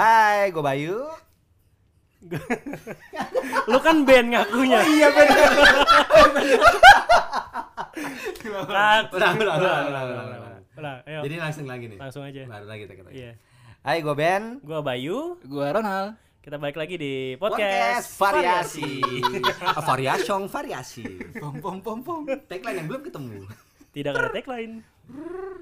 Hai, 0.00 0.48
gue 0.48 0.64
Bayu. 0.64 0.96
Lu 3.68 3.78
kan 3.84 4.00
band 4.08 4.32
ngakunya. 4.32 4.80
Iya 4.80 5.08
benar. 5.12 5.50
Cut. 8.40 9.12
Ulang, 9.12 9.36
ulang, 9.36 9.36
ulang, 9.36 9.60
ulang, 9.60 9.84
ulang, 9.92 10.06
ulang. 10.24 10.56
Ulang, 10.80 10.96
ayo. 11.04 11.20
Jadi 11.28 11.34
langsung 11.36 11.66
lagi 11.68 11.84
nih. 11.92 11.98
Langsung 12.00 12.24
aja. 12.24 12.48
Baru 12.48 12.64
lagi 12.64 12.88
kita 12.88 12.94
kata. 12.96 13.10
Iya. 13.12 13.36
Hai, 13.84 14.00
gue 14.00 14.14
Ben. 14.16 14.56
Gua 14.64 14.80
Bayu, 14.80 15.36
Gua 15.44 15.68
Ronald. 15.68 16.16
kita 16.40 16.56
balik 16.56 16.80
lagi 16.80 16.96
di 16.96 17.36
Podcast 17.36 17.60
podcast, 17.60 18.16
variasi. 18.16 19.04
Ah, 19.60 19.84
Variasyong 19.84 20.48
variasi. 20.48 21.04
Pom 21.36 21.60
pom 21.60 21.76
pom 21.84 22.00
pom. 22.00 22.24
Tagline 22.48 22.80
yang 22.80 22.88
belum 22.88 23.04
ketemu. 23.04 23.44
Tidak 23.92 24.16
ada 24.16 24.32
tagline. 24.32 24.80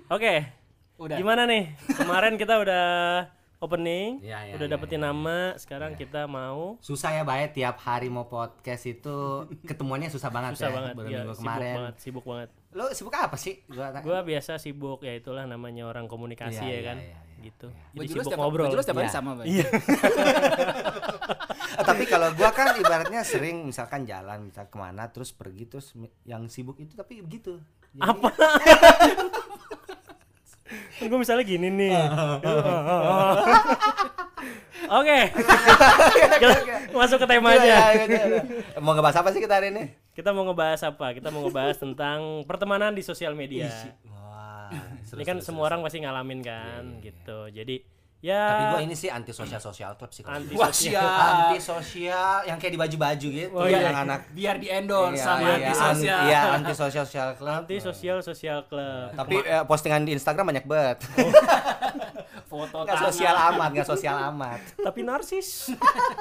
Oke. 0.06 0.46
Udah. 0.94 1.18
Gimana 1.18 1.42
nih? 1.50 1.74
Kemarin 1.90 2.38
kita 2.38 2.62
udah 2.62 2.86
opening, 3.58 4.18
Iya, 4.20 4.38
iya, 4.44 4.54
udah 4.54 4.64
iya, 4.64 4.72
dapetin 4.72 4.96
iya. 4.96 5.06
nama, 5.06 5.36
sekarang 5.54 5.92
kita 5.92 6.24
mau 6.24 6.78
Susah 6.78 7.10
ya 7.10 7.22
Bay, 7.22 7.46
tiap 7.48 7.78
hari 7.78 8.06
mau 8.06 8.24
podcast 8.24 8.84
itu 8.84 9.16
ketemuannya 9.68 10.08
susah 10.08 10.28
banget 10.28 10.54
susah 10.54 10.68
ya. 10.68 10.74
banget, 10.74 10.94
Baru 10.94 11.06
ya, 11.06 11.18
minggu 11.18 11.32
sibuk 11.32 11.42
kemarin. 11.44 11.74
banget, 11.74 11.94
sibuk 11.98 12.24
banget. 12.24 12.48
Lo 12.70 12.84
sibuk 12.90 13.12
apa 13.12 13.34
sih? 13.34 13.54
Gua 13.66 13.90
Gua 13.98 14.18
biasa 14.20 14.56
sibuk 14.56 15.00
ya 15.00 15.12
itulah 15.12 15.44
namanya 15.44 15.84
orang 15.84 16.04
komunikasi 16.04 16.60
Iya, 16.60 16.62
ya 16.62 16.70
iya, 16.70 16.82
kan, 16.84 16.96
iya, 16.96 17.08
iya, 17.08 17.42
gitu. 17.42 17.66
iya. 17.68 17.82
Jadi 17.96 18.08
sibuk 18.08 18.24
setiap, 18.24 18.38
ngobrol. 18.38 18.64
baju 18.64 18.74
lu 18.74 18.80
setiap 18.80 18.96
hari 18.96 19.04
Iya. 19.04 19.14
sama, 19.14 19.30
Bang. 19.34 19.46
Iya. 19.46 19.66
Tapi 21.80 22.04
kalau 22.04 22.28
gua 22.32 22.50
kan 22.50 22.74
ibaratnya 22.74 23.20
sering 23.22 23.64
misalkan 23.64 24.04
jalan 24.04 24.44
misal 24.44 24.66
ke 24.66 24.76
mana 24.76 25.08
terus 25.08 25.30
pergi 25.30 25.64
terus 25.66 25.94
yang 26.22 26.46
sibuk 26.46 26.76
itu 26.76 26.92
tapi 26.92 27.18
begitu. 27.20 27.58
Jadi- 27.90 28.04
Apa? 28.04 28.28
gue 31.00 31.18
misalnya 31.18 31.44
gini 31.44 31.68
nih. 31.68 31.92
Oke. 34.88 35.18
Kita 36.38 36.56
Masuk 36.94 37.18
ke 37.20 37.26
tema 37.28 37.52
Iya, 37.52 37.60
aja. 37.60 37.76
iya, 37.98 38.22
iya. 38.24 38.42
Mau 38.80 38.96
ngebahas 38.96 39.20
apa 39.20 39.28
sih 39.30 39.40
kita 39.42 39.60
hari 39.60 39.68
ini? 39.74 39.92
Kita 40.14 40.32
mau 40.32 40.48
ngebahas 40.48 40.80
apa? 40.88 41.12
Kita 41.12 41.28
mau 41.28 41.44
ngebahas 41.44 41.76
tentang 41.76 42.42
pertemanan 42.44 42.96
di 42.96 43.02
sosial 43.04 43.36
media. 43.36 43.68
Wah, 44.08 44.72
Ini 45.12 45.24
kan 45.24 45.38
semua 45.44 45.68
orang 45.68 45.84
pasti 45.84 46.00
ngalamin 46.00 46.40
kan, 46.40 46.82
gitu. 47.00 47.48
Jadi. 47.50 47.97
Ya 48.18 48.42
Tapi 48.44 48.64
gua 48.68 48.80
ini 48.82 48.94
sih 48.94 49.06
anti 49.06 49.30
sosial 49.30 49.58
sosial 49.58 49.94
club 49.94 50.10
sih. 50.10 50.22
Anti 50.22 50.50
sosial. 50.52 51.06
anti 51.06 51.58
sosial 51.58 52.42
yang 52.44 52.58
kayak 52.58 52.72
di 52.74 52.80
baju-baju 52.80 53.28
gitu 53.30 53.48
Oh, 53.52 53.62
iya. 53.64 53.78
yang 53.84 53.98
anak 54.02 54.26
Biar 54.30 54.58
di 54.58 54.66
endorse 54.66 55.14
Iya, 55.14 55.22
sama 55.22 55.38
iya, 55.38 55.54
anti 55.54 55.72
sosial. 55.72 56.20
Iya, 56.24 56.40
anti 56.52 56.72
sosial 56.74 57.04
sosial 57.04 57.30
club. 57.34 57.54
anti 57.56 57.76
sosial 57.78 58.18
sosial 58.20 58.58
club. 58.64 59.14
Tapi 59.14 59.34
eh, 59.40 59.62
postingan 59.64 60.02
di 60.02 60.12
Instagram 60.12 60.50
banyak 60.50 60.64
banget. 60.64 60.98
Foto 62.50 62.80
Nggak 62.80 62.96
tangan. 62.96 63.06
sosial 63.06 63.36
amat, 63.52 63.68
nggak 63.72 63.88
sosial 63.88 64.16
amat. 64.28 64.60
Tapi 64.74 65.00
narsis. 65.02 65.48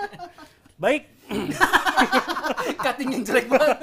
Baik. 0.84 1.09
Cutting 2.84 3.09
yang 3.11 3.23
jelek 3.23 3.48
banget. 3.48 3.80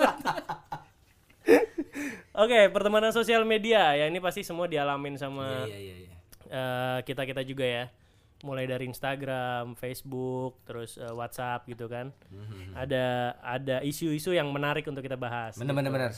Oke, 2.33 2.67
pertemanan 2.69 3.11
sosial 3.11 3.43
media 3.43 3.95
ya 3.95 4.07
ini 4.07 4.19
pasti 4.19 4.41
semua 4.41 4.65
dialamin 4.65 5.15
sama 5.15 5.67
Iya, 5.67 5.77
iya, 5.77 5.95
iya. 6.01 6.13
kita 7.03 7.23
kita 7.25 7.43
juga 7.43 7.63
ya 7.63 7.85
mulai 8.45 8.69
dari 8.69 8.85
Instagram, 8.85 9.73
Facebook, 9.75 10.61
terus 10.69 11.01
eh, 11.01 11.09
WhatsApp 11.11 11.65
gitu 11.65 11.89
kan. 11.89 12.13
Ada 12.77 13.35
ada 13.41 13.77
isu-isu 13.81 14.37
yang 14.37 14.53
menarik 14.53 14.85
untuk 14.85 15.01
kita 15.01 15.17
bahas. 15.17 15.57
Bener 15.57 15.73
bener. 15.73 16.13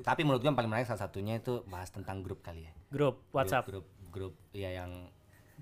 Tapi 0.00 0.24
menurut 0.24 0.40
gue 0.40 0.48
yang 0.48 0.56
paling 0.56 0.70
menarik 0.70 0.88
salah 0.88 1.04
satunya 1.04 1.36
itu 1.36 1.66
bahas 1.68 1.90
tentang 1.90 2.22
grup 2.22 2.40
kali 2.40 2.64
ya. 2.64 2.72
Grup 2.88 3.28
WhatsApp. 3.34 3.66
Grup 3.68 3.84
grup, 4.08 4.32
grup 4.38 4.54
ya 4.56 4.70
yang 4.72 5.10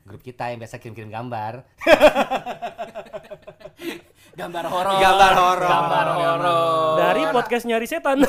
grup 0.05 0.23
kita 0.23 0.53
yang 0.53 0.59
biasa 0.61 0.79
kirim-kirim 0.79 1.11
gambar. 1.11 1.65
Gambar 4.31 4.65
horor. 4.69 5.01
Gambar 5.01 5.33
horor. 5.35 5.69
Gambar 5.69 6.07
horor. 6.17 6.97
Dari 7.01 7.23
podcast 7.35 7.65
nyari 7.67 7.87
setan. 7.89 8.23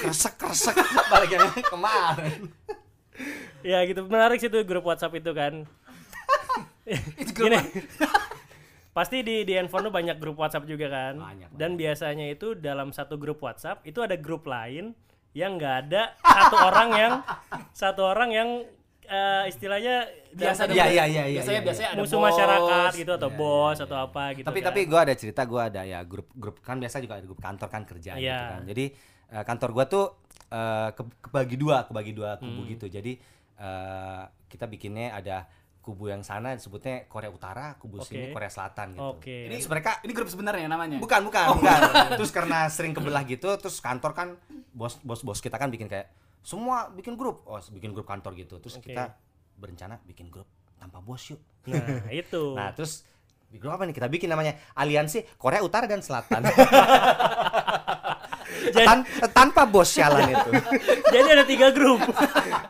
Kresek 0.00 0.34
kresek 0.40 0.76
balik 1.12 1.30
kemarin. 1.68 2.48
Ya 3.62 3.84
gitu 3.84 4.04
menarik 4.04 4.36
sih 4.36 4.46
tuh 4.46 4.62
grup 4.62 4.84
WhatsApp 4.84 5.14
itu 5.14 5.30
kan. 5.30 5.64
Gini. 7.36 7.58
Pasti 8.90 9.22
di 9.22 9.46
di 9.46 9.54
handphone 9.54 9.86
tuh 9.86 9.94
banyak 9.94 10.16
grup 10.16 10.36
WhatsApp 10.36 10.66
juga 10.66 10.86
kan. 10.88 11.14
Banyak, 11.16 11.48
Dan 11.52 11.74
biasanya 11.74 12.26
itu 12.26 12.52
dalam 12.54 12.90
satu 12.90 13.14
grup 13.16 13.38
WhatsApp 13.38 13.84
itu 13.84 14.00
ada 14.00 14.14
grup 14.14 14.44
lain 14.44 14.92
yang 15.30 15.54
nggak 15.54 15.74
ada 15.86 16.02
satu 16.18 16.56
orang 16.68 16.88
yang 16.92 17.12
satu 17.70 18.02
orang 18.04 18.30
yang 18.30 18.48
eh, 19.04 19.44
istilahnya 19.46 20.10
biasa 20.32 20.66
dalam 20.66 20.74
Iya, 20.74 20.82
satu 20.82 20.90
iya, 20.90 21.04
iya, 21.06 21.06
iya, 21.06 21.22
biasanya 21.32 21.54
iya. 21.54 21.62
biasanya 21.62 21.88
ada 21.88 22.00
musuh 22.00 22.18
bos. 22.18 22.26
masyarakat 22.26 22.90
gitu 22.96 23.12
atau 23.14 23.30
Iya, 23.30 23.38
bos 23.38 23.76
iya, 23.76 23.84
atau 23.86 23.96
iya. 23.96 24.06
apa 24.06 24.22
gitu. 24.32 24.46
tapi 24.46 24.58
kan. 24.58 24.66
tapi 24.68 24.80
gue 24.84 25.00
ada 25.00 25.14
cerita 25.14 25.42
gue 25.44 25.62
ada 25.62 25.82
ya 25.84 26.00
grup 26.02 26.28
grup 26.32 26.56
kan 26.58 26.76
biasa 26.76 26.96
juga 26.98 27.14
ada 27.14 27.24
grup 27.24 27.38
kantor 27.38 27.68
kan 27.68 27.82
kerja 27.84 28.12
gitu 28.12 28.26
Iya. 28.26 28.40
kan 28.50 28.62
jadi 28.64 28.84
eh, 29.30 29.44
kantor 29.44 29.70
gue 29.72 29.84
tuh 29.88 30.04
eh, 30.48 30.88
ke- 30.92 31.16
kebagi 31.20 31.56
dua 31.56 31.76
kebagi 31.84 32.12
dua 32.12 32.30
kubu 32.36 32.60
Hmm. 32.60 32.68
gitu 32.68 32.86
jadi 32.88 33.12
eh, 33.60 34.24
kita 34.48 34.64
bikinnya 34.64 35.12
ada 35.14 35.44
kubu 35.80 36.08
yang 36.08 36.20
sana 36.20 36.52
disebutnya 36.56 37.04
Korea 37.08 37.28
Utara 37.28 37.76
kubu 37.76 38.00
sini 38.00 38.28
Oke. 38.28 38.36
Korea 38.36 38.50
Selatan 38.52 38.96
gitu 38.96 39.04
Oke. 39.16 39.36
ini 39.48 39.56
mereka 39.64 40.00
Ini 40.04 40.12
grup 40.12 40.28
sebenarnya 40.28 40.68
namanya. 40.68 40.96
bukan 41.00 41.20
bukan 41.28 41.46
bukan 41.60 41.80
terus 42.20 42.32
karena 42.32 42.68
sering 42.68 42.92
kebelah 42.92 43.24
gitu 43.24 43.48
terus 43.56 43.80
kantor 43.80 44.12
kan 44.12 44.28
bos 44.72 44.96
bos 45.04 45.20
bos 45.24 45.40
kita 45.40 45.56
kan 45.56 45.68
bikin 45.68 45.88
kayak 45.88 46.08
semua 46.40 46.88
bikin 46.92 47.16
grup 47.20 47.44
oh 47.44 47.60
bikin 47.72 47.92
grup 47.92 48.08
kantor 48.08 48.32
gitu 48.36 48.60
terus 48.60 48.76
Oke. 48.80 48.92
kita 48.92 49.16
berencana 49.56 50.00
bikin 50.04 50.28
grup 50.32 50.48
tanpa 50.80 51.00
bos 51.00 51.20
yuk 51.28 51.40
Nah, 51.68 52.08
itu. 52.24 52.56
Nah, 52.56 52.72
terus 52.72 53.04
di 53.50 53.58
grup 53.60 53.76
apa 53.76 53.84
nih? 53.84 53.92
Kita 53.92 54.08
bikin 54.08 54.30
namanya 54.30 54.56
Aliansi 54.78 55.26
Korea 55.36 55.60
Utara 55.60 55.84
dan 55.84 56.00
Selatan. 56.00 56.40
Tan- 58.70 59.04
tanpa 59.30 59.64
bos 59.64 59.88
sialan 59.88 60.28
itu. 60.34 60.50
Jadi 61.08 61.28
ada 61.30 61.44
tiga 61.44 61.68
grup. 61.70 62.00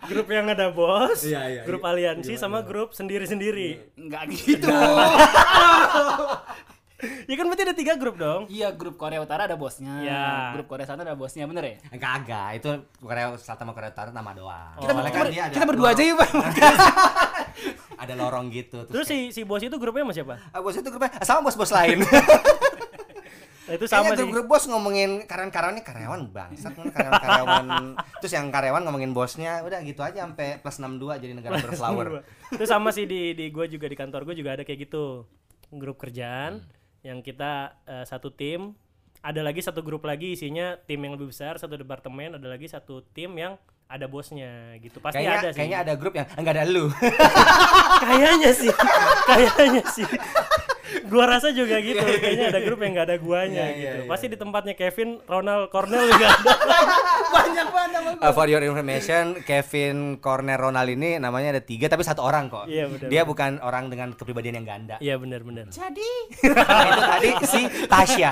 grup 0.04 0.26
yang 0.26 0.46
ada 0.46 0.68
bos, 0.68 1.22
Iya, 1.22 1.42
iya, 1.50 1.62
grup 1.62 1.82
iya. 1.82 1.90
aliansi 1.90 2.32
sama 2.34 2.60
grup 2.60 2.92
sendiri-sendiri. 2.92 3.96
Enggak 3.96 4.22
gitu. 4.30 4.70
Ya 7.00 7.32
kan 7.32 7.48
berarti 7.48 7.64
ada 7.64 7.72
tiga 7.72 7.96
grup 7.96 8.20
dong. 8.20 8.44
Iya, 8.44 8.76
grup 8.76 9.00
Korea 9.00 9.24
Utara 9.24 9.48
ada 9.48 9.56
bosnya. 9.56 10.04
Iya. 10.04 10.52
Grup 10.52 10.68
Korea 10.68 10.84
Selatan 10.84 11.08
ada 11.08 11.16
bosnya, 11.16 11.48
bener 11.48 11.64
ya? 11.64 11.74
Enggak 11.88 12.12
agak, 12.20 12.48
itu 12.54 12.68
Korea 13.00 13.32
Selatan 13.40 13.64
sama 13.64 13.72
Korea 13.72 13.88
Utara 13.88 14.10
nama 14.12 14.36
doang. 14.36 14.76
Kita- 14.76 14.92
Soalnya 14.92 15.08
kita, 15.08 15.16
ber- 15.18 15.32
dia 15.32 15.42
ada 15.42 15.54
kita 15.56 15.64
berdua 15.64 15.88
aja 15.90 16.02
yuk, 16.04 16.16
Bang. 16.20 16.34
Ada 18.00 18.16
lorong 18.16 18.48
gitu. 18.48 18.84
Terus 18.84 19.04
si 19.06 19.28
si 19.28 19.44
bos 19.44 19.60
itu 19.60 19.76
grupnya 19.76 20.00
sama 20.02 20.12
siapa? 20.12 20.34
Ah, 20.50 20.60
bos 20.60 20.72
itu 20.72 20.88
grupnya 20.88 21.08
sama 21.20 21.40
bos-bos 21.42 21.68
lain. 21.70 22.00
Nah, 23.60 23.76
itu 23.76 23.84
sama 23.84 24.08
Kayaknya 24.08 24.18
grup-grup 24.18 24.46
bos 24.48 24.64
ngomongin 24.66 25.10
karyawan-karyawannya 25.24 25.84
karyawan 25.84 26.20
bangsat 26.28 26.72
karyawan-karyawan. 26.72 27.64
Terus 28.24 28.32
yang 28.32 28.48
karyawan 28.48 28.82
ngomongin 28.82 29.12
bosnya, 29.12 29.60
udah 29.60 29.78
gitu 29.80 30.00
aja 30.00 30.24
sampai 30.24 30.58
plus 30.58 30.76
62 30.76 31.20
jadi 31.20 31.32
negara 31.32 31.60
berflower. 31.60 32.24
itu 32.50 32.64
sama 32.64 32.90
sih 32.90 33.04
di 33.04 33.32
di 33.32 33.48
gue 33.48 33.66
juga 33.68 33.86
di 33.86 33.94
kantor 33.94 34.24
gue 34.24 34.34
juga 34.34 34.56
ada 34.56 34.62
kayak 34.62 34.86
gitu 34.86 35.28
grup 35.70 35.96
kerjaan 35.96 36.60
Hmm. 36.60 37.06
yang 37.06 37.18
kita 37.20 37.52
eh, 37.84 38.04
satu 38.04 38.28
tim 38.28 38.76
ada 39.20 39.40
lagi 39.40 39.60
satu 39.60 39.80
grup 39.80 40.02
lagi 40.02 40.32
isinya 40.32 40.76
tim 40.80 40.98
yang 40.98 41.14
lebih 41.14 41.28
besar 41.28 41.56
satu 41.56 41.76
departemen 41.76 42.36
ada 42.36 42.44
lagi 42.44 42.66
satu 42.66 43.04
tim 43.06 43.32
yang 43.34 43.56
ada 43.86 44.04
bosnya 44.04 44.76
gitu 44.78 44.98
pasti 44.98 45.18
Kayaknya 45.18 45.36
ada 45.36 45.48
sih 45.48 45.56
kayaknya 45.56 45.78
ada 45.80 45.92
grup 45.94 46.14
yang 46.14 46.26
enggak 46.34 46.54
ada 46.54 46.64
lu. 46.64 46.86
kayaknya 48.04 48.50
sih 48.52 48.72
kayaknya 49.24 49.82
sih 49.88 50.06
gua 51.06 51.24
rasa 51.28 51.50
juga 51.50 51.78
gitu 51.86 51.98
kayaknya 52.00 52.50
ada 52.50 52.60
grup 52.60 52.78
yang 52.78 52.92
nggak 52.92 53.06
ada 53.06 53.16
guanya 53.16 53.66
Iya, 53.66 53.66
iya, 53.70 53.90
gitu 53.90 54.00
iya. 54.00 54.08
pasti 54.08 54.26
di 54.26 54.36
tempatnya 54.36 54.74
Kevin 54.74 55.22
Ronald 55.24 55.68
Cornell 55.68 56.06
juga 56.06 56.26
ada 56.28 56.52
Banyak 57.30 57.68
banget 57.68 57.88
Uh, 58.20 58.32
for 58.32 58.44
your 58.46 58.60
information, 58.60 59.38
Kevin 59.42 60.18
Corner 60.18 60.58
Ronald 60.58 60.88
ini 60.88 61.16
namanya 61.16 61.56
ada 61.56 61.62
tiga 61.62 61.88
tapi 61.88 62.02
satu 62.02 62.20
orang 62.20 62.52
kok. 62.52 62.68
Iya, 62.68 62.84
benar, 62.84 63.08
Dia 63.08 63.22
bukan 63.24 63.56
orang 63.60 63.88
dengan 63.88 64.12
kepribadian 64.12 64.60
yang 64.60 64.68
ganda. 64.68 64.96
iya 64.98 65.16
benar-benar 65.16 65.70
Jadi, 65.70 66.10
itu 66.90 67.00
tadi 67.00 67.30
si 67.46 67.60
Tasya. 67.86 68.30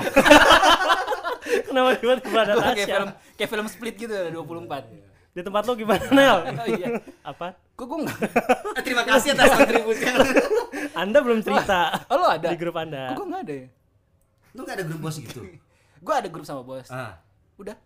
kenapa 1.65 1.89
tiba-tiba 1.95 2.39
ada 2.39 2.53
kayak 2.53 2.75
Tasya 2.75 2.85
film 2.91 3.09
kayak 3.33 3.49
film 3.49 3.65
Split 3.67 3.95
gitu 3.97 4.13
ada 4.13 4.29
24. 4.29 5.08
Di 5.29 5.41
tempat 5.41 5.63
lo 5.63 5.73
gimana 5.73 6.05
Nel 6.09 6.37
Oh 6.61 6.67
iya. 6.67 6.87
apa 7.21 7.53
Kok 7.73 7.85
gue 7.85 7.97
enggak? 8.01 8.19
Terima 8.85 9.03
kasih 9.03 9.31
atas 9.31 9.49
kontribusinya. 9.53 10.15
anda 11.01 11.17
belum 11.19 11.39
cerita 11.39 12.03
Oh, 12.05 12.17
lo 12.17 12.27
ada? 12.29 12.47
di 12.47 12.57
grup 12.57 12.75
anda 12.75 13.09
Kok 13.09 13.15
gue 13.15 13.25
enggak 13.25 13.41
ada 13.41 13.53
ya? 13.55 13.67
Lu 14.49 14.61
gak 14.61 14.75
ada 14.75 14.83
grup 14.83 14.99
bos 14.99 15.15
gitu? 15.15 15.39
Gue 15.99 16.13
ada 16.13 16.27
grup 16.27 16.43
sama 16.43 16.61
bos. 16.61 16.89
Ah. 16.89 17.21
Udah. 17.55 17.77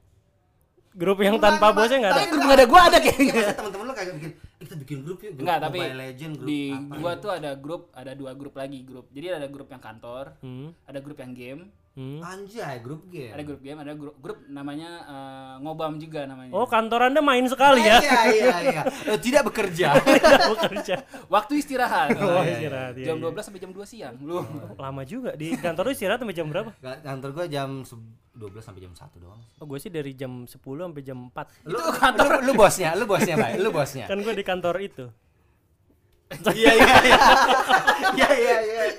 grup 0.94 1.18
yang 1.20 1.38
tanpa 1.38 1.74
bosnya 1.74 1.98
nggak 2.00 2.12
ada 2.12 2.20
Tapi 2.20 2.30
grup 2.30 2.44
nggak 2.44 2.54
ada, 2.54 2.66
gua 2.66 2.82
ada 2.86 2.98
kayaknya. 3.00 3.34
Masa 3.36 3.54
teman-teman 3.56 3.84
lu 3.84 3.94
kayak 3.94 4.10
bikin, 4.14 4.30
"Eh, 4.30 4.62
kita 4.62 4.76
bikin 4.78 4.98
grup 5.02 5.18
yuk, 5.20 5.32
grup 5.34 5.42
Enggak, 5.42 5.58
tapi 5.60 5.80
Legend, 5.82 6.34
grup 6.36 6.46
di 6.46 6.62
apa 6.70 6.94
gua 6.94 7.12
gitu." 7.12 7.24
tuh 7.24 7.32
ada 7.34 7.52
grup, 7.58 7.82
ada 7.92 8.12
dua 8.14 8.32
grup 8.32 8.54
lagi 8.54 8.80
grup. 8.80 9.06
Jadi 9.10 9.26
ada 9.28 9.48
grup 9.50 9.68
yang 9.68 9.82
kantor, 9.82 10.38
Hmm. 10.40 10.70
ada 10.86 11.00
grup 11.02 11.18
yang 11.18 11.34
game, 11.34 11.62
Hmm. 11.94 12.26
Anjay, 12.26 12.82
grup 12.82 13.06
game. 13.06 13.30
Ada 13.30 13.44
grup 13.46 13.62
game, 13.62 13.78
ada 13.78 13.94
grup, 13.94 14.18
grup 14.18 14.42
namanya 14.50 15.06
eh, 15.06 15.54
ngobam 15.62 16.02
juga 16.02 16.26
namanya. 16.26 16.50
Oh, 16.50 16.66
kantor 16.66 17.14
Anda 17.14 17.22
main 17.22 17.46
sekali 17.46 17.86
ya. 17.86 18.02
Iya, 18.04 18.20
iya, 18.34 18.56
iya. 18.66 18.82
Eh, 19.14 19.20
Tidak 19.22 19.46
bekerja. 19.46 19.94
Bekerja. 20.58 21.06
Waktu 21.30 21.62
istirahat. 21.62 22.18
Oh, 22.18 22.42
iya, 22.42 22.58
istirahat, 22.58 22.94
iya, 22.98 23.14
jam 23.14 23.22
iya. 23.22 23.30
12 23.30 23.46
sampai 23.46 23.62
jam 23.62 23.72
2 23.72 23.86
siang. 23.86 24.16
Lu. 24.26 24.42
Lama 24.74 25.06
juga 25.06 25.38
di 25.38 25.54
kantor 25.54 25.86
lu 25.86 25.92
istirahat 25.94 26.18
sampai 26.18 26.34
jam 26.34 26.50
berapa? 26.50 26.74
Kantor 26.82 27.30
gua 27.30 27.46
jam 27.46 27.86
se- 27.86 28.02
12 28.34 28.66
sampai 28.66 28.82
jam 28.82 28.94
1 28.98 29.22
doang. 29.22 29.38
Oh, 29.62 29.66
gue 29.70 29.78
sih 29.78 29.94
dari 29.94 30.18
jam 30.18 30.50
10 30.50 30.58
sampai 30.58 31.04
jam 31.06 31.30
4. 31.30 31.70
Lu 31.70 31.78
kantor 31.94 32.42
lu, 32.42 32.50
lu 32.50 32.52
bosnya, 32.58 32.98
lu 32.98 33.06
bosnya, 33.06 33.38
Bay. 33.38 33.62
Lu 33.62 33.70
bosnya. 33.70 34.06
Kan 34.10 34.26
gue 34.26 34.34
di 34.34 34.42
kantor 34.42 34.76
itu. 34.82 35.06
Iya, 36.54 36.72
iya, 36.74 36.96
iya. 37.04 37.18
Iya, 38.14 38.30
iya, 38.34 38.56
iya. 38.64 38.84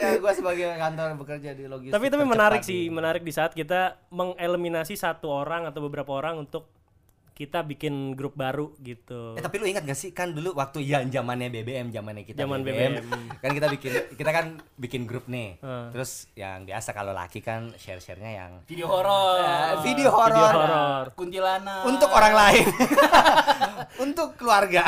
Ya, 0.00 0.16
gua 0.16 0.32
sebagai 0.32 0.64
kantor 0.80 1.12
bekerja 1.20 1.52
di 1.52 1.68
logistik. 1.68 1.92
tapi 1.92 2.08
tapi 2.08 2.24
menarik 2.24 2.64
sih, 2.64 2.88
menarik 2.88 3.20
di 3.20 3.36
saat 3.36 3.52
kita 3.52 4.00
mengeliminasi 4.08 4.96
satu 4.96 5.28
orang 5.28 5.68
atau 5.68 5.84
beberapa 5.84 6.16
orang 6.16 6.40
untuk 6.40 6.72
kita 7.40 7.64
bikin 7.64 8.12
grup 8.12 8.36
baru 8.36 8.76
gitu. 8.78 9.32
Eh 9.32 9.40
tapi 9.40 9.56
lu 9.56 9.64
ingat 9.64 9.80
gak 9.82 9.96
sih 9.96 10.12
kan 10.12 10.28
dulu 10.28 10.52
waktu 10.52 10.84
ya 10.84 11.00
zamannya 11.00 11.48
BBM 11.48 11.88
zamannya 11.88 12.20
kita 12.22 12.44
Zaman 12.44 12.60
BBM, 12.60 13.00
BBM. 13.00 13.40
kan 13.40 13.50
kita 13.50 13.66
bikin 13.66 13.92
kita 14.12 14.30
kan 14.30 14.46
bikin 14.76 15.02
grup 15.04 15.24
nih 15.24 15.56
Hmm. 15.64 15.88
terus 15.88 16.28
yang 16.34 16.62
biasa 16.62 16.92
kalau 16.92 17.10
laki 17.10 17.40
kan 17.40 17.72
share 17.74 17.96
sharenya 17.96 18.32
yang 18.34 18.52
Video 18.66 18.84
horor. 18.84 19.40
eh, 19.40 19.72
video 19.80 20.12
Video 20.12 20.12
horor 20.12 20.52
horor. 20.52 21.04
Kuntilanak. 21.14 21.82
untuk 21.86 22.10
orang 22.10 22.34
lain 22.34 22.66
untuk 24.04 24.36
keluarga 24.36 24.84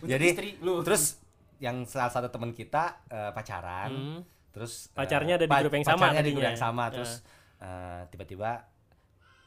jadi 0.00 0.24
istri 0.26 0.56
lu. 0.58 0.80
terus 0.80 1.20
yang 1.58 1.84
salah 1.84 2.08
satu 2.08 2.28
teman 2.28 2.50
kita 2.50 3.04
eh, 3.06 3.30
pacaran 3.30 3.90
Hmm. 3.92 4.20
terus 4.48 4.88
eh, 4.88 4.96
Pacarnya 4.96 5.36
ada 5.36 5.44
di 5.44 5.52
grup 5.52 5.74
yang 5.74 5.84
sama 5.84 6.00
pacarnya 6.02 6.22
di 6.22 6.32
grup 6.32 6.46
yang 6.46 6.56
sama 6.56 6.88
terus 6.88 7.20
tiba-tiba 8.08 8.64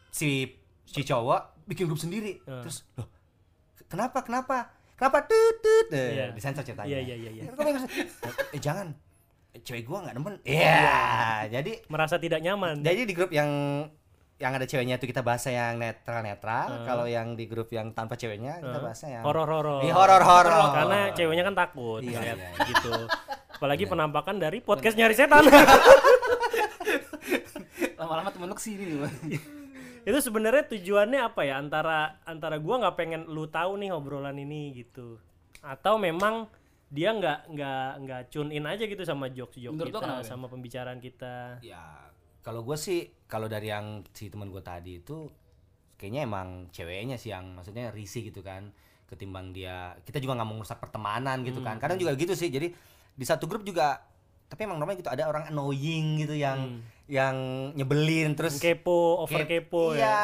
si 0.07 0.45
si 0.85 1.01
cowok 1.01 1.54
bikin 1.65 1.85
grup 1.85 1.97
sendiri 1.97 2.37
Ya. 2.41 2.61
terus 2.61 2.85
loh 2.93 3.05
kenapa 3.85 4.21
kenapa 4.21 4.69
kenapa 4.93 5.17
tut 5.23 5.55
tut 5.59 5.87
eh, 5.91 6.09
Iya. 6.15 6.25
disensor 6.31 6.61
ceritanya 6.61 6.87
Iya, 6.87 6.99
iya, 7.03 7.15
iya, 7.17 7.29
iya. 7.31 7.43
Eh 8.55 8.59
jangan 8.59 8.91
Eh, 9.49 9.59
cewek 9.61 9.83
gua 9.83 10.01
nggak 10.01 10.13
demen 10.13 10.33
iya 10.43 11.43
jadi 11.49 11.71
Merasa 11.87 12.15
tidak 12.15 12.39
nyaman. 12.39 12.79
jadi 12.79 13.01
di 13.01 13.11
grup 13.11 13.29
yang 13.29 13.49
yang 14.35 14.51
ada 14.51 14.63
ceweknya 14.63 14.95
itu 14.95 15.05
kita 15.05 15.21
bahasa 15.21 15.47
yang 15.47 15.75
netral 15.75 16.19
netral 16.19 16.65
Hmm. 16.69 16.83
kalau 16.83 17.05
yang 17.05 17.33
di 17.33 17.43
grup 17.45 17.69
yang 17.69 17.89
tanpa 17.89 18.13
ceweknya 18.13 18.59
kita 18.59 18.77
bahasa 18.77 19.07
yang 19.07 19.21
Horor-horor. 19.23 19.81
Iya, 19.81 19.93
horor-horor. 19.95 20.65
Karena 20.75 20.97
ceweknya 21.09 21.43
kan 21.45 21.55
takut 21.57 21.99
Iya, 22.03 22.19
iya, 22.21 22.33
iya. 22.35 22.49
gitu. 22.65 22.91
Apalagi 23.49 23.83
penampakan 23.85 24.35
dari 24.35 24.59
podcast 24.59 24.93
nyari 24.93 25.13
setan. 25.13 25.41
Lama-lama 27.95 28.27
temen 28.27 28.45
lu 28.45 28.53
ke 28.53 28.61
sini 28.61 28.83
nih. 28.91 29.39
Itu 30.05 30.21
sebenarnya 30.21 30.69
tujuannya 30.69 31.19
apa 31.25 31.41
ya? 31.43 31.57
Antara 31.57 32.21
antara 32.29 32.61
gua 32.61 32.85
nggak 32.85 32.95
pengen 32.95 33.21
lu 33.25 33.49
tahu 33.49 33.81
nih 33.81 33.89
obrolan 33.89 34.37
ini 34.37 34.77
gitu. 34.77 35.17
Atau 35.65 35.97
memang 35.97 36.45
dia 36.93 37.09
nggak 37.11 37.49
nggak 37.49 37.89
nggak 38.05 38.21
tune 38.29 38.53
in 38.53 38.69
aja 38.69 38.85
gitu 38.85 39.01
sama 39.01 39.33
jokes 39.33 39.57
jokes 39.57 39.73
Menurut 39.73 39.97
kita 39.97 40.21
Ben? 40.21 40.23
sama 40.23 40.45
pembicaraan 40.45 41.01
kita. 41.01 41.59
Ya 41.65 42.13
kalau 42.45 42.61
gue 42.61 42.77
sih 42.77 43.09
kalau 43.25 43.49
dari 43.49 43.73
yang 43.73 44.05
si 44.13 44.29
teman 44.29 44.53
gue 44.53 44.61
tadi 44.61 45.01
itu 45.01 45.25
kayaknya 45.97 46.29
emang 46.29 46.69
ceweknya 46.69 47.17
sih 47.17 47.33
yang 47.33 47.57
maksudnya 47.57 47.89
risih 47.89 48.29
gitu 48.29 48.45
kan. 48.45 48.69
Ketimbang 49.09 49.49
dia 49.49 49.97
kita 50.05 50.21
juga 50.21 50.37
nggak 50.37 50.47
mau 50.47 50.61
merusak 50.61 50.77
pertemanan 50.77 51.41
gitu 51.41 51.65
kan. 51.65 51.81
Kadang 51.81 51.97
juga 51.97 52.13
gitu 52.13 52.37
sih. 52.37 52.53
Jadi 52.53 52.69
di 53.15 53.25
satu 53.25 53.49
grup 53.49 53.65
juga 53.65 53.97
tapi 54.45 54.63
emang 54.63 54.77
namanya 54.77 54.97
gitu 54.99 55.09
ada 55.09 55.25
orang 55.25 55.49
annoying 55.49 56.17
gitu 56.17 56.33
yang 56.33 56.79
yang 57.05 57.35
nyebelin 57.73 58.33
terus 58.33 58.57
kepo 58.57 59.21
over 59.21 59.45
Kep- 59.45 59.69
kepo 59.69 59.93
iya, 59.93 60.05
ya 60.05 60.19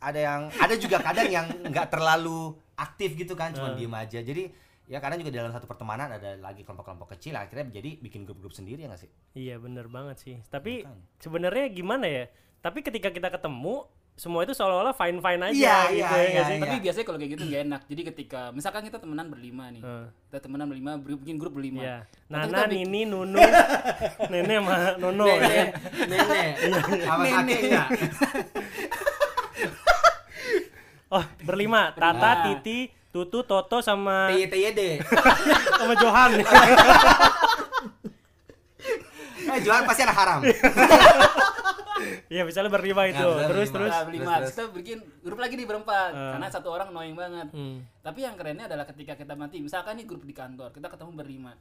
ada 0.00 0.18
yang 0.18 0.40
ada 0.48 0.74
juga 0.74 0.98
kadang 0.98 1.26
yang 1.26 1.46
nggak 1.62 1.90
terlalu 1.90 2.54
aktif 2.74 3.12
gitu 3.14 3.34
kan 3.34 3.52
Hmm. 3.52 3.56
cuma 3.60 3.68
diem 3.74 3.92
aja. 3.92 4.18
Jadi 4.18 4.48
ya 4.86 4.98
kadang 4.98 5.20
juga 5.20 5.30
dalam 5.30 5.52
satu 5.52 5.68
pertemanan 5.68 6.10
ada 6.10 6.34
lagi 6.34 6.64
kelompok-kelompok 6.64 7.14
kecil 7.14 7.36
akhirnya 7.36 7.68
jadi 7.70 8.00
bikin 8.00 8.24
grup-grup 8.24 8.50
sendiri 8.50 8.82
ya 8.82 8.88
nggak 8.88 9.02
sih? 9.04 9.10
Iya 9.36 9.60
bener 9.60 9.86
banget 9.86 10.16
sih. 10.18 10.36
Tapi 10.48 10.88
sebenarnya 11.18 11.68
gimana 11.68 12.08
ya? 12.08 12.24
Tapi 12.58 12.80
ketika 12.80 13.12
kita 13.12 13.28
ketemu 13.28 13.84
semua 14.20 14.44
itu 14.44 14.52
seolah-olah 14.52 14.92
fine 14.92 15.16
fine 15.16 15.40
aja 15.42 15.56
Iya, 15.56 15.76
gitu 15.88 15.96
iya, 15.96 16.04
ya 16.04 16.20
iya, 16.20 16.42
sih 16.44 16.52
iya. 16.52 16.60
Tapi 16.60 16.76
biasanya 16.78 17.06
kalau 17.08 17.16
kayak 17.16 17.32
gitu 17.32 17.44
nggak 17.46 17.62
enak. 17.64 17.80
Jadi 17.88 18.02
ketika 18.04 18.40
misalkan 18.52 18.84
kita 18.84 19.00
temenan 19.00 19.26
berlima 19.26 19.64
nih. 19.70 19.80
Hmm. 19.80 20.12
Kita 20.28 20.38
temenan 20.40 20.66
berlima 20.66 20.90
ber- 20.94 21.16
bikin 21.16 21.36
grup 21.36 21.56
berlima. 21.56 21.80
Iya. 21.80 21.96
Nanti 22.28 22.44
Nana, 22.46 22.52
kita 22.52 22.68
bikin- 22.68 22.84
Nini, 22.84 23.00
Nunu, 23.06 23.40
Nenek 24.30 24.56
sama 24.60 24.76
Nono. 25.00 25.24
ya. 25.24 25.40
nenek 25.40 25.68
nenek 26.04 26.52
sama 27.08 27.24
kakeknya 27.24 27.82
Oh, 31.10 31.24
berlima. 31.42 31.90
Tata, 31.92 32.14
Nah. 32.14 32.34
Titi, 32.46 32.86
Tutu, 33.10 33.42
Toto 33.42 33.80
sama 33.80 34.30
TYTYD 34.30 35.02
sama 35.74 35.94
Johan. 35.96 36.30
Eh 39.56 39.62
jualan 39.62 39.84
pasti 39.86 40.02
anak 40.06 40.16
haram 40.16 40.40
Iya, 42.30 42.42
misalnya 42.46 42.70
berlima 42.72 43.02
itu. 43.10 43.20
Ya, 43.20 43.26
benar, 43.26 43.48
terus 43.50 43.68
terus. 43.74 43.92
Nah, 43.92 44.02
berlima. 44.06 44.32
Terus, 44.40 44.54
Terus 44.54 44.54
kita 44.54 44.64
bikin 44.72 44.98
grup 45.20 45.38
lagi 45.42 45.54
nih 45.58 45.66
berempat. 45.66 46.10
Hmm. 46.14 46.32
Karena 46.38 46.46
satu 46.48 46.68
orang 46.70 46.88
annoying 46.94 47.18
banget. 47.18 47.50
Hmm. 47.52 47.84
Tapi 48.00 48.18
yang 48.22 48.34
kerennya 48.38 48.70
adalah 48.70 48.86
ketika 48.86 49.18
kita 49.18 49.34
nanti 49.34 49.58
misalkan 49.60 49.98
nih 49.98 50.06
grup 50.06 50.22
di 50.24 50.32
kantor, 50.32 50.70
kita 50.72 50.86
ketemu 50.88 51.12
berlima. 51.12 51.52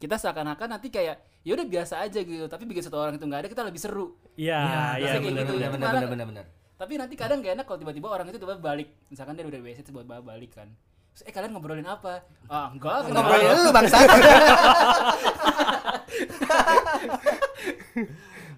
Kita 0.00 0.16
seakan-akan 0.16 0.68
nanti 0.76 0.88
kayak 0.88 1.44
ya 1.44 1.52
udah 1.56 1.66
biasa 1.68 2.04
aja 2.04 2.20
gitu, 2.24 2.48
tapi 2.48 2.64
bikin 2.64 2.84
satu 2.84 2.96
orang 2.96 3.20
itu 3.20 3.24
nggak 3.24 3.40
ada 3.44 3.48
kita 3.52 3.62
lebih 3.64 3.80
seru. 3.80 4.16
Iya, 4.36 4.60
iya 4.96 5.16
biasanya 5.16 5.20
kayak 5.20 5.34
benar 5.36 5.72
benar. 5.72 6.08
benar 6.08 6.26
benar 6.28 6.44
Tapi 6.80 6.96
nanti 6.96 7.12
kadang 7.12 7.44
gak 7.44 7.60
enak 7.60 7.68
kalau 7.68 7.76
tiba-tiba 7.76 8.08
orang 8.08 8.32
itu 8.32 8.40
tiba 8.40 8.56
balik. 8.56 8.88
Misalkan 9.12 9.36
dia 9.36 9.44
udah 9.44 9.60
WC 9.60 9.92
buat 9.92 10.08
balik 10.08 10.56
kan. 10.56 10.72
Terus, 11.12 11.28
eh 11.28 11.32
kalian 11.36 11.52
ngobrolin 11.52 11.84
apa? 11.84 12.24
Ah 12.48 12.72
enggak, 12.72 13.04
enggak 13.04 13.20
ngobrolin 13.20 13.60
lu 13.60 13.70
bangsa 13.74 13.96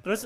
Terus 0.02 0.20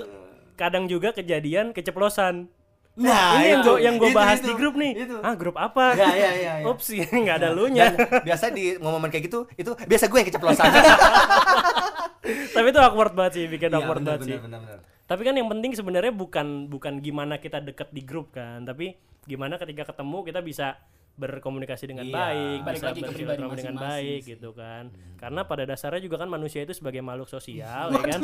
kadang 0.57 0.89
juga 0.89 1.13
kejadian 1.13 1.77
keceplosan. 1.77 2.49
nah 2.97 3.37
ini 3.37 3.53
yang 3.53 3.61
itu, 3.61 3.73
yang 3.77 3.97
itu, 4.01 4.17
bahas 4.17 4.41
itu, 4.41 4.49
di 4.49 4.53
grup 4.57 4.73
nih. 4.81 5.05
itu. 5.05 5.21
Ah, 5.21 5.37
grup 5.37 5.61
apa? 5.61 5.93
Ya, 5.93 6.17
ya, 6.17 6.33
ya, 6.33 6.53
ya. 6.61 6.65
Ups, 6.65 6.89
nggak 7.13 7.37
ada 7.45 7.53
lu 7.53 7.69
nya. 7.69 7.93
Dan 7.93 8.25
biasa 8.25 8.49
di 8.49 8.81
momen 8.81 9.13
kayak 9.13 9.29
gitu 9.29 9.45
itu 9.53 9.77
biasa 9.77 10.09
gue 10.09 10.17
yang 10.17 10.29
keceplosan 10.33 10.65
Tapi 12.57 12.67
itu 12.73 12.81
awkward 12.81 13.13
banget 13.13 13.33
sih, 13.37 13.45
bikin 13.53 13.69
Iya, 13.69 13.85
awkward 13.85 14.01
banget 14.01 14.21
sih. 14.33 14.39
benar, 14.41 14.65
benar. 14.65 14.81
Tapi 15.07 15.23
kan 15.23 15.35
yang 15.37 15.49
penting 15.53 15.77
sebenarnya 15.77 16.11
bukan 16.11 16.73
bukan 16.73 17.05
gimana 17.05 17.37
kita 17.37 17.61
deket 17.61 17.93
di 17.93 18.01
grup 18.01 18.33
kan, 18.33 18.65
tapi 18.65 18.97
gimana 19.29 19.61
ketika 19.61 19.93
ketemu 19.93 20.19
kita 20.25 20.41
bisa 20.41 20.81
berkomunikasi 21.17 21.85
dengan 21.87 22.05
Iya. 22.05 22.15
baik, 22.15 22.59
Balik 22.61 22.75
bisa 22.75 22.87
lagi 22.87 23.01
bersilaturahmi 23.03 23.57
dengan 23.57 23.77
baik 23.79 24.21
sih. 24.21 24.31
gitu 24.31 24.49
kan. 24.53 24.85
Karena 25.17 25.41
pada 25.43 25.65
dasarnya 25.65 25.99
juga 25.99 26.17
kan 26.17 26.29
manusia 26.29 26.61
itu 26.61 26.73
sebagai 26.73 27.01
makhluk 27.01 27.27
sosial 27.27 27.89
ya 27.89 28.03
kan. 28.07 28.21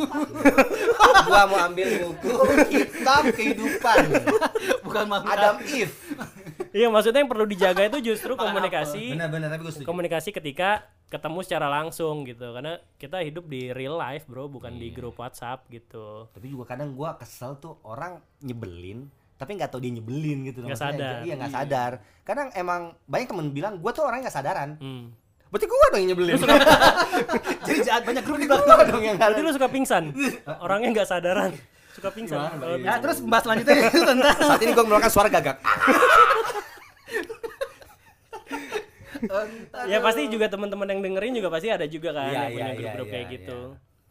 gua 1.24 1.42
mau 1.46 1.58
ambil 1.62 1.88
buku 2.02 2.32
kitab 2.68 3.22
kehidupan 3.30 3.98
Bukan 4.82 5.04
makhluk 5.06 5.32
Adam 5.32 5.56
Eve 5.62 5.94
Iya, 6.70 6.88
maksudnya 6.88 7.20
yang 7.20 7.28
perlu 7.28 7.44
dijaga 7.44 7.82
itu 7.82 8.00
justru 8.02 8.32
komunikasi 8.34 9.12
benar 9.12 9.28
benar 9.28 9.48
tapi 9.50 9.60
gue 9.62 9.72
setuju 9.72 9.84
komunikasi 9.84 10.32
ketika 10.32 10.84
ketemu 11.06 11.38
secara 11.42 11.68
langsung 11.70 12.24
gitu. 12.24 12.48
Karena 12.50 12.80
kita 12.96 13.20
hidup 13.20 13.44
di 13.44 13.68
real 13.68 13.92
life, 13.94 14.24
Bro, 14.24 14.48
bukan 14.50 14.72
di 14.74 14.88
Iya. 14.88 14.96
grup 14.96 15.16
WhatsApp 15.18 15.68
gitu. 15.68 16.28
tapi 16.28 16.48
juga 16.48 16.64
kadang 16.66 16.92
gua 16.92 17.12
kesel 17.14 17.56
tuh 17.56 17.76
orang 17.82 18.24
nyebelin 18.40 19.12
tapi 19.42 19.58
nggak 19.58 19.68
tahu 19.68 19.82
dia 19.82 19.92
nyebelin 19.92 20.38
gitu 20.46 20.62
Nggak 20.62 20.78
sadar. 20.78 21.26
iya 21.26 21.34
nggak 21.34 21.50
sadar 21.50 21.90
kadang 22.22 22.54
emang 22.54 22.94
banyak 23.04 23.26
temen 23.26 23.50
bilang 23.50 23.74
gua 23.76 23.90
tuh 23.90 24.06
orangnya 24.06 24.30
nggak 24.30 24.36
sadaran 24.38 24.78
Hmm. 24.78 25.10
berarti 25.50 25.66
gua 25.66 25.86
dong 25.90 26.00
yang 26.00 26.10
nyebelin 26.14 26.34
Jadi 27.66 27.78
jahat 27.82 28.02
banyak 28.02 28.22
grup 28.22 28.38
di 28.38 28.46
gua 28.46 28.86
dong 28.86 29.02
yang 29.02 29.18
Berarti 29.18 29.40
lu 29.40 29.50
suka 29.50 29.66
pingsan. 29.66 30.14
Orangnya 30.64 30.88
nggak 30.94 31.08
sadaran. 31.08 31.50
Suka 31.92 32.08
pingsan. 32.08 32.38
Gimana? 32.38 32.78
Ya, 32.80 32.94
terus 32.98 33.18
membahas 33.18 33.44
selanjutnya 33.44 33.74
itu 33.84 34.00
tentang 34.10 34.36
saat 34.38 34.60
ini 34.60 34.70
gua 34.72 34.84
mengeluarkan 34.86 35.10
suara 35.10 35.28
gagak 35.28 35.58
ya 39.84 39.98
pasti 40.00 40.26
juga 40.26 40.46
teman-teman 40.48 40.86
yang 40.88 41.00
dengerin 41.00 41.32
juga 41.36 41.48
pasti 41.48 41.68
ada 41.68 41.86
juga 41.86 42.10
kan 42.10 42.26
Iya, 42.26 42.34
yang 42.34 42.50
punya 42.50 42.64
iya, 42.64 42.74
grup-grup 42.74 43.06
iya, 43.06 43.12
kayak 43.12 43.22
iya, 43.24 43.34
gitu 43.36 43.58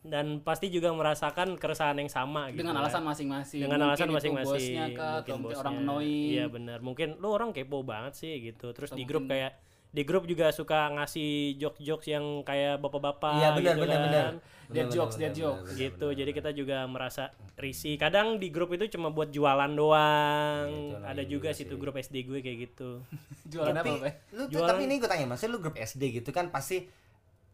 dan 0.04 0.42
pasti 0.42 0.68
juga 0.68 0.90
merasakan 0.90 1.56
keresahan 1.56 1.94
yang 1.96 2.08
sama 2.08 2.50
gitu 2.50 2.60
dengan 2.60 2.74
kan. 2.74 2.82
alasan 2.84 3.04
masing-masing. 3.04 3.60
dengan 3.60 3.78
Mungkin 3.78 3.90
alasan 3.92 4.10
masing-masing 4.10 4.50
Bosnya 4.50 4.86
atau 5.14 5.36
mungkin 5.38 5.58
orang 5.58 5.76
annoying. 5.78 6.30
iya 6.32 6.46
benar 6.48 6.78
mungkin 6.80 7.08
lu 7.16 7.28
orang 7.30 7.50
kepo 7.52 7.82
banget 7.82 8.14
sih 8.16 8.34
gitu 8.42 8.72
terus 8.72 8.90
Atau 8.90 8.98
di 8.98 9.04
grup 9.04 9.24
mungkin- 9.24 9.38
kayak 9.38 9.54
di 9.92 10.02
grup 10.02 10.24
juga 10.24 10.50
suka 10.50 10.88
ngasih 10.90 11.30
jokes-jokes 11.56 12.08
yang 12.10 12.26
kayak 12.42 12.80
bapak-bapak 12.80 13.36
iya 13.36 13.50
benar 13.52 13.76
gitu 13.76 13.82
benar 13.82 13.94
kan. 13.94 14.04
benar 14.04 14.28
Dead 14.72 14.88
Benar, 14.88 14.96
jokes, 14.96 15.16
benar, 15.20 15.34
jokes. 15.36 15.62
benar, 15.68 15.76
gitu 15.78 16.06
benar, 16.08 16.18
jadi 16.18 16.32
kita 16.32 16.50
juga 16.54 16.78
merasa 16.88 17.24
risih 17.56 17.96
kadang 17.96 18.40
di 18.40 18.48
grup 18.48 18.72
itu 18.72 18.88
cuma 18.90 19.12
buat 19.12 19.28
jualan 19.28 19.68
doang 19.72 20.68
itu 20.88 20.96
ada 21.04 21.22
juga 21.22 21.50
juga 21.50 21.50
situ 21.54 21.70
sih. 21.70 21.78
grup 21.78 21.96
SD 21.96 22.16
gue 22.24 22.40
kayak 22.40 22.58
gitu 22.64 22.90
Jualan 23.52 23.68
apa, 23.70 23.84
tapi 23.84 23.92
Pak? 24.00 24.14
lu 24.32 24.42
tuh, 24.42 24.48
Jualan- 24.50 24.70
tapi 24.72 24.82
ini 24.82 24.96
gue 24.96 25.10
tanya 25.10 25.26
maksudnya 25.28 25.52
lu 25.52 25.60
grup 25.60 25.76
SD 25.76 26.04
gitu 26.16 26.30
kan 26.30 26.48
pasti 26.50 26.88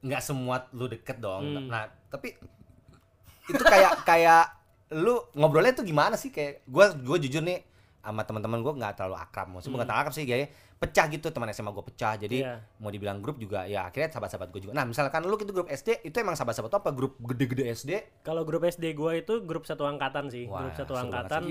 nggak 0.01 0.22
semua 0.22 0.66
lu 0.74 0.86
deket 0.86 1.18
dong. 1.18 1.44
Hmm. 1.44 1.68
nah 1.68 1.89
tapi 2.12 2.38
itu 3.48 3.63
kayak 3.63 4.01
kayak 4.10 4.46
lu 4.94 5.20
ngobrolnya 5.34 5.74
tuh 5.74 5.86
gimana 5.86 6.16
sih? 6.16 6.30
Kayak 6.30 6.63
gua 6.70 6.94
gua 6.94 7.18
jujur 7.18 7.42
nih 7.44 7.63
sama 8.04 8.24
teman-teman 8.24 8.60
gua 8.63 8.74
nggak 8.77 8.94
terlalu 9.01 9.18
akrab. 9.20 9.48
Maksudnya 9.51 9.74
bukan 9.74 9.86
terlalu 9.88 10.01
akrab 10.06 10.16
sih 10.16 10.25
kayak 10.27 10.50
pecah 10.77 11.05
gitu 11.07 11.27
teman 11.27 11.50
SMA 11.50 11.69
gua 11.69 11.81
pecah 11.81 12.13
jadi 12.15 12.38
Iya. 12.39 12.53
mau 12.77 12.88
dibilang 12.88 13.17
grup 13.17 13.36
juga 13.36 13.65
ya 13.65 13.86
akhirnya 13.86 14.10
sahabat-sahabat 14.10 14.48
gua 14.48 14.60
juga 14.60 14.74
nah 14.74 14.84
misalkan 14.84 15.22
lu 15.22 15.34
itu 15.36 15.50
grup 15.50 15.65
SD 15.67 16.03
itu 16.03 16.13
emang 16.15 16.34
sahabat-sahabat 16.34 16.69
apa 16.75 16.89
grup 16.91 17.17
gede-gede 17.19 17.65
SD 17.67 17.91
Kalau 18.22 18.41
grup 18.41 18.62
SD 18.62 18.93
gua 18.93 19.13
itu 19.13 19.41
grup 19.41 19.63
satu 19.63 19.84
angkatan 19.84 20.27
sih, 20.27 20.46
Wah, 20.46 20.62
grup 20.63 20.77
satu 20.77 20.93
angkatan. 20.93 21.41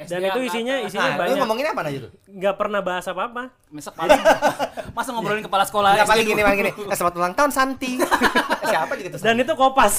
Dan 0.00 0.20
itu 0.22 0.40
isinya 0.42 0.78
isinya 0.78 1.02
nah 1.02 1.16
lu 1.18 1.20
banyak. 1.26 1.38
ngomongin 1.40 1.66
apa 1.68 1.80
aja 1.84 1.98
tuh 2.00 2.12
nggak 2.24 2.54
pernah 2.54 2.80
bahas 2.80 3.04
apa-apa. 3.04 3.42
Mesek 3.68 3.92
paling 3.92 4.20
masa 4.96 5.10
ngobrolin 5.10 5.40
kepala 5.40 5.64
sekolah 5.64 5.90
Nggak 5.92 6.04
SD 6.04 6.12
paling 6.12 6.26
gini 6.28 6.42
paling 6.42 6.58
gini 6.60 6.70
eh, 6.72 6.94
selamat 6.94 7.14
ulang 7.16 7.34
tahun 7.34 7.50
Santi 7.50 7.92
siapa 8.70 8.92
juga 8.94 9.08
tuh 9.10 9.20
Dan 9.22 9.36
itu 9.38 9.52
kopas. 9.52 9.94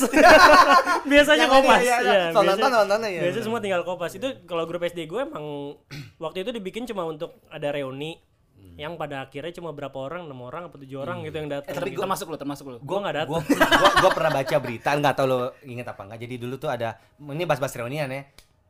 biasanya 1.12 1.40
Yang 1.42 1.52
kopas. 1.52 1.78
ini, 1.78 1.86
iya, 1.86 1.98
iya. 2.00 2.22
Soal 2.32 2.46
biasanya- 2.48 3.44
semua 3.44 3.60
tinggal 3.60 3.82
kopas. 3.84 4.12
Itu 4.14 4.28
kalau 4.46 4.64
grup 4.64 4.82
SD 4.82 5.06
gue 5.06 5.22
emang 5.22 5.76
waktu 6.24 6.42
itu 6.42 6.52
dibikin 6.52 6.86
cuma 6.86 7.04
untuk 7.04 7.44
ada 7.50 7.70
reuni. 7.70 8.18
Yang 8.76 8.94
pada 8.96 9.24
akhirnya 9.24 9.54
cuma 9.54 9.70
berapa 9.70 9.94
orang, 9.94 10.26
enam 10.26 10.40
orang 10.42 10.68
apa 10.68 10.76
tujuh 10.78 10.98
orang 10.98 11.22
gitu 11.22 11.36
yang 11.36 11.50
datang. 11.50 11.72
Eh, 11.72 11.78
tapi 11.78 11.94
termasuk 11.94 12.26
lu, 12.26 12.38
termasuk 12.38 12.66
lu. 12.68 12.78
Gua 12.82 13.00
nggak 13.02 13.16
datang. 13.20 13.30
gua, 13.30 13.40
gua, 13.46 13.90
gua 14.02 14.12
pernah 14.12 14.32
baca 14.34 14.56
berita 14.58 14.90
nggak 14.94 15.14
tahu 15.14 15.28
lo 15.28 15.40
inget 15.62 15.86
apa 15.86 16.02
enggak 16.04 16.20
jadi 16.22 16.36
dulu 16.38 16.56
tuh 16.58 16.70
ada 16.70 16.90
ini 17.20 17.44
bahas-bahas 17.44 17.76
reunian 17.76 18.10
ya 18.10 18.22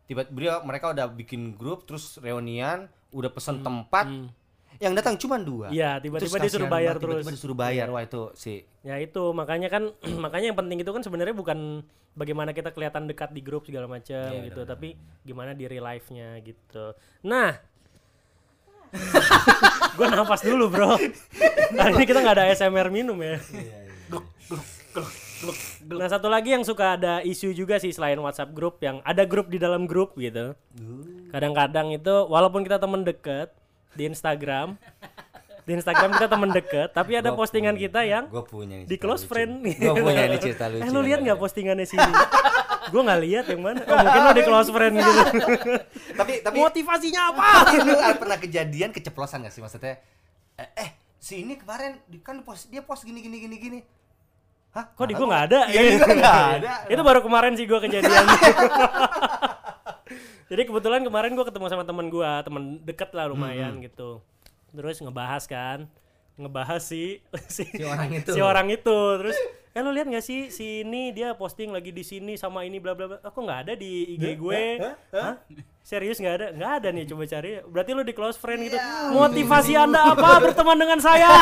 tiba 0.03 0.27
beliau 0.27 0.59
mereka 0.61 0.91
udah 0.91 1.07
bikin 1.07 1.55
grup 1.55 1.87
terus 1.87 2.19
reunian 2.19 2.85
udah 3.09 3.31
pesen 3.31 3.61
tempat 3.61 4.03
yang 4.77 4.91
datang 4.91 5.15
cuma 5.15 5.37
dua 5.37 5.69
Hmm. 5.69 5.77
Iya, 5.77 5.91
tiba-tiba 6.01 6.37
disuruh 6.41 6.67
bayar 6.67 6.95
terus. 6.97 7.23
Iya. 7.23 7.31
disuruh 7.31 7.55
bayar 7.55 7.87
wah 7.87 8.03
itu 8.03 8.33
sih 8.35 8.65
Ya 8.81 8.99
itu 8.99 9.31
makanya 9.31 9.71
kan 9.71 9.93
makanya 10.23 10.51
yang 10.51 10.59
penting 10.59 10.81
itu 10.81 10.91
kan 10.91 10.99
sebenarnya 10.99 11.31
bukan 11.31 11.85
bagaimana 12.13 12.51
kita 12.51 12.69
kelihatan 12.69 13.07
dekat 13.07 13.31
di 13.31 13.39
grup 13.39 13.63
segala 13.63 13.87
macam 13.87 14.27
Iya, 14.27 14.49
gitu, 14.51 14.61
tapi 14.67 14.93
gimana 15.23 15.55
di 15.55 15.65
real 15.65 15.81
life-nya 15.81 16.37
gitu. 16.43 16.93
Nah, 17.23 17.57
gue 19.93 20.07
nafas 20.07 20.41
dulu 20.41 20.69
bro. 20.69 20.97
Nah, 21.73 21.85
ini 21.89 22.05
kita 22.05 22.21
nggak 22.21 22.35
ada 22.37 22.45
ASMR 22.49 22.89
minum 22.89 23.17
ya. 23.17 23.41
Nah 25.83 26.07
satu 26.07 26.31
lagi 26.31 26.55
yang 26.55 26.63
suka 26.63 26.95
ada 26.95 27.19
isu 27.19 27.51
juga 27.51 27.75
sih 27.75 27.91
selain 27.91 28.15
WhatsApp 28.15 28.55
grup 28.55 28.79
yang 28.79 29.03
ada 29.03 29.27
grup 29.27 29.51
di 29.51 29.59
dalam 29.59 29.83
grup 29.83 30.15
gitu. 30.15 30.55
Kadang-kadang 31.29 31.91
itu 31.91 32.15
walaupun 32.25 32.63
kita 32.63 32.79
temen 32.79 33.03
deket 33.03 33.51
di 33.91 34.07
Instagram, 34.07 34.79
di 35.63 35.71
Instagram 35.75 36.15
kita 36.15 36.27
temen 36.31 36.49
deket, 36.49 36.95
tapi 36.95 37.19
ada 37.19 37.29
Gua 37.29 37.43
postingan 37.43 37.75
punya. 37.75 37.83
kita 37.83 38.01
yang 38.07 38.23
Gua 38.31 38.43
punya 38.45 38.75
nih 38.79 38.87
di 38.87 38.95
close 38.95 39.25
lucu. 39.25 39.31
friend. 39.35 39.51
Gua 39.75 39.93
punya 39.99 40.23
nih 40.25 40.39
cerita 40.39 40.65
lucu 40.71 40.81
Eh 40.81 40.89
lu 40.89 41.01
lihat 41.03 41.19
nggak 41.21 41.39
postingannya 41.39 41.85
sini? 41.85 42.01
gue 42.91 43.01
nggak 43.03 43.21
lihat 43.23 43.45
yang 43.47 43.61
mana. 43.61 43.79
Oh, 43.85 43.97
mungkin 44.01 44.21
lu 44.23 44.31
di 44.33 44.43
close 44.43 44.69
friend 44.73 44.93
gitu. 44.99 45.11
tapi 46.19 46.33
tapi 46.43 46.55
Motivasinya 46.59 47.21
apa? 47.31 47.47
lu 47.87 47.93
pernah 48.19 48.37
kejadian 48.41 48.89
keceplosan 48.91 49.45
gak 49.45 49.53
sih 49.53 49.61
maksudnya 49.63 50.01
eh, 50.57 50.69
eh 50.77 50.89
si 51.23 51.39
ini 51.39 51.55
kemarin 51.55 52.03
kan 52.19 52.43
post 52.43 52.67
dia 52.67 52.83
post 52.83 53.07
gini 53.07 53.23
gini 53.23 53.39
gini 53.39 53.57
gini 53.57 53.79
Hah? 54.73 54.89
Kok 54.89 55.05
di 55.05 55.13
gue 55.13 55.27
nggak 55.29 55.43
ada? 55.53 55.59
Iya, 55.69 55.81
di 55.85 55.97
gua 56.01 56.17
nggak 56.17 56.41
ada. 56.57 56.73
Itu 56.89 57.01
baru 57.05 57.21
kemarin 57.21 57.53
sih 57.53 57.69
gue 57.69 57.77
kejadian. 57.77 58.25
Jadi 60.49 60.61
kebetulan 60.65 61.05
kemarin 61.05 61.37
gue 61.37 61.45
ketemu 61.45 61.65
sama 61.69 61.85
teman 61.85 62.09
gue, 62.09 62.31
teman 62.41 62.81
deket 62.81 63.13
lah 63.13 63.29
lumayan 63.29 63.77
gitu. 63.85 64.25
Terus 64.73 64.97
ngebahas 64.97 65.45
kan, 65.45 65.85
ngebahas 66.35 66.81
si 66.81 67.21
si, 67.47 67.63
Si 67.65 67.83
orang 67.83 68.09
itu. 68.11 68.29
si 68.29 68.39
orang 68.39 68.67
itu. 68.67 68.97
Terus, 69.17 69.37
eh 69.69 69.79
lo 69.79 69.89
lihat 69.89 70.05
nggak 70.05 70.21
sih 70.21 70.47
si 70.47 70.81
ini 70.81 71.09
dia 71.09 71.33
posting 71.33 71.69
lagi 71.69 71.89
di 71.89 72.01
sini 72.01 72.33
sama 72.33 72.61
ini 72.61 72.77
bla 72.77 72.91
bla 72.91 73.05
bla. 73.07 73.17
Aku 73.21 73.39
nggak 73.39 73.59
ada 73.61 73.73
di 73.73 74.13
IG 74.13 74.35
gue. 74.35 74.63
Hah? 75.11 75.37
Serius 75.79 76.17
nggak 76.17 76.35
ada? 76.35 76.47
Nggak 76.51 76.71
ada 76.75 76.87
nih 76.89 77.05
coba 77.05 77.23
cari. 77.25 77.49
Berarti 77.63 77.91
lo 77.91 78.01
di 78.01 78.13
close 78.13 78.35
friend 78.35 78.61
gitu. 78.63 78.77
Motivasi 79.11 79.73
anda 79.75 80.09
apa 80.09 80.39
berteman 80.39 80.75
dengan 80.75 80.99
saya? 80.99 81.29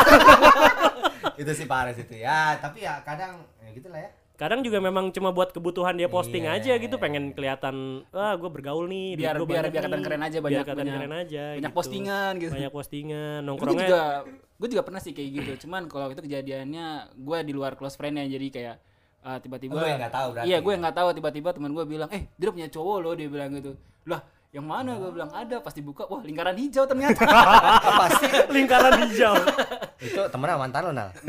itu 1.34 1.52
sih 1.54 1.64
parah 1.64 1.90
sih 1.90 2.02
itu 2.02 2.18
ya 2.18 2.58
tapi 2.58 2.82
ya 2.82 3.00
kadang 3.00 3.46
ya 3.58 3.70
gitu 3.72 3.88
lah 3.88 4.00
ya 4.00 4.10
kadang 4.34 4.60
juga 4.60 4.78
memang 4.78 5.08
cuma 5.08 5.30
buat 5.30 5.50
kebutuhan 5.50 5.94
dia 5.94 6.06
posting 6.06 6.44
Iya. 6.44 6.58
aja 6.60 6.72
gitu 6.76 6.98
pengen 6.98 7.30
kelihatan 7.30 8.02
wah 8.08 8.34
gue 8.34 8.50
bergaul 8.50 8.86
nih 8.86 9.14
Biar- 9.16 9.38
gua 9.38 9.46
biar- 9.46 9.64
biar 9.64 9.80
kelihatan 9.80 9.90
nih." 9.92 10.04
keren 10.04 10.20
aja, 10.20 10.36
biar 10.36 10.44
banyak- 10.44 10.66
banyak- 10.68 10.94
keren 10.98 11.12
aja 11.14 11.44
banyak 11.48 11.62
gitu. 11.62 11.72
postingan 11.72 12.32
gitu. 12.36 12.52
banyak 12.52 12.72
postingan 12.72 13.38
nongkrongnya 13.40 13.86
juga 13.86 14.02
gue 14.62 14.68
juga 14.70 14.86
pernah 14.86 15.02
sih 15.02 15.10
kayak 15.10 15.30
gitu. 15.34 15.52
Cuman 15.66 15.90
kalau 15.90 16.14
itu 16.14 16.22
kejadiannya 16.22 17.18
gue 17.18 17.38
di 17.42 17.52
luar 17.52 17.74
close 17.74 17.98
friend 17.98 18.22
ya 18.22 18.30
jadi 18.30 18.46
kayak 18.54 18.76
uh, 19.26 19.38
tiba-tiba 19.42 19.74
Lu 19.74 19.82
yang 19.82 19.98
nggak 19.98 20.14
tahu 20.14 20.28
berarti. 20.38 20.46
iya 20.46 20.62
gue 20.62 20.70
yang 20.70 20.82
nggak 20.86 20.96
tahu. 21.02 21.08
Tiba-tiba 21.18 21.48
teman 21.50 21.74
gue 21.74 21.84
bilang 21.90 22.06
eh 22.14 22.30
dia 22.38 22.54
punya 22.54 22.70
cowok 22.70 22.96
loh 23.02 23.12
dia 23.18 23.26
bilang 23.26 23.50
gitu. 23.58 23.74
Lah 24.06 24.22
yang 24.54 24.68
mana? 24.68 24.94
Gue 25.02 25.10
bilang 25.10 25.34
ada. 25.34 25.58
Pasti 25.58 25.82
buka 25.82 26.06
wah 26.06 26.22
lingkaran 26.22 26.54
hijau 26.54 26.86
ternyata. 26.86 27.26
Pasti. 28.06 28.26
Lingkaran 28.54 29.02
hijau. 29.02 29.34
Itu 29.98 30.22
temen 30.30 30.46
sama 30.46 30.60
mantan 30.62 30.80
lo 30.86 30.92
nal? 30.94 31.10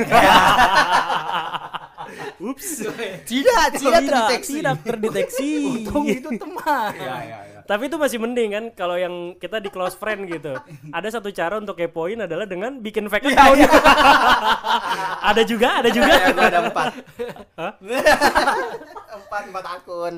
Ups. 2.44 2.84
Tidak 3.26 3.66
tidak 3.80 4.02
terdeteksi. 4.06 4.54
tidak 4.60 4.78
terdeteksi 4.84 5.50
untung 5.88 6.06
itu 6.06 6.30
teman. 6.36 6.92
Ya 6.94 7.18
ya 7.24 7.40
ya 7.42 7.43
tapi 7.64 7.84
itu 7.86 7.96
masih 7.96 8.18
mending 8.18 8.50
kan 8.52 8.66
kalau 8.74 8.96
yang 8.96 9.12
kita 9.36 9.58
di 9.58 9.68
close 9.68 9.94
friend 9.94 10.26
gitu. 10.26 10.54
Ada 10.90 11.08
satu 11.14 11.30
cara 11.30 11.56
untuk 11.56 11.74
kepoin 11.74 12.20
adalah 12.20 12.44
dengan 12.44 12.78
bikin 12.78 13.06
fake 13.06 13.26
Iya, 13.26 13.36
account. 13.36 13.60
ada 15.30 15.42
juga 15.44 15.70
ada 15.78 15.90
juga. 15.90 16.12
ya 16.12 16.30
gua 16.30 16.46
ada 16.46 16.60
empat. 16.64 16.88
Hah? 17.56 17.74
empat 19.16 19.44
empat 19.48 19.66
akun. 19.72 20.14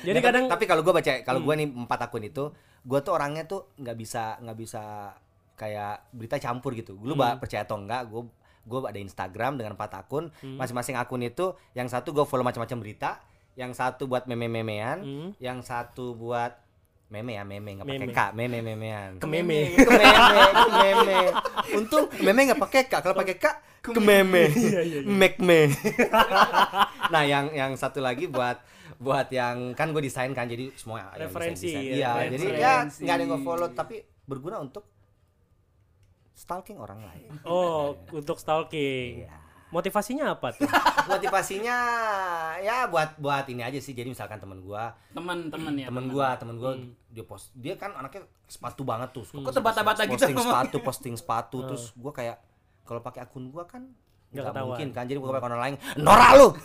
Jadi 0.00 0.14
Ya, 0.14 0.22
kadang- 0.22 0.46
tapi 0.46 0.64
kalau 0.64 0.80
gue 0.80 0.92
baca 0.92 1.12
kalau 1.22 1.40
gue 1.40 1.54
nih 1.54 1.68
empat 1.68 2.00
akun 2.02 2.22
itu 2.22 2.44
gue 2.80 2.98
tuh 3.00 3.12
orangnya 3.12 3.44
tuh 3.44 3.72
nggak 3.74 3.96
bisa 3.96 4.38
nggak 4.38 4.58
bisa 4.58 4.82
kayak 5.54 6.06
berita 6.10 6.36
campur 6.38 6.72
gitu. 6.72 6.94
Lu 6.96 7.14
ba- 7.14 7.36
percaya 7.36 7.62
atau 7.62 7.76
enggak 7.76 8.06
gue 8.06 8.22
gue 8.64 8.78
ada 8.84 8.96
Instagram 8.96 9.56
dengan 9.56 9.74
empat 9.74 9.92
akun. 9.98 10.30
Masing-masing 10.40 10.94
akun 10.94 11.20
itu 11.20 11.52
yang 11.72 11.86
satu 11.86 12.12
gue 12.12 12.24
follow 12.24 12.42
macam-macam 12.42 12.78
berita 12.78 13.10
yang 13.54 13.72
satu 13.72 14.06
buat 14.06 14.24
meme-memean 14.24 14.98
Hmm. 15.00 15.28
yang 15.38 15.58
satu 15.60 16.14
buat 16.14 16.54
meme 17.08 17.32
ya 17.34 17.42
meme. 17.42 17.70
Nggak 17.74 17.86
pakai 17.88 18.00
Meme. 18.00 18.12
k. 18.12 18.20
Meme 18.36 18.58
memean. 18.60 19.10
Ke 19.16 19.26
meme. 19.26 19.60
Ke 19.72 19.90
meme 19.90 20.44
ke 20.52 20.70
meme 20.76 21.18
untung 21.74 22.04
meme 22.20 22.40
nggak 22.46 22.60
pakai 22.60 22.82
k. 22.84 22.94
Kalau 23.00 23.16
pakai 23.16 23.36
k 23.36 23.46
ke 23.80 23.96
meme. 23.96 24.44
Iya, 24.52 25.00
make 25.04 25.40
me. 25.40 25.72
Nah 27.12 27.24
yang 27.24 27.48
yang 27.50 27.72
satu 27.72 28.04
lagi 28.04 28.28
buat 28.28 28.60
buat 29.00 29.32
yang 29.32 29.72
kan 29.72 29.94
gue 29.94 30.02
desain 30.04 30.28
kan 30.34 30.44
jadi 30.44 30.68
semua 30.76 31.08
Referensi, 31.14 31.70
desain-desain. 31.72 32.02
ya, 32.02 32.12
iya 32.18 32.28
jadi 32.28 32.44
ya 32.52 32.74
nggak 32.84 33.14
ada 33.14 33.22
yang 33.24 33.40
follow 33.40 33.68
tapi 33.70 34.02
berguna 34.26 34.60
untuk 34.60 34.84
stalking 36.34 36.76
orang 36.76 37.00
lain. 37.00 37.30
Oh 37.42 37.96
untuk 38.12 38.36
stalking. 38.36 39.24
Iya. 39.24 39.47
Motivasinya 39.68 40.32
apa 40.36 40.54
tuh? 40.56 40.68
Motivasinya 41.12 41.76
ya 42.60 42.88
buat 42.88 43.16
buat 43.20 43.44
ini 43.48 43.64
aja 43.64 43.78
sih. 43.80 43.92
Jadi 43.92 44.12
misalkan 44.12 44.40
temen 44.40 44.60
gua. 44.64 44.92
Teman-teman 45.12 45.72
ya 45.76 45.86
temen 45.88 46.06
gua 46.08 46.36
temen 46.36 46.56
gua 46.56 46.76
dia 47.08 47.24
post 47.24 47.52
dia 47.56 47.74
kan 47.76 47.92
anaknya 47.96 48.24
sepatu 48.48 48.84
banget 48.84 49.12
tuh. 49.12 49.24
Kok 49.24 49.52
terbata-bata 49.52 50.04
gitu 50.04 50.16
posting 50.16 50.36
sepatu 50.36 50.76
posting 50.80 51.14
sepatu. 51.16 51.58
Terus 51.68 51.92
gua 51.96 52.12
kayak 52.12 52.36
kalau 52.88 53.00
pakai 53.04 53.24
akun 53.24 53.52
gua 53.52 53.68
kan 53.68 53.88
ketahuan. 54.32 54.76
mungkin 54.76 54.88
kan. 54.92 55.04
Jadi 55.08 55.18
gua 55.20 55.36
pakai 55.36 55.40
akun 55.40 55.52
orang 55.52 55.64
lain 55.64 55.76
norak 56.00 56.30
lu! 56.36 56.48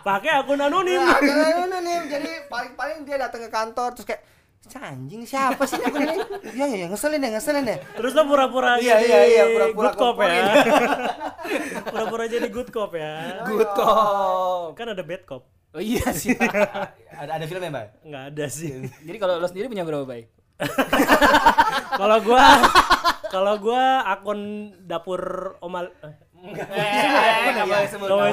Pakai 0.00 0.32
akun 0.40 0.60
anonim. 0.60 1.00
Akun 1.00 1.36
anonim. 1.36 2.02
Jadi 2.08 2.48
paling-paling 2.48 3.04
dia 3.04 3.16
datang 3.20 3.40
ke 3.44 3.50
kantor 3.52 3.92
terus 3.96 4.06
kayak 4.08 4.22
"Cah, 4.22 4.39
anjing 4.78 5.26
siapa 5.26 5.66
sih 5.66 5.82
akun 5.82 6.06
ini 6.06 6.16
iya 6.54 6.66
iya 6.70 6.86
ngeselin 6.86 7.18
ya 7.18 7.30
ngeselin 7.34 7.66
ya 7.66 7.76
terus 7.98 8.14
lo 8.14 8.22
pura-pura 8.30 8.78
Iya, 8.78 9.02
jadi 9.02 9.06
iya, 9.10 9.20
iya, 9.26 9.44
pura-pura 9.50 9.90
good 9.90 9.96
cop 9.98 10.16
ya? 10.22 10.34
pura-pura 11.92 12.24
jadi 12.30 12.46
good 12.46 12.70
cop 12.70 12.92
ya? 12.94 13.12
Good 13.42 13.70
cop. 13.74 14.78
Kan 14.78 14.86
ada 14.94 15.02
bad 15.02 15.22
cop. 15.26 15.42
Oh 15.70 15.82
iya 15.82 16.02
sih 16.14 16.34
ada 17.14 17.30
ada 17.34 17.44
filmnya 17.46 17.70
mbak? 17.70 17.86
Nggak 18.06 18.24
ada 18.34 18.46
sih. 18.46 18.86
Jadi 19.06 19.16
kalau 19.18 19.38
lo 19.38 19.46
sendiri 19.50 19.66
punya 19.66 19.82
berapa 19.82 20.06
baik 20.06 20.26
kalau 22.00 22.20
gua 22.20 22.44
kalau 23.32 23.54
gua 23.56 24.04
akun 24.04 24.72
dapur 24.84 25.56
omal 25.64 25.88
eh, 26.04 27.48
nggak 27.52 27.66
boleh 27.68 27.88
sebut, 27.88 28.08
boleh. 28.08 28.32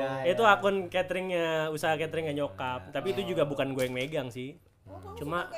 Ya, 0.00 0.12
itu 0.28 0.42
akun 0.44 0.88
cateringnya 0.88 1.68
usaha 1.72 1.96
cateringnya 1.96 2.32
nyokap. 2.44 2.92
Tapi 2.92 3.12
itu 3.16 3.32
juga 3.32 3.48
bukan 3.48 3.72
gue 3.72 3.88
yang 3.88 3.96
megang 3.96 4.28
sih 4.28 4.56
cuma 5.16 5.38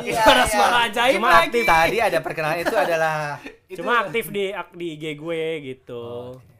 Iya, 0.00 0.16
Suara 0.18 0.44
suara 0.46 0.76
ajaib 0.86 1.16
Cuma 1.16 1.28
lagi. 1.30 1.44
aktif 1.46 1.62
tadi 1.64 1.96
ada 1.98 2.18
perkenalan 2.18 2.58
itu 2.60 2.72
adalah 2.74 3.36
cuma 3.78 3.92
aktif 4.00 4.24
di 4.28 4.44
di 4.72 4.86
IG 4.94 5.04
gue 5.14 5.42
gitu. 5.62 6.04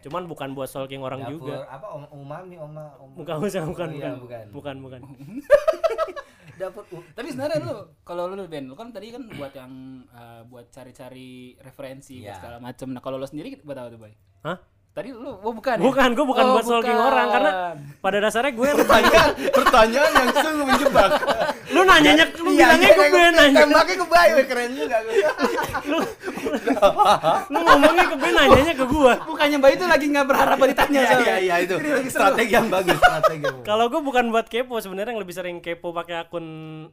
Cuman 0.01 0.25
bukan 0.25 0.53
buat 0.53 0.67
stalking 0.67 1.01
orang 1.01 1.21
dapur 1.23 1.33
juga. 1.49 1.65
apa 1.67 1.87
om 1.91 2.05
umami 2.15 2.57
oma 2.57 2.93
om 2.97 3.13
bukan 3.15 3.41
bukan 3.41 3.65
bukan 3.67 3.89
Oh, 3.89 3.97
iya, 3.97 4.11
bukan. 4.13 4.19
bukan. 4.21 4.45
bukan 4.51 4.77
bukan. 4.79 5.01
Dapur 6.61 6.85
u- 6.91 7.07
tapi 7.11 7.29
sebenarnya 7.31 7.57
lu 7.63 7.73
kalau 8.03 8.29
lu 8.29 8.45
Ben 8.45 8.65
lu 8.65 8.75
kan 8.75 8.91
tadi 8.91 9.09
kan 9.09 9.25
buat 9.27 9.49
yang 9.51 9.73
uh, 10.11 10.45
buat 10.45 10.69
cari-cari 10.69 11.57
referensi 11.59 12.21
buat 12.21 12.27
Iya. 12.27 12.37
segala 12.37 12.57
macam 12.61 12.87
nah 12.91 13.01
kalau 13.01 13.17
lu 13.17 13.25
sendiri 13.25 13.57
buat 13.59 13.73
apa 13.75 13.89
tuh 13.89 13.97
Bay 13.99 14.13
hah 14.43 14.61
Tadi 14.91 15.07
lu 15.09 15.31
oh 15.33 15.55
bukan 15.55 15.79
ya? 15.79 15.83
Bukan, 15.83 16.09
gue 16.13 16.27
bukan 16.27 16.45
Oh, 16.45 16.53
buat 16.53 16.65
stalking 16.67 16.91
bukan. 16.93 17.09
orang 17.09 17.27
karena 17.31 17.51
pada 17.97 18.19
dasarnya 18.19 18.53
gue 18.53 18.69
Pertanyaan, 18.75 19.29
pertanyaan 19.49 20.11
yang 20.13 20.29
sungguh 20.35 20.67
menjebak. 20.67 21.11
lu 21.71 21.81
nanyanya 21.85 22.25
lu 22.35 22.51
Iya, 22.51 22.67
bilangnya 22.75 22.91
ke 22.91 23.05
gue 23.07 23.25
nanya 23.31 23.61
Tembaknya 23.63 23.95
ke 23.95 24.07
Bayu, 24.09 24.35
keren 24.45 24.71
juga. 24.75 24.97
lu 25.87 25.99
lu 27.47 27.59
ngomongnya 27.59 28.05
ke 28.07 28.17
gue 28.17 28.31
nanyanya 28.31 28.75
ke 28.75 28.87
gue 28.87 29.13
Bukannya 29.23 29.57
Mbak 29.59 29.71
itu 29.73 29.85
lagi 29.85 30.07
nggak 30.09 30.27
berharap 30.27 30.59
ditanya 30.61 31.01
Iya, 31.01 31.17
iya, 31.17 31.37
iya 31.39 31.55
itu. 31.61 31.75
Strategi 32.07 32.53
yang 32.53 32.69
bagus, 32.69 32.97
strategi. 32.97 33.47
kalau 33.63 33.87
gue 33.87 34.01
bukan 34.01 34.29
buat 34.29 34.47
kepo 34.47 34.79
sebenarnya 34.79 35.13
yang 35.13 35.23
lebih 35.23 35.35
sering 35.35 35.57
kepo 35.59 35.91
pakai 35.91 36.23
akun 36.23 36.47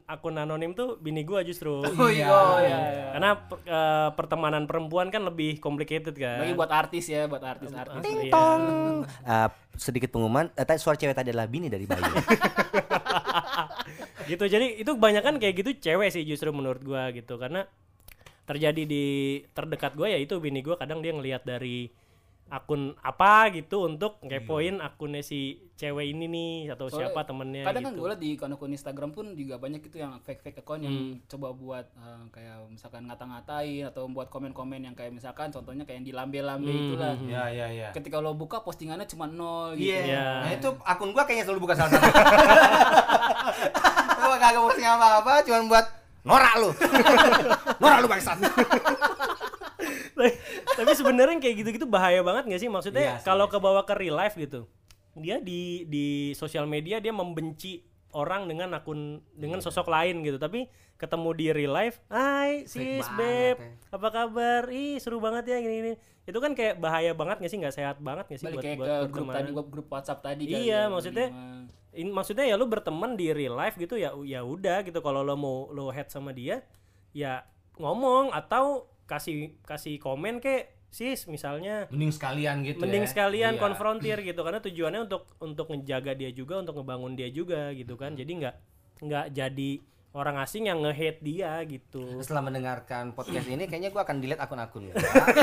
akun 0.04 0.34
anonim 0.34 0.72
tuh 0.72 0.96
bini 0.96 1.22
gue 1.22 1.40
justru 1.44 1.80
Oh 1.80 2.10
iya, 2.10 2.26
oh, 2.26 2.58
iya. 2.58 2.78
iya. 2.88 3.06
karena 3.12 3.30
per- 3.38 3.62
eh, 3.62 4.08
pertemanan 4.14 4.64
perempuan 4.64 5.08
kan 5.08 5.22
lebih 5.22 5.58
complicated 5.58 6.14
kan 6.14 6.40
Bagi 6.40 6.54
buat 6.54 6.70
artis 6.70 7.04
ya, 7.06 7.26
buat 7.26 7.40
artis-artis. 7.40 8.02
Iya. 8.02 8.30
Tong. 8.30 8.62
Eh, 9.04 9.48
sedikit 9.74 10.10
pengumuman, 10.10 10.50
tadi 10.50 10.78
suara 10.78 10.94
cewek 10.94 11.14
tadi 11.14 11.30
adalah 11.30 11.46
bini 11.46 11.66
dari 11.66 11.84
Bayu. 11.84 12.02
gitu 14.30 14.44
jadi 14.44 14.76
itu 14.76 14.90
kebanyakan 14.90 15.40
kayak 15.40 15.54
gitu 15.56 15.70
cewek 15.80 16.12
sih 16.12 16.22
justru 16.22 16.52
menurut 16.52 16.80
gua 16.82 17.08
gitu 17.10 17.36
karena 17.36 17.64
terjadi 18.48 18.82
di 18.82 19.04
terdekat 19.52 19.92
gua 19.92 20.08
ya 20.08 20.16
itu 20.16 20.40
bini 20.40 20.58
gua 20.58 20.74
kadang 20.74 20.98
dia 20.98 21.12
ngelihat 21.12 21.44
dari 21.44 21.92
akun 22.48 22.96
apa 23.04 23.52
gitu 23.52 23.84
untuk 23.84 24.16
ngepoin 24.24 24.80
akunnya 24.80 25.20
si 25.20 25.68
cewek 25.76 26.16
ini 26.16 26.24
nih 26.26 26.52
atau 26.72 26.88
Soalnya 26.88 27.12
siapa 27.12 27.28
temennya 27.28 27.60
Kadang 27.60 27.84
kan 27.84 27.92
gitu. 27.92 28.00
gue 28.00 28.08
liat 28.08 28.20
di 28.24 28.30
akun-akun 28.34 28.72
Instagram 28.72 29.10
pun 29.12 29.26
juga 29.36 29.60
banyak 29.60 29.84
itu 29.84 30.00
yang 30.00 30.16
fake-fake 30.24 30.64
account 30.64 30.80
yang 30.80 30.96
Hmm. 30.96 31.20
coba 31.28 31.52
buat 31.52 31.84
eh, 31.92 32.22
kayak 32.32 32.72
misalkan 32.72 33.04
ngata-ngatain 33.04 33.84
atau 33.84 34.08
buat 34.08 34.32
komen-komen 34.32 34.80
yang 34.80 34.96
kayak 34.96 35.12
misalkan 35.12 35.52
contohnya 35.52 35.84
kayak 35.84 36.00
yang 36.00 36.08
di 36.08 36.14
lambe-lambe 36.16 36.66
Hmm, 36.66 36.82
itulah. 36.88 37.14
Iya, 37.20 37.44
iya, 37.52 37.66
iya. 37.68 37.88
Ketika 37.92 38.16
lo 38.16 38.32
buka 38.32 38.64
postingannya 38.64 39.04
cuma 39.04 39.28
nol 39.28 39.76
gitu. 39.76 39.92
Iya. 39.92 40.00
Iya. 40.08 40.26
Nah, 40.40 40.52
itu 40.56 40.68
akun 40.82 41.12
gua 41.12 41.28
kayaknya 41.28 41.44
selalu 41.44 41.68
buka 41.68 41.76
salah 41.76 41.92
satu. 41.92 42.00
gua 44.18 44.36
kagak 44.40 44.62
posting 44.62 44.88
apa-apa, 44.88 45.32
cuma 45.44 45.58
buat 45.68 45.86
norak 46.24 46.54
lu. 46.56 46.70
norak 47.78 47.98
lu 48.02 48.08
bangsat. 48.08 48.36
tapi 50.18 50.30
tapi 50.74 50.92
sebenarnya 50.94 51.36
kayak 51.38 51.56
gitu-gitu 51.62 51.86
bahaya 51.86 52.20
banget 52.22 52.50
gak 52.50 52.60
sih 52.60 52.70
maksudnya 52.70 53.18
sih, 53.18 53.24
kalau 53.24 53.46
iya 53.46 53.52
ke 53.54 53.58
bawah 53.58 53.82
ke 53.86 53.94
real 53.94 54.18
life 54.18 54.34
gitu 54.34 54.66
dia 55.18 55.38
di 55.38 55.86
di 55.86 56.06
sosial 56.34 56.66
media 56.66 56.98
dia 56.98 57.10
membenci 57.10 57.82
orang 58.14 58.46
dengan 58.50 58.74
akun 58.74 59.22
dengan 59.34 59.62
sosok 59.62 59.86
lain 59.90 60.22
gitu 60.22 60.38
tapi 60.38 60.66
ketemu 60.98 61.28
di 61.38 61.46
real 61.54 61.74
life 61.74 62.02
hai 62.10 62.66
sis 62.66 63.06
beb 63.14 63.56
ya. 63.58 63.70
apa 63.94 64.08
kabar 64.10 64.66
ih 64.70 64.98
seru 64.98 65.22
banget 65.22 65.54
ya 65.54 65.56
gini 65.62 65.74
gini 65.78 65.92
itu 66.28 66.38
kan 66.42 66.52
kayak 66.52 66.82
bahaya 66.82 67.14
banget 67.14 67.38
gak 67.40 67.50
sih 67.50 67.58
nggak 67.62 67.74
sehat 67.74 67.96
banget 68.02 68.26
gak 68.28 68.38
sih 68.42 68.46
Balik 68.50 68.58
buat 68.58 68.64
kayak 68.66 68.78
buat 68.78 68.88
ke 68.88 68.94
grup 68.98 69.08
pertemanan? 69.08 69.36
tadi, 69.38 69.50
grup 69.70 69.88
WhatsApp 69.88 70.20
tadi 70.20 70.42
kan 70.44 70.58
Iya, 70.60 70.66
ya, 70.66 70.80
maksudnya. 70.92 71.28
In- 71.96 72.12
maksudnya 72.14 72.44
ya 72.44 72.54
lu 72.60 72.66
berteman 72.68 73.16
di 73.16 73.32
real 73.32 73.56
life 73.56 73.74
gitu 73.80 73.96
ya 73.96 74.12
ya 74.22 74.44
udah 74.44 74.84
gitu 74.84 75.00
kalau 75.00 75.24
lo 75.24 75.34
mau 75.34 75.72
lo 75.72 75.88
head 75.88 76.12
sama 76.12 76.36
dia 76.36 76.60
ya 77.16 77.42
ngomong 77.78 78.30
atau 78.30 78.64
kasih 79.04 79.36
kasih 79.62 79.96
komen 79.96 80.38
kayak 80.38 80.68
sis 80.88 81.24
misalnya 81.26 81.84
Mending 81.88 82.10
sekalian 82.10 82.56
gitu 82.62 82.80
mending 82.80 83.04
ya. 83.04 83.08
sekalian 83.08 83.52
Iya. 83.54 83.60
konfrontir 83.60 84.16
gitu 84.20 84.40
karena 84.40 84.60
tujuannya 84.66 85.00
untuk 85.02 85.22
untuk 85.38 85.66
ngejaga 85.68 86.12
dia 86.12 86.30
juga 86.30 86.58
untuk 86.58 86.76
ngebangun 86.76 87.12
dia 87.12 87.28
juga 87.28 87.72
gitu 87.72 87.94
kan 87.94 88.12
jadi 88.12 88.28
nggak 88.28 88.54
nggak 89.00 89.26
jadi 89.30 89.70
orang 90.10 90.40
asing 90.40 90.64
yang 90.64 90.80
nge-hate 90.80 91.20
dia 91.20 91.52
gitu 91.62 92.00
Setelah 92.18 92.40
mendengarkan 92.42 93.12
podcast 93.16 93.44
ini 93.46 93.64
kayaknya 93.64 93.88
gua 93.88 94.02
akan 94.02 94.16
delete 94.18 94.40
akun-akun 94.40 94.88
gua 94.88 94.96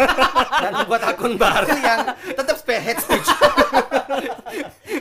dan 0.63 0.73
buat 0.83 1.03
akun 1.03 1.33
baru 1.35 1.69
yang 1.75 1.99
tetap 2.27 2.55
spare 2.55 2.81
hate 2.83 2.99
speech. 2.99 3.29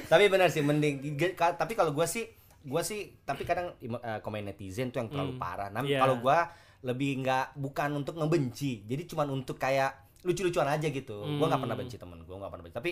tapi 0.06 0.28
benar 0.28 0.48
sih 0.48 0.60
mending 0.60 1.16
tapi 1.34 1.72
kalau 1.72 1.90
gua 1.90 2.04
sih 2.04 2.28
gua 2.60 2.80
sih 2.80 3.16
tapi 3.22 3.42
kadang 3.42 3.72
eh, 3.78 4.20
komen 4.20 4.44
netizen 4.46 4.88
tuh 4.88 5.00
yang 5.00 5.08
terlalu 5.08 5.36
parah. 5.36 5.68
Nah, 5.68 5.80
Iya. 5.82 6.00
kalau 6.00 6.16
gua 6.18 6.48
lebih 6.84 7.18
nggak 7.18 7.56
bukan 7.56 7.90
untuk 7.96 8.14
ngebenci. 8.14 8.84
Jadi 8.84 9.02
cuman 9.06 9.32
untuk 9.32 9.56
kayak 9.56 9.90
lucu-lucuan 10.20 10.68
aja 10.68 10.86
gitu. 10.86 11.24
Gua 11.34 11.48
nggak 11.48 11.60
pernah 11.60 11.74
benci 11.74 11.96
temen 11.96 12.20
gua 12.22 12.36
nggak 12.38 12.50
pernah 12.50 12.64
benci. 12.64 12.76
Tapi 12.76 12.90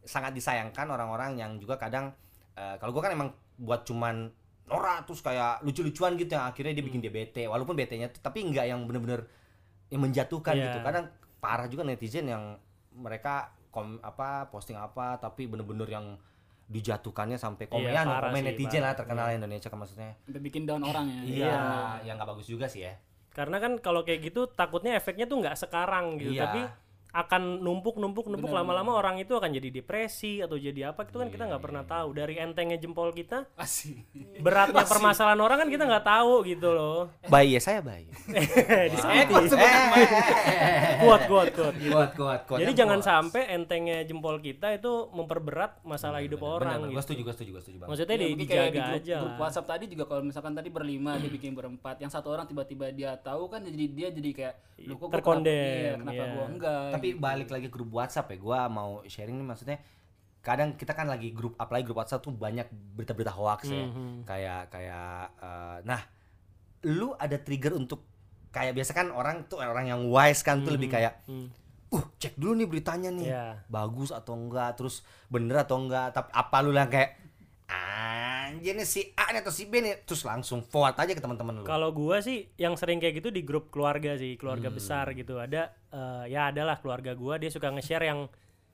sangat 0.00 0.32
disayangkan 0.32 0.86
orang-orang 0.86 1.36
yang 1.36 1.56
juga 1.56 1.74
kadang 1.74 2.12
eh, 2.52 2.76
kalau 2.76 2.92
gua 2.92 3.02
kan 3.02 3.12
emang 3.12 3.28
buat 3.56 3.82
cuman 3.82 4.28
norak 4.64 5.02
terus 5.02 5.18
kayak 5.18 5.60
lucu-lucuan 5.60 6.14
gitu 6.14 6.30
yang 6.30 6.46
akhirnya 6.46 6.72
dia 6.72 6.80
bikin 6.80 7.00
dia 7.00 7.10
bete 7.10 7.42
walaupun 7.44 7.74
betenya 7.74 8.06
tuh 8.06 8.20
tapi 8.20 8.46
nggak 8.46 8.64
yang 8.64 8.84
bener-bener 8.84 9.26
yang 9.88 9.98
menjatuhkan 9.98 10.54
Iya. 10.54 10.64
gitu 10.64 10.78
kadang 10.80 11.04
parah 11.36 11.66
juga 11.66 11.82
netizen 11.82 12.24
yang 12.24 12.54
mereka 12.92 13.50
kom 13.68 13.98
apa 13.98 14.46
posting 14.46 14.74
apa 14.74 15.18
tapi 15.18 15.44
bener-bener 15.44 15.90
yang 15.90 16.06
dijatuhkannya 16.66 17.34
sampai 17.34 17.66
komen 17.66 17.82
Iya, 17.84 17.98
ya 17.98 18.22
komen 18.22 18.30
sih, 18.36 18.46
netizen 18.46 18.78
lah 18.78 18.94
parah. 18.94 18.98
terkenal 19.02 19.26
Indonesia 19.34 19.66
kan 19.66 19.78
maksudnya 19.80 20.10
Sampai 20.22 20.38
bikin 20.40 20.62
down 20.62 20.82
orang 20.82 21.06
ya. 21.08 21.20
iya 21.26 21.54
yang 22.04 22.14
nggak 22.14 22.30
bagus 22.30 22.46
juga 22.46 22.64
sih 22.64 22.86
ya 22.86 22.94
karena 23.30 23.56
kan 23.58 23.78
kalau 23.78 24.02
kayak 24.02 24.26
gitu 24.26 24.50
takutnya 24.50 24.94
efeknya 24.94 25.24
tuh 25.24 25.38
nggak 25.38 25.56
sekarang 25.56 26.18
gitu 26.18 26.34
Iya. 26.34 26.42
tapi 26.44 26.60
akan 27.10 27.58
numpuk 27.58 27.98
numpuk 27.98 28.30
numpuk 28.30 28.54
lama-lama 28.54 28.94
orang 28.94 29.18
itu 29.18 29.34
akan 29.34 29.50
jadi 29.50 29.82
depresi 29.82 30.38
atau 30.38 30.54
jadi 30.54 30.94
apa 30.94 31.02
itu 31.02 31.18
kan 31.18 31.28
kita 31.34 31.50
nggak 31.50 31.62
pernah 31.62 31.82
tahu 31.82 32.14
dari 32.14 32.38
entengnya 32.38 32.78
jempol 32.78 33.10
kita 33.10 33.50
Asik. 33.58 33.98
beratnya 34.38 34.86
permasalahan 34.86 35.42
orang 35.42 35.66
kan 35.66 35.68
kita 35.74 35.84
nggak 35.90 36.06
tahu 36.06 36.46
gitu 36.46 36.70
loh 36.70 37.10
bayi 37.26 37.58
ya 37.58 37.60
saya 37.60 37.82
bayi 37.82 38.06
disakiti 38.94 39.34
kuat 41.02 41.22
kuat 41.26 41.48
kuat 41.50 41.74
gitu. 41.82 41.90
kuat 41.90 42.10
kuat 42.14 42.40
kuat 42.46 42.58
jadi 42.62 42.72
jangan 42.78 43.02
kuat. 43.02 43.10
sampai 43.10 43.42
entengnya 43.58 44.06
jempol 44.06 44.38
kita 44.38 44.70
itu 44.70 45.10
memperberat 45.10 45.82
masalah 45.82 46.22
hidup 46.22 46.46
orang 46.46 46.86
gue 46.86 46.94
gitu. 46.94 47.02
setuju 47.02 47.20
gue 47.26 47.34
setuju 47.34 47.50
gue 47.58 47.62
setuju 47.66 47.78
banget 47.82 47.90
maksudnya 47.90 48.18
Ya, 48.20 48.28
di, 48.28 48.36
dijaga 48.36 48.68
di 48.68 48.80
grup, 48.80 48.98
aja 49.00 49.16
grup 49.16 49.32
lah. 49.32 49.40
WhatsApp 49.48 49.68
tadi 49.72 49.84
juga 49.88 50.04
kalau 50.04 50.22
misalkan 50.22 50.52
tadi 50.52 50.68
berlima 50.68 51.16
dia 51.16 51.30
bikin 51.32 51.52
berempat, 51.56 51.96
yang 52.04 52.12
satu 52.12 52.28
orang 52.28 52.44
tiba-tiba 52.44 52.92
dia 52.92 53.16
tahu 53.16 53.48
kan 53.48 53.64
jadi 53.64 53.84
dia 53.88 54.08
jadi 54.12 54.30
kayak 54.36 54.54
lu 54.84 54.94
kok 54.96 55.08
Terkondem, 55.12 55.52
kenapa, 55.52 55.80
iya, 55.80 55.92
kenapa 55.96 56.16
iya. 56.16 56.32
gua 56.32 56.44
enggak. 56.48 56.88
Tapi 57.00 57.16
balik 57.16 57.48
lagi 57.48 57.66
grup 57.66 57.88
WhatsApp 57.90 58.28
ya 58.28 58.36
gue 58.36 58.58
mau 58.68 59.00
sharing 59.02 59.34
nih 59.34 59.46
maksudnya 59.46 59.78
kadang 60.40 60.72
kita 60.72 60.92
kan 60.92 61.04
lagi 61.04 61.30
grup 61.30 61.52
apalagi 61.54 61.82
grup 61.82 61.98
WhatsApp 61.98 62.20
tuh 62.20 62.30
banyak 62.30 62.64
berita-berita 62.94 63.30
hoax 63.30 63.66
ya 63.66 63.82
Mhm. 63.82 64.24
kayak 64.24 64.68
kayak 64.68 65.12
eh, 65.34 65.78
nah 65.82 66.00
lu 66.82 67.12
ada 67.14 67.36
trigger 67.36 67.72
untuk 67.74 68.04
kayak 68.48 68.72
biasa 68.72 68.92
kan 68.92 69.08
orang 69.10 69.44
tuh 69.46 69.56
orang 69.58 69.86
yang 69.86 70.04
wise 70.06 70.40
kan 70.40 70.60
tuh 70.60 70.72
lebih 70.72 70.88
kayak 70.90 71.20
Hmm. 71.24 71.48
uh 71.88 72.04
cek 72.16 72.34
dulu 72.34 72.52
nih 72.54 72.66
beritanya 72.66 73.10
nih 73.10 73.26
Iya. 73.26 73.46
bagus 73.66 74.10
atau 74.10 74.32
enggak 74.32 74.74
terus 74.74 75.00
bener 75.26 75.56
atau 75.58 75.76
enggak 75.78 76.10
tapi 76.10 76.30
apa 76.30 76.56
lu 76.58 76.70
lah 76.70 76.86
kayak 76.86 77.29
anjir 77.70 78.74
nih 78.74 78.84
si 78.84 79.14
A 79.14 79.30
nih 79.30 79.40
atau 79.40 79.50
si 79.50 79.64
B 79.64 79.78
nih 79.78 80.02
terus 80.02 80.22
langsung 80.22 80.60
forward 80.60 80.96
aja 80.96 81.10
ke 81.10 81.18
teman-teman 81.18 81.54
lu 81.56 81.62
Kalau 81.62 81.90
gua 81.90 82.18
sih 82.18 82.50
yang 82.56 82.74
sering 82.74 82.98
kayak 82.98 83.14
gitu 83.16 83.28
di 83.28 83.40
grup 83.40 83.68
keluarga 83.68 84.14
sih, 84.14 84.34
keluarga 84.34 84.66
Hmm. 84.66 84.76
besar 84.76 85.06
gitu. 85.12 85.36
Ada 85.36 85.70
eh, 85.88 86.24
ya 86.28 86.50
adalah 86.50 86.76
keluarga 86.76 87.14
gua 87.14 87.36
dia 87.36 87.48
suka 87.48 87.68
nge-share 87.68 88.04
yang 88.04 88.26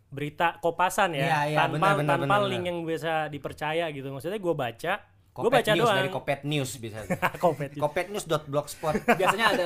berita 0.07 0.57
kopasan 0.59 1.13
ya, 1.13 1.27
Iya, 1.27 1.41
iya, 1.47 1.59
tanpa 1.61 1.77
benar, 1.93 1.95
tanpa 2.09 2.25
benar, 2.27 2.41
link 2.47 2.57
benar. 2.59 2.69
yang 2.69 2.79
bisa 2.83 3.13
dipercaya 3.27 3.85
gitu. 3.91 4.09
Maksudnya 4.09 4.39
gua 4.39 4.55
baca, 4.55 4.93
gua 5.31 5.43
Kopet 5.45 5.57
baca 5.59 5.73
News 5.73 5.83
doang. 5.83 5.97
dari 5.99 6.11
Kopet 6.11 6.41
News 6.43 6.71
bisa 6.79 6.99
Kopet. 7.45 7.71
kopetnews.blogspot 7.77 8.95
biasanya 9.13 9.47
ada 9.53 9.65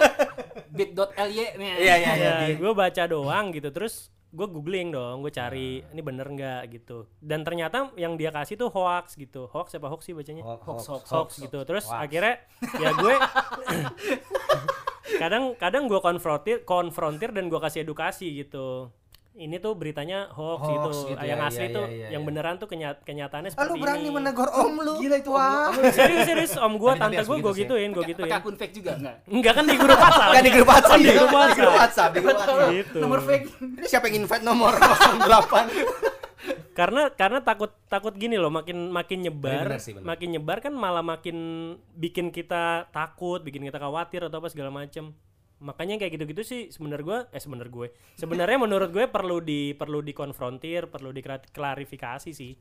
bit.ly 0.69 1.38
nih. 1.55 1.71
iya 1.79 1.95
iya 1.97 2.12
iya 2.14 2.33
Ya, 2.45 2.57
gue 2.57 2.73
baca 2.73 3.03
doang 3.05 3.51
gitu 3.51 3.71
terus 3.71 4.11
gue 4.31 4.47
googling 4.47 4.90
dong 4.90 5.21
gue 5.21 5.31
cari 5.31 5.83
Ah. 5.83 5.90
ini 5.90 6.01
bener 6.01 6.27
nggak? 6.27 6.62
gitu. 6.71 7.11
Dan 7.19 7.43
ternyata 7.43 7.90
yang 7.95 8.14
dia 8.14 8.31
kasih 8.31 8.55
tuh 8.55 8.71
hoax 8.71 9.14
gitu. 9.14 9.51
Hoax 9.51 9.75
apa 9.75 9.90
hoax 9.90 10.07
sih 10.07 10.14
bacanya? 10.14 10.47
Hoax 10.47 10.87
hoax, 10.87 11.05
hoax 11.11 11.29
gitu. 11.38 11.59
Terus 11.62 11.85
Hoax. 11.85 11.99
akhirnya 12.07 12.35
ya 12.79 12.90
gue 12.95 13.14
kadang 15.23 15.53
kadang 15.57 15.85
gue 15.90 15.99
konfrontir 15.99 16.62
konfrontir 16.62 17.31
dan 17.31 17.51
gue 17.51 17.59
kasih 17.59 17.83
edukasi 17.83 18.31
gitu 18.37 18.88
ini 19.33 19.57
tuh 19.57 19.73
beritanya 19.73 20.27
hoax, 20.29 20.59
Hoax 20.59 20.69
gitu, 20.69 20.88
gitu 21.09 21.23
yang 21.23 21.38
ya, 21.38 21.47
asli 21.47 21.64
iya, 21.64 21.73
tuh 21.73 21.85
iya, 21.87 21.95
iya, 21.97 22.09
yang 22.12 22.23
iya. 22.23 22.29
beneran 22.29 22.55
tuh 22.57 22.66
kenyat 22.66 22.97
kenyataannya 23.01 23.51
seperti 23.51 23.71
lu 23.71 23.75
berani 23.79 24.01
ini 24.01 24.11
menegur 24.11 24.51
om 24.51 24.75
lu 24.77 24.93
gila 24.99 25.16
itu 25.16 25.31
wah 25.31 25.71
serius 25.88 26.21
serius 26.27 26.53
om 26.55 26.75
Tapi- 26.75 26.99
tapi 26.99 27.01
tante 27.01 27.23
gue 27.23 27.27
gue 27.31 27.38
begitu 27.40 27.55
sih. 27.55 27.62
gituin 27.64 27.88
gue 27.88 27.97
Pakai- 27.97 28.11
gituin 28.11 28.27
Pakai 28.27 28.40
akun 28.43 28.55
fake 28.59 28.75
juga 28.75 28.90
enggak? 28.99 29.16
enggak 29.31 29.53
kan 29.55 29.64
di 29.64 29.77
grup 29.79 29.97
WhatsApp 29.97 30.31
kan 30.35 30.43
di 30.43 30.51
grup 30.51 30.69
WhatsApp 30.69 30.99
Di 30.99 31.07
ya? 31.07 31.12
grup 31.14 31.31
di 31.31 31.31
grup 31.31 31.38
WhatsApp. 31.38 31.79
WhatsApp 31.79 32.11
di 32.11 32.21
grup 32.21 32.37
WhatsApp 32.37 32.71
gitu 32.75 32.99
Nomor 32.99 33.21
fake. 33.23 33.45
ini 33.79 33.87
siapa 33.87 34.05
yang 34.07 34.16
invite 34.21 34.43
nomor 34.43 34.73
08 34.75 36.19
karena 36.71 37.03
karena 37.12 37.38
takut 37.40 37.71
takut 37.87 38.14
gini 38.14 38.35
loh 38.35 38.49
makin 38.49 38.88
makin 38.88 39.21
nyebar 39.21 39.69
Bener 39.69 39.79
sih, 39.79 39.93
bener. 39.93 40.07
makin 40.07 40.29
nyebar 40.33 40.59
kan 40.59 40.73
malah 40.73 41.05
makin 41.05 41.37
bikin 41.93 42.31
kita 42.31 42.88
takut 42.88 43.40
bikin 43.40 43.62
kita 43.62 43.77
khawatir 43.77 44.25
atau 44.25 44.40
apa 44.40 44.49
segala 44.49 44.73
macem 44.73 45.12
makanya 45.61 46.01
kayak 46.01 46.16
gitu-gitu 46.16 46.40
sih 46.40 46.61
sebenarnya 46.73 47.05
gue 47.05 47.18
eh 47.37 47.40
sebenarnya 47.40 47.73
gue. 47.73 47.88
Sebenarnya 48.16 48.57
menurut 48.57 48.88
gue 48.88 49.05
perlu 49.12 49.44
di 49.44 49.77
perlu 49.77 50.01
dikonfrontir 50.01 50.88
perlu 50.88 51.12
diklarifikasi 51.12 52.31
sih. 52.33 52.57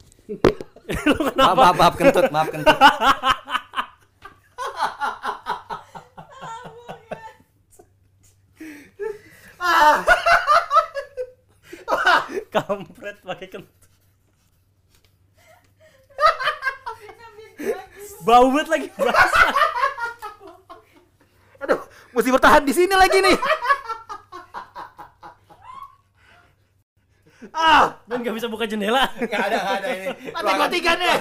Lu 1.07 1.15
maaf 1.39 1.55
maaf 1.55 1.75
maaf 1.79 1.95
kentut 1.95 2.27
maaf 2.27 2.51
kentut. 2.51 2.75
Kampret 12.53 13.17
pakai 13.23 13.47
kentut. 13.47 13.79
Bau 18.27 18.51
banget 18.51 18.67
lagi 18.67 18.88
basah. 18.99 19.78
Aduh, 21.60 21.80
mesti 22.12 22.30
bertahan 22.30 22.63
di 22.63 22.72
sini 22.72 22.93
lagi 22.93 23.19
nih. 23.19 23.38
ah, 27.52 27.95
Dan 28.04 28.19
gak 28.19 28.34
bisa 28.34 28.48
buka 28.48 28.63
jendela. 28.63 29.08
Nggak 29.13 29.39
ada, 29.41 29.58
nggak 29.58 29.78
ada 29.78 29.89
ini. 29.89 30.08
mati 30.30 30.54
matikan 30.58 30.98
ya. 30.98 31.15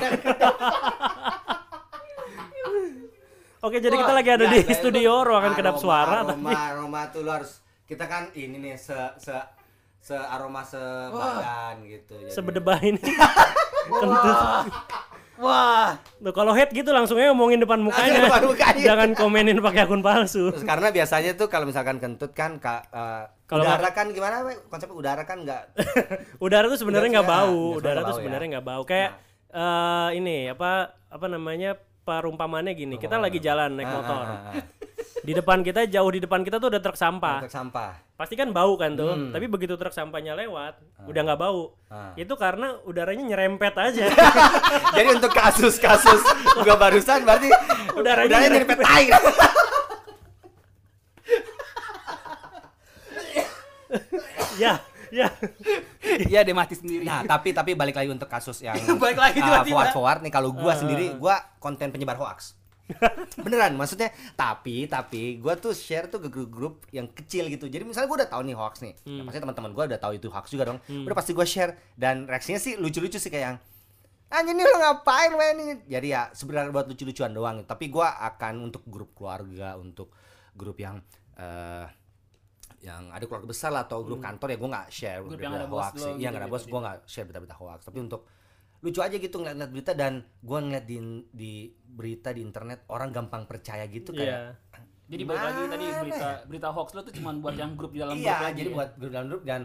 Oke, 3.59 3.79
jadi 3.79 3.91
kita 3.93 4.13
lagi 4.13 4.31
ada 4.31 4.47
di 4.47 4.59
Nggak, 4.63 4.79
studio 4.79 5.13
itu 5.13 5.27
ruangan 5.27 5.53
kedap 5.53 5.77
suara 5.77 6.23
Aroma, 6.23 6.31
tapi 6.31 6.55
aroma 6.55 7.01
tuh 7.11 7.21
lu 7.21 7.31
harus 7.33 7.59
kita 7.85 8.07
kan 8.07 8.31
ini 8.33 8.55
nih 8.57 8.79
se 8.79 8.95
se 9.19 9.35
se 10.01 10.15
aroma 10.15 10.63
sebadan 10.63 11.83
gitu. 11.83 12.15
Jadi- 12.17 12.31
sebedebah 12.31 12.79
ini. 12.81 13.03
Kentut. 13.99 14.67
Wah, 15.39 15.95
Tuh 16.19 16.33
kalau 16.33 16.51
head 16.51 16.69
gitu 16.69 16.91
langsung 16.91 17.15
aja 17.15 17.31
ngomongin 17.31 17.63
depan 17.63 17.79
mukanya. 17.79 18.27
depan 18.27 18.43
mukanya. 18.45 18.83
Jangan 18.85 19.09
komenin 19.15 19.59
pakai 19.59 19.81
akun 19.83 20.01
palsu. 20.01 20.51
Terus 20.51 20.63
karena 20.63 20.91
biasanya 20.91 21.33
tuh 21.33 21.47
kalau 21.47 21.65
misalkan 21.65 21.97
kentut 21.97 22.31
kan 22.33 22.59
ka, 22.59 22.83
eh, 22.85 23.25
Kalau 23.45 23.63
udara 23.63 23.91
kan 23.91 24.11
gimana 24.11 24.43
we? 24.43 24.59
konsep 24.67 24.91
udara 24.91 25.23
kan 25.23 25.41
nggak 25.41 25.63
Udara 26.45 26.67
tuh 26.67 26.77
sebenarnya 26.77 27.09
nggak 27.17 27.29
bau. 27.29 27.75
Udara 27.75 28.03
tuh 28.03 28.13
ya. 28.13 28.19
sebenarnya 28.19 28.49
nggak 28.53 28.67
bau. 28.67 28.83
Kayak 28.83 29.11
eh 29.49 30.09
ini 30.15 30.51
apa 30.51 30.71
apa 31.07 31.27
namanya 31.27 31.73
perumpamannya 32.03 32.73
gini. 32.73 32.97
Kita 32.97 33.17
lagi 33.17 33.39
jalan 33.39 33.75
naik 33.75 33.87
Ah, 33.87 33.95
motor. 33.95 34.21
ah, 34.21 34.29
ah, 34.29 34.51
ah. 34.51 34.65
Di 35.19 35.33
depan 35.33 35.63
kita 35.63 35.87
jauh 35.87 36.11
di 36.11 36.19
depan 36.19 36.43
kita 36.43 36.59
tuh 36.59 36.69
ada 36.69 36.81
truk 36.81 36.97
sampah. 36.97 37.43
Untuk 37.43 37.53
sampah. 37.53 38.08
Pasti 38.19 38.35
kan 38.35 38.51
bau 38.51 38.75
kan 38.75 38.99
tuh. 38.99 39.15
Hmm. 39.15 39.31
Tapi 39.31 39.47
begitu 39.47 39.79
truk 39.79 39.95
sampahnya 39.95 40.35
lewat, 40.35 40.75
udah 41.07 41.23
nggak 41.23 41.39
bau. 41.39 41.79
Ah. 41.87 42.11
Itu 42.19 42.35
karena 42.35 42.75
udaranya 42.83 43.23
nyerempet 43.25 43.79
aja. 43.79 44.11
Jadi 44.99 45.09
untuk 45.15 45.31
kasus-kasus 45.31 46.27
gua 46.59 46.75
barusan 46.75 47.23
berarti 47.23 47.47
Udaranya 47.95 48.27
udaranya 48.27 48.49
nyerempet. 48.51 48.75
petai. 48.75 49.05
ya, 54.59 54.73
ya. 55.15 55.29
Iya 56.19 56.41
dia 56.43 56.55
mati 56.55 56.75
sendiri. 56.75 57.07
Nah, 57.07 57.23
tapi 57.23 57.55
tapi 57.55 57.79
balik 57.79 57.95
lagi 57.95 58.11
untuk 58.11 58.27
kasus 58.27 58.59
yang 58.61 58.75
Balik 59.03 59.15
lagi 59.15 59.39
ah, 59.39 59.63
tiba-tiba. 59.63 59.71
forward 59.71 59.95
forward 59.95 60.21
nih 60.27 60.33
kalau 60.35 60.51
gua 60.51 60.75
Ah, 60.75 60.77
sendiri 60.77 61.15
gua 61.15 61.39
konten 61.59 61.95
penyebar 61.95 62.19
hoax. 62.19 62.58
Beneran, 63.45 63.77
maksudnya 63.77 64.11
tapi 64.35 64.89
tapi 64.89 65.37
gua 65.39 65.55
tuh 65.61 65.77
share 65.77 66.09
tuh 66.09 66.25
ke 66.25 66.29
grup-grup 66.33 66.89
yang 66.91 67.07
kecil 67.13 67.47
gitu. 67.53 67.69
Jadi 67.69 67.85
misalnya 67.85 68.09
gua 68.09 68.25
udah 68.25 68.31
tahu 68.33 68.43
nih 68.49 68.57
hoax 68.57 68.75
nih. 68.81 68.95
Ya, 69.05 69.23
pasti 69.29 69.39
teman-teman 69.45 69.71
gua 69.77 69.85
udah 69.87 70.01
tahu 70.01 70.13
itu 70.17 70.29
hoax 70.33 70.47
juga 70.53 70.65
dong. 70.75 70.79
Udah 70.89 71.17
pasti 71.17 71.33
gua 71.37 71.45
share 71.45 71.77
dan 71.95 72.25
reaksinya 72.25 72.61
sih 72.61 72.81
lucu-lucu 72.81 73.21
sih 73.21 73.31
kayak 73.31 73.45
yang 73.45 73.59
Anjir 74.29 74.53
nih 74.53 74.65
lo 74.69 74.77
ngapain 74.77 75.33
we 75.33 75.47
ini? 75.57 75.65
Jadi 75.89 76.13
ya 76.13 76.29
sebenarnya 76.37 76.69
buat 76.69 76.85
lucu-lucuan 76.85 77.33
doang. 77.33 77.65
Tapi 77.65 77.89
gua 77.89 78.21
akan 78.29 78.61
untuk 78.69 78.85
grup 78.85 79.17
keluarga, 79.17 79.81
untuk 79.81 80.13
grup 80.53 80.77
yang 80.77 81.01
eh 81.41 81.89
yang 82.79 83.11
ada 83.11 83.25
keluarga 83.27 83.49
besar 83.51 83.75
lah 83.75 83.91
atau 83.91 84.07
grup 84.07 84.23
kantor 84.23 84.55
ya 84.55 84.59
gue 84.59 84.71
nggak 84.71 84.89
share 84.95 85.21
Grup 85.27 85.43
yang 85.43 85.55
ada 85.59 85.67
hoax 85.67 85.99
lo 85.99 85.99
sih. 85.99 86.13
gitu 86.15 86.21
Iya 86.23 86.29
nggak 86.31 86.43
ada 86.43 86.47
gitu 86.47 86.55
bos, 86.55 86.65
gue 86.71 86.81
nggak 86.87 86.97
share 87.11 87.27
berita-berita 87.27 87.57
hoax. 87.59 87.81
Tapi 87.91 87.99
untuk 87.99 88.21
lucu 88.79 89.01
aja 89.01 89.15
gitu 89.15 89.37
ngeliat-ngeliat 89.37 89.73
berita 89.73 89.93
dan 89.93 90.13
gue 90.39 90.59
ngeliat 90.59 90.85
di 90.85 90.97
di 91.29 91.53
berita 91.85 92.31
di 92.31 92.41
internet 92.41 92.87
orang 92.89 93.11
gampang 93.11 93.43
percaya 93.45 93.83
gitu 93.87 94.15
Iya. 94.15 94.55
kayak 94.55 94.87
Jadi 95.09 95.23
balik 95.25 95.41
lagi 95.41 95.61
tadi 95.67 95.87
berita 96.05 96.29
berita 96.45 96.69
hoax 96.69 96.89
lo 96.93 97.01
tuh 97.01 97.15
cuma 97.17 97.33
buat 97.35 97.57
yang 97.57 97.73
grup 97.75 97.91
di 97.91 97.99
dalam 97.99 98.15
grup 98.15 98.23
iya 98.23 98.53
jadi 98.53 98.69
ya? 98.69 98.77
buat 98.77 98.89
grup 98.95 99.11
dalam 99.11 99.27
grup 99.27 99.43
dan 99.43 99.61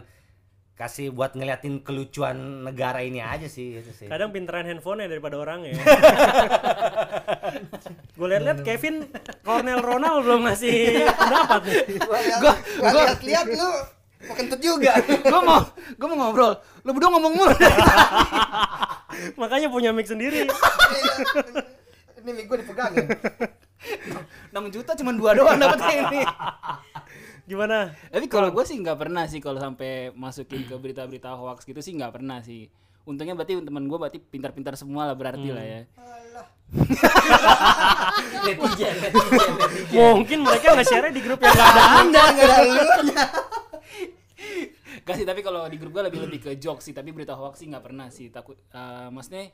kasih 0.74 1.14
buat 1.14 1.38
ngeliatin 1.38 1.86
kelucuan 1.86 2.34
negara 2.66 2.98
ini 2.98 3.22
aja 3.22 3.46
sih 3.46 3.78
itu 3.78 3.94
sih 3.94 4.10
Kadang 4.10 4.34
pinteran 4.34 4.66
handphone 4.66 5.06
daripada 5.06 5.38
orang 5.38 5.62
ya. 5.62 5.78
Gue 8.14 8.26
liat-liat 8.26 8.58
Kevin 8.62 9.06
Cornel 9.42 9.78
Ronald 9.78 10.26
belum 10.26 10.50
ngasih 10.50 10.74
pendapat 11.14 11.60
nih. 11.62 11.78
Gua 12.02 12.54
gua 12.90 13.02
lihat 13.22 13.46
lu 13.46 13.70
mau 14.24 14.34
kentut 14.38 14.60
juga 14.62 14.92
gua 15.32 15.40
mau 15.42 15.60
gua 15.98 16.08
mau 16.12 16.18
ngobrol. 16.28 16.52
Lu 16.84 16.90
berdua 16.92 17.10
ngomong 17.16 17.32
mulu. 17.34 17.56
Makanya 19.40 19.68
punya 19.70 19.90
mic 19.94 20.08
sendiri. 20.08 20.46
ini 22.24 22.30
mic 22.32 22.48
gue 22.48 22.56
dipegangin 22.64 23.04
6 24.48 24.56
juta 24.72 24.96
cuma 24.96 25.12
dua 25.12 25.36
doang 25.36 25.60
dapetnya 25.60 26.08
ini. 26.08 26.20
Gimana? 27.44 27.92
Tapi 28.08 28.26
kalau 28.32 28.48
gue 28.48 28.64
sih 28.64 28.80
nggak 28.80 28.96
pernah 28.96 29.28
sih 29.28 29.44
kalau 29.44 29.60
sampai 29.60 30.08
masukin 30.16 30.64
ke 30.64 30.72
berita-berita 30.80 31.36
hoax 31.36 31.68
gitu 31.68 31.84
sih 31.84 31.92
nggak 31.92 32.16
pernah 32.16 32.40
sih. 32.40 32.72
Untungnya 33.04 33.36
berarti 33.36 33.60
teman 33.60 33.84
gue 33.84 33.98
berarti 34.00 34.16
pintar-pintar 34.24 34.80
semua 34.80 35.12
lah 35.12 35.16
berarti 35.16 35.52
lah 35.52 35.60
ya. 35.60 35.80
netizen 38.48 38.96
netizen 39.04 39.52
netizen 39.60 40.16
Mungkin 40.16 40.38
mereka 40.40 40.72
nge-share 40.80 41.12
di 41.12 41.20
grup 41.20 41.44
yang 41.44 41.52
gak 41.54 41.70
ada 41.70 41.82
anda 42.02 42.22
nggak 42.34 42.46
ada 42.48 42.56
lu 42.64 42.82
Gak 45.04 45.20
sih, 45.20 45.26
tapi 45.28 45.44
kalau 45.44 45.68
di 45.68 45.76
grup 45.76 45.92
gue 45.92 46.08
lebih 46.08 46.20
lebih 46.24 46.40
ke 46.40 46.50
jokes 46.56 46.88
sih, 46.88 46.96
tapi 46.96 47.12
berita 47.12 47.36
hoax 47.36 47.60
sih 47.60 47.68
nggak 47.68 47.84
pernah 47.84 48.08
sih. 48.08 48.32
Takut, 48.32 48.56
eh, 48.56 49.08
maksudnya 49.12 49.52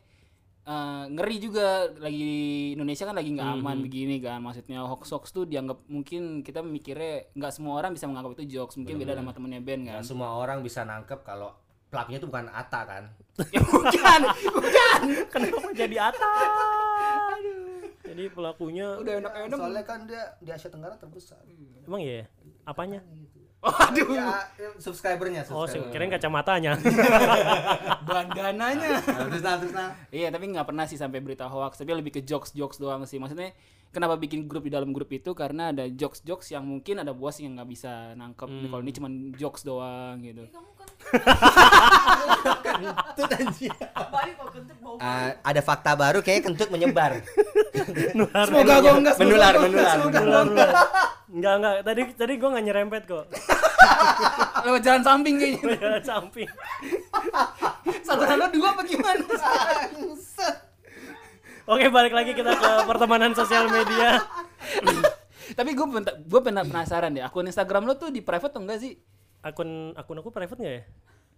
eh, 0.61 1.05
ngeri 1.11 1.37
juga 1.43 1.91
lagi 1.99 2.23
di 2.23 2.41
Indonesia 2.79 3.05
kan 3.11 3.17
lagi 3.19 3.31
nggak 3.35 3.49
aman 3.59 3.79
begini 3.83 4.23
kan. 4.23 4.39
Maksudnya 4.39 4.87
hoax 4.87 5.11
hoax 5.11 5.25
tuh 5.35 5.51
dianggap 5.51 5.83
mungkin 5.91 6.47
kita 6.47 6.63
mikirnya 6.63 7.35
nggak 7.35 7.53
semua 7.53 7.83
orang 7.83 7.91
bisa 7.99 8.07
menganggap 8.07 8.39
itu 8.39 8.59
jokes. 8.63 8.79
Mungkin 8.79 8.95
beda 9.03 9.19
sama 9.19 9.35
temennya 9.35 9.59
Ben 9.59 9.83
kan. 9.83 9.99
Nggak 9.99 10.07
semua 10.07 10.39
orang 10.39 10.63
bisa 10.63 10.87
nangkep 10.87 11.27
kalau 11.27 11.51
pelakunya 11.91 12.23
itu 12.23 12.29
bukan 12.31 12.47
Ata 12.55 12.81
kan 12.87 13.05
ya 13.55 13.61
bukan, 13.67 14.21
bukan. 14.55 15.01
Kenapa 15.27 15.69
jadi 15.75 15.97
Ata? 15.99 16.33
Jadi 18.11 18.25
pelakunya 18.31 18.87
Udah 18.99 19.15
enak-enak. 19.23 19.59
soalnya 19.59 19.85
kan 19.87 20.01
dia 20.07 20.23
di 20.43 20.51
Asia 20.51 20.71
Tenggara 20.71 20.95
terbesar 20.99 21.43
emang 21.87 22.03
iya? 22.03 22.27
Apanya? 22.67 23.03
Waduh, 23.61 24.09
ya 24.11 24.41
subscribernya 24.77 25.45
Oh, 25.49 25.69
subscriber. 25.69 25.93
kirain 25.93 26.09
kacamatanya. 26.09 26.81
bandananya. 28.09 29.05
Nah, 29.05 29.27
terus 29.29 29.43
nah 29.43 29.55
terus 29.61 29.73
nah 29.73 29.93
Iya, 30.09 30.33
tapi 30.33 30.49
nggak 30.49 30.65
pernah 30.65 30.85
sih 30.85 30.97
sampai 30.97 31.21
berita 31.21 31.45
hoax. 31.45 31.77
Tapi 31.77 31.93
lebih 31.93 32.09
ke 32.11 32.21
jokes-jokes 32.21 32.81
doang 32.81 33.05
sih. 33.05 33.21
Maksudnya 33.21 33.53
kenapa 33.91 34.17
bikin 34.17 34.49
grup 34.49 34.65
di 34.65 34.73
dalam 34.73 34.91
grup 34.91 35.11
itu 35.11 35.33
karena 35.33 35.71
ada 35.71 35.85
jokes-jokes 35.87 36.51
yang 36.51 36.65
mungkin 36.65 36.99
ada 36.99 37.13
bos 37.13 37.37
yang 37.37 37.53
nggak 37.53 37.69
bisa 37.69 38.17
nangkep. 38.17 38.49
Kalau 38.49 38.81
ini 38.81 38.93
cuma 38.93 39.09
jokes 39.37 39.61
doang 39.61 40.17
gitu. 40.21 40.49
kentut 42.63 43.31
anjir 43.31 43.73
Ah, 45.01 45.33
ada 45.43 45.61
fakta 45.61 45.93
baru 45.95 46.21
kayak 46.21 46.45
kentut 46.45 46.69
menyebar 46.69 47.21
Semoga 48.47 48.75
gua 48.83 48.93
enggak 48.99 49.17
menular 49.19 49.55
menular 49.59 49.97
Nular, 50.01 50.45
nular. 50.47 50.71
Enggak, 51.31 51.55
enggak. 51.63 51.75
Tadi 51.87 52.01
tadi 52.19 52.33
gua 52.37 52.49
enggak 52.55 52.65
nyerempet 52.67 53.03
kok. 53.07 53.25
lewat 54.67 54.83
jalan 54.83 55.03
samping 55.03 55.35
kayaknya. 55.39 55.77
Jalan 55.79 56.05
samping. 56.05 56.49
Saluran 58.05 58.37
lo 58.37 58.47
dua 58.51 58.69
apa 58.75 58.83
gimana? 58.85 59.25
Oke, 61.71 61.87
balik 61.87 62.11
lagi 62.11 62.35
kita 62.35 62.51
ke 62.59 62.71
pertemanan 62.89 63.31
sosial 63.31 63.71
media. 63.71 64.19
tapi 65.51 65.75
gue 65.75 65.87
gue 66.31 66.41
pernah 66.47 66.63
penasaran 66.63 67.11
deh 67.11 67.27
akun 67.27 67.43
Instagram 67.43 67.83
lo 67.83 67.99
tuh 67.99 68.15
di 68.15 68.23
private 68.23 68.55
atau 68.55 68.63
enggak 68.63 68.79
sih? 68.83 68.95
Akun 69.43 69.95
akun 69.95 70.19
aku 70.19 70.31
private 70.35 70.59
enggak 70.59 70.75
ya? 70.79 70.85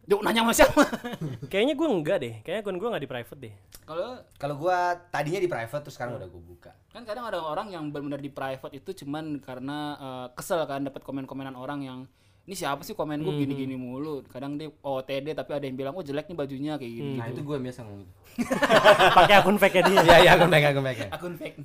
Duh, 0.03 0.19
nanya 0.19 0.43
sama 0.43 0.53
siapa? 0.55 0.83
Kayaknya 1.53 1.75
gua 1.79 1.89
enggak 1.95 2.19
deh. 2.21 2.35
Kayaknya 2.43 2.63
akun 2.67 2.77
gua 2.83 2.89
enggak 2.91 3.05
di 3.07 3.11
private 3.11 3.41
deh. 3.41 3.55
Kalau 3.87 4.09
kalau 4.35 4.55
gua 4.59 4.99
tadinya 5.15 5.39
di 5.39 5.47
private 5.47 5.83
terus 5.87 5.95
sekarang 5.95 6.19
udah 6.19 6.29
gua 6.31 6.43
buka 6.43 6.73
kan 6.93 7.09
kadang 7.09 7.25
ada 7.25 7.41
orang 7.41 7.73
yang 7.73 7.89
benar-benar 7.89 8.21
di 8.21 8.29
private 8.29 8.77
itu 8.77 9.05
cuman 9.05 9.41
karena 9.41 9.79
eh, 9.97 10.27
kesel 10.37 10.61
kan 10.69 10.85
dapat 10.85 11.01
komen-komenan 11.01 11.57
orang 11.57 11.81
yang 11.81 12.01
ini 12.43 12.53
siapa 12.59 12.83
sih 12.83 12.93
komen 12.99 13.23
gue 13.23 13.47
gini-gini 13.47 13.79
mulu 13.79 14.27
kadang 14.27 14.59
dia 14.59 14.67
OTD 14.83 15.31
tapi 15.31 15.55
ada 15.55 15.63
yang 15.63 15.79
bilang 15.79 15.95
oh 15.95 16.03
jelek 16.03 16.27
nih 16.27 16.35
bajunya 16.37 16.73
kayak 16.75 16.93
gini 16.93 17.15
nah 17.15 17.31
itu 17.31 17.41
gua 17.47 17.57
biasa 17.63 17.87
ngomong 17.87 18.03
gitu 18.03 18.13
Pakai 19.23 19.35
akun 19.39 19.57
fake 19.63 19.79
dia. 19.87 20.03
iya 20.03 20.17
iya 20.27 20.31
aku 20.35 20.51
pegang 20.51 20.75
aku 20.75 20.81
pegang 20.83 21.11
akun 21.15 21.35
fake 21.39 21.57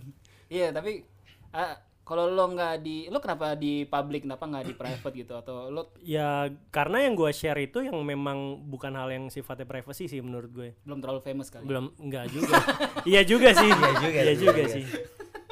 iya 0.53 0.69
tapi 0.69 1.01
ah, 1.49 1.75
kalau 2.07 2.23
lo 2.25 2.47
nggak 2.47 2.75
di 2.79 3.11
lo 3.11 3.19
kenapa 3.19 3.51
di 3.53 3.83
public 3.83 4.23
kenapa 4.23 4.47
nggak 4.47 4.63
di 4.63 4.73
private 4.73 5.13
gitu 5.13 5.33
atau 5.35 5.67
lo 5.67 5.91
Ya 5.99 6.47
karena 6.71 7.03
yang 7.03 7.13
gua 7.13 7.29
share 7.29 7.59
itu 7.59 7.83
yang 7.83 7.99
memang 7.99 8.63
bukan 8.63 8.95
hal 8.95 9.11
yang 9.11 9.27
sifatnya 9.27 9.67
privacy 9.67 10.07
sih 10.07 10.23
menurut 10.23 10.47
gue. 10.49 10.69
belum 10.81 11.03
terlalu 11.03 11.19
famous 11.19 11.51
kali 11.51 11.67
Belum 11.67 11.91
enggak 11.99 12.31
juga. 12.31 12.55
iya 13.03 13.21
juga 13.21 13.51
sih. 13.51 13.67
Iya 13.67 13.91
juga, 13.99 14.07
Iya 14.09 14.23
iya 14.23 14.33
juga 14.33 14.51
juga. 14.55 14.63
sih. 14.71 14.85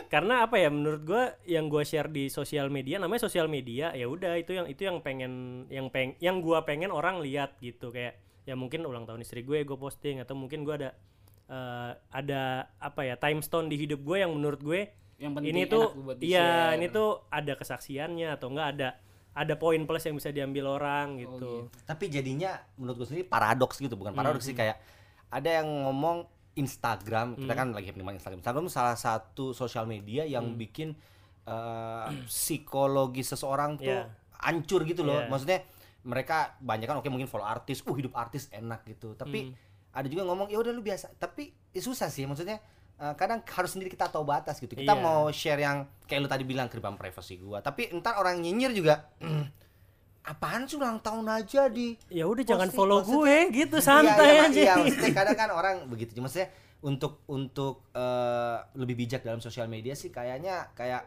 Karena 0.05 0.47
apa 0.47 0.55
ya 0.55 0.71
menurut 0.71 1.01
gua 1.03 1.23
yang 1.43 1.67
gua 1.67 1.83
share 1.83 2.07
di 2.07 2.31
sosial 2.31 2.71
media 2.71 2.95
namanya 2.97 3.27
sosial 3.27 3.51
media 3.51 3.91
ya 3.91 4.07
udah 4.07 4.39
itu 4.39 4.55
yang 4.55 4.65
itu 4.65 4.81
yang 4.81 5.03
pengen 5.03 5.33
yang 5.67 5.91
peng 5.91 6.15
yang 6.17 6.39
gua 6.39 6.63
pengen 6.63 6.87
orang 6.89 7.19
lihat 7.19 7.59
gitu 7.59 7.91
kayak 7.91 8.15
ya 8.45 8.55
mungkin 8.55 8.85
ulang 8.85 9.03
tahun 9.03 9.19
istri 9.19 9.41
gue 9.41 9.65
gue 9.65 9.73
posting 9.75 10.21
atau 10.21 10.37
mungkin 10.37 10.61
gua 10.61 10.77
ada 10.77 10.89
eh, 11.45 11.91
ada 12.13 12.41
apa 12.77 13.01
ya 13.01 13.17
time 13.17 13.41
stone 13.41 13.67
di 13.67 13.75
hidup 13.75 13.99
gue 14.01 14.21
yang 14.21 14.29
menurut 14.31 14.61
gue 14.61 14.81
yang 15.15 15.31
penting 15.31 15.51
ini 15.55 15.61
enak 15.63 15.71
tuh 15.71 15.85
buat 15.95 16.17
iya 16.19 16.75
ini 16.75 16.91
tuh 16.91 17.23
ada 17.31 17.55
kesaksiannya 17.55 18.35
atau 18.35 18.51
enggak 18.51 18.67
ada 18.75 18.89
ada 19.35 19.53
poin 19.59 19.83
plus 19.83 20.03
yang 20.07 20.15
bisa 20.15 20.31
diambil 20.31 20.79
orang 20.79 21.19
gitu. 21.19 21.67
Tapi 21.83 22.07
jadinya 22.07 22.55
menurut 22.79 23.03
gue 23.03 23.07
sendiri 23.11 23.27
paradoks 23.27 23.83
gitu, 23.83 23.99
bukan 23.99 24.15
paradoks 24.15 24.47
sih 24.47 24.55
kayak 24.55 24.79
ada 25.27 25.59
yang 25.59 25.67
ngomong 25.67 26.23
Instagram, 26.55 27.35
kita 27.35 27.51
kan 27.51 27.75
lagi 27.75 27.91
nikmatin 27.91 28.23
Instagram. 28.23 28.39
Instagram 28.39 28.71
salah 28.71 28.95
satu 28.95 29.51
sosial 29.51 29.83
media 29.83 30.23
yang 30.23 30.55
bikin 30.55 30.95
eh, 31.43 32.07
psikologi 32.31 33.27
seseorang 33.27 33.75
tuh 33.75 33.91
Iya. 33.91 34.07
hancur 34.39 34.87
gitu 34.87 35.03
loh. 35.03 35.19
Iya. 35.19 35.27
Maksudnya 35.27 35.59
mereka 36.07 36.55
banyak 36.63 36.87
kan 36.87 36.95
oke 37.03 37.11
mungkin 37.11 37.27
follow 37.27 37.43
artis, 37.43 37.83
uh 37.83 37.91
hidup 37.91 38.15
artis 38.15 38.47
enak 38.55 38.87
gitu. 38.87 39.19
Tapi 39.19 39.51
ada 39.91 40.07
juga 40.07 40.23
ngomong 40.31 40.47
ya 40.47 40.63
udah 40.63 40.71
lu 40.71 40.79
biasa. 40.79 41.11
Tapi 41.19 41.51
ya 41.75 41.83
susah 41.83 42.07
sih 42.07 42.23
maksudnya 42.23 42.63
eh, 42.95 43.13
kadang 43.13 43.39
harus 43.41 43.71
sendiri 43.71 43.87
kita 43.87 44.07
tahu 44.07 44.23
batas 44.23 44.57
gitu. 44.57 44.71
Kita 44.71 44.93
Iya. 44.93 45.01
mau 45.01 45.27
share 45.29 45.59
yang 45.59 45.77
kayak 46.03 46.19
lu 46.19 46.29
tadi 46.29 46.43
bilang 46.43 46.67
kehidupan 46.67 46.95
privasi 46.95 47.35
gua. 47.37 47.59
Tapi 47.59 47.91
entar 47.91 48.15
orang 48.15 48.39
nyinyir 48.39 48.71
juga 48.71 49.07
apaan 50.25 50.65
sih 50.65 50.73
ulang 50.75 50.97
tahun 50.99 51.29
aja 51.29 51.69
di 51.69 51.93
Ya 52.09 52.25
udah 52.25 52.41
jangan 52.41 52.73
follow 52.73 53.05
gue 53.05 53.53
gitu 53.53 53.77
Iya, 53.77 53.85
santai 53.85 54.31
iya, 54.31 54.43
aja. 54.43 54.59
Iya, 54.59 54.73
maksudnya 54.81 55.13
kadang 55.21 55.37
kan 55.37 55.49
orang 55.51 55.75
begitu. 55.85 56.17
Cuma 56.17 56.25
maksudnya 56.25 56.49
untuk 56.81 57.21
untuk 57.25 57.85
eh, 57.93 58.57
lebih 58.73 58.95
bijak 58.97 59.21
dalam 59.21 59.37
sosial 59.37 59.65
media 59.65 59.93
sih 59.93 60.09
kayaknya 60.09 60.69
kayak 60.73 61.05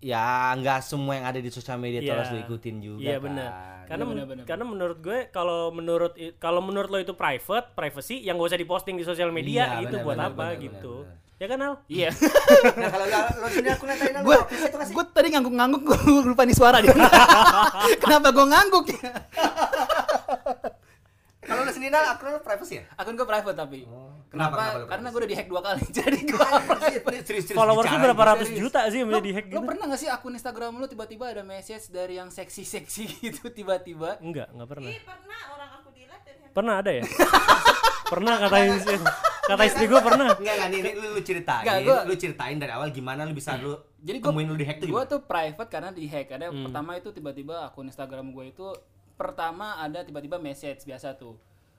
ya 0.00 0.24
nggak 0.52 0.80
semua 0.80 1.12
yang 1.14 1.26
ada 1.26 1.36
di 1.36 1.48
sosial 1.48 1.76
media 1.76 1.98
itu 1.98 2.08
Iya. 2.08 2.16
harus 2.16 2.30
diikutin 2.34 2.76
juga. 2.78 3.00
Iya 3.00 3.14
kan. 3.14 3.22
benar. 3.22 3.50
Karena 3.84 4.04
Benar, 4.04 4.16
men- 4.16 4.30
benar, 4.30 4.44
karena 4.44 4.64
menurut 4.64 4.98
gue 4.98 5.18
kalau 5.28 5.60
menurut 5.70 6.12
kalau 6.36 6.60
menurut 6.60 6.88
lo 6.88 6.98
itu 6.98 7.12
private, 7.12 7.66
privacy 7.70 8.16
yang 8.20 8.34
gak 8.34 8.48
usah 8.48 8.58
diposting 8.58 8.94
di 8.94 9.02
sosial 9.02 9.28
media 9.28 9.76
Iya, 9.76 9.84
itu 9.84 9.94
benar, 9.94 10.04
buat 10.04 10.16
benar, 10.16 10.30
apa 10.30 10.44
benar, 10.48 10.62
gitu. 10.62 10.94
benar, 11.02 11.18
Ya 11.36 11.46
kan 11.46 11.56
Al? 11.58 11.74
Iya. 11.86 12.08
Nah, 12.76 12.90
kalau 12.90 13.06
lo- 13.06 13.32
lo 13.34 13.46
sini 13.48 13.68
aku 13.68 13.84
ngatain 13.86 14.12
lo 14.12 14.20
gue 14.22 14.36
profesi 14.38 14.64
itu 14.66 14.76
gue 14.92 15.04
tadi 15.10 15.28
ngangguk-ngangguk 15.30 15.82
gue 15.82 15.98
lupa 16.28 16.42
nih 16.44 16.52
suara 16.54 16.78
dia. 16.78 16.92
Kenapa 18.02 18.28
gue 18.30 18.46
ngangguk 18.46 18.84
ya? 18.90 19.10
Kalau 21.50 21.62
lo 21.62 21.72
sendiri 21.74 21.90
akun 21.92 22.26
lo 22.30 22.38
privacy 22.38 22.74
ya? 22.78 22.84
Akun 22.94 23.12
gue 23.12 23.26
private 23.26 23.56
tapi. 23.56 23.80
kenapa, 23.82 24.30
Kenapa? 24.30 24.54
kenapa 24.54 24.76
lu 24.76 24.86
Karena 24.86 25.06
gue 25.08 25.18
udah 25.18 25.30
dihack 25.30 25.48
dua 25.48 25.60
kali. 25.60 25.82
Jadi 25.98 26.18
gue 26.22 26.38
Serius, 26.40 27.24
serius, 27.26 27.44
Followers 27.50 27.84
lu 27.84 27.90
bicara, 27.90 28.04
berapa 28.06 28.22
ratus 28.30 28.48
juta 28.52 28.80
sih 28.86 28.98
yang 28.98 29.08
bisa 29.08 29.20
di 29.20 29.32
hack 29.32 29.46
Lo 29.46 29.52
gitu? 29.52 29.66
pernah 29.66 29.84
gak 29.86 29.98
sih 29.98 30.08
akun 30.08 30.32
Instagram 30.32 30.72
lu 30.76 30.86
tiba-tiba 30.86 31.24
ada 31.28 31.42
message 31.42 31.90
dari 31.90 32.14
yang 32.16 32.30
seksi-seksi 32.30 33.02
gitu 33.26 33.50
tiba-tiba? 33.50 34.22
Enggak, 34.22 34.48
enggak 34.50 34.68
pernah. 34.68 34.88
Ih, 34.88 35.02
pernah 35.02 35.40
orang 35.50 35.70
aku 35.74 35.88
handphone. 35.90 36.52
Pernah 36.52 36.74
ada 36.78 36.90
ya? 36.90 37.02
pernah 38.12 38.34
kata 38.38 38.56
istri, 38.68 38.96
kata 39.44 39.62
istri 39.64 39.84
gue 39.86 40.00
pernah. 40.00 40.28
Enggak 40.32 40.54
enggak 40.56 40.68
nih, 40.68 40.78
ini 40.80 40.90
lu, 40.94 41.06
lu 41.14 41.20
ceritain. 41.20 41.62
Enggak, 41.62 41.78
gua- 41.84 42.04
lu 42.04 42.14
ceritain 42.16 42.56
dari 42.58 42.72
awal 42.72 42.88
gimana 42.90 43.22
lu 43.22 43.32
bisa 43.32 43.54
lu 43.54 43.78
Jadi 44.00 44.16
gue 44.18 44.30
temuin 44.30 44.46
lu 44.46 44.56
di 44.56 44.64
hack 44.64 44.78
tuh 44.78 44.88
gue 44.88 45.02
tuh 45.06 45.20
private 45.22 45.68
karena 45.68 45.90
di 45.90 46.06
hack. 46.06 46.26
Ada 46.32 46.46
pertama 46.50 46.90
itu 46.96 47.08
tiba-tiba 47.10 47.54
akun 47.62 47.84
Instagram 47.84 48.30
gue 48.30 48.44
itu 48.48 48.66
pertama 49.20 49.76
ada 49.76 50.00
tiba-tiba 50.00 50.36
message 50.36 50.80
biasa 50.82 51.12
tuh. 51.14 51.36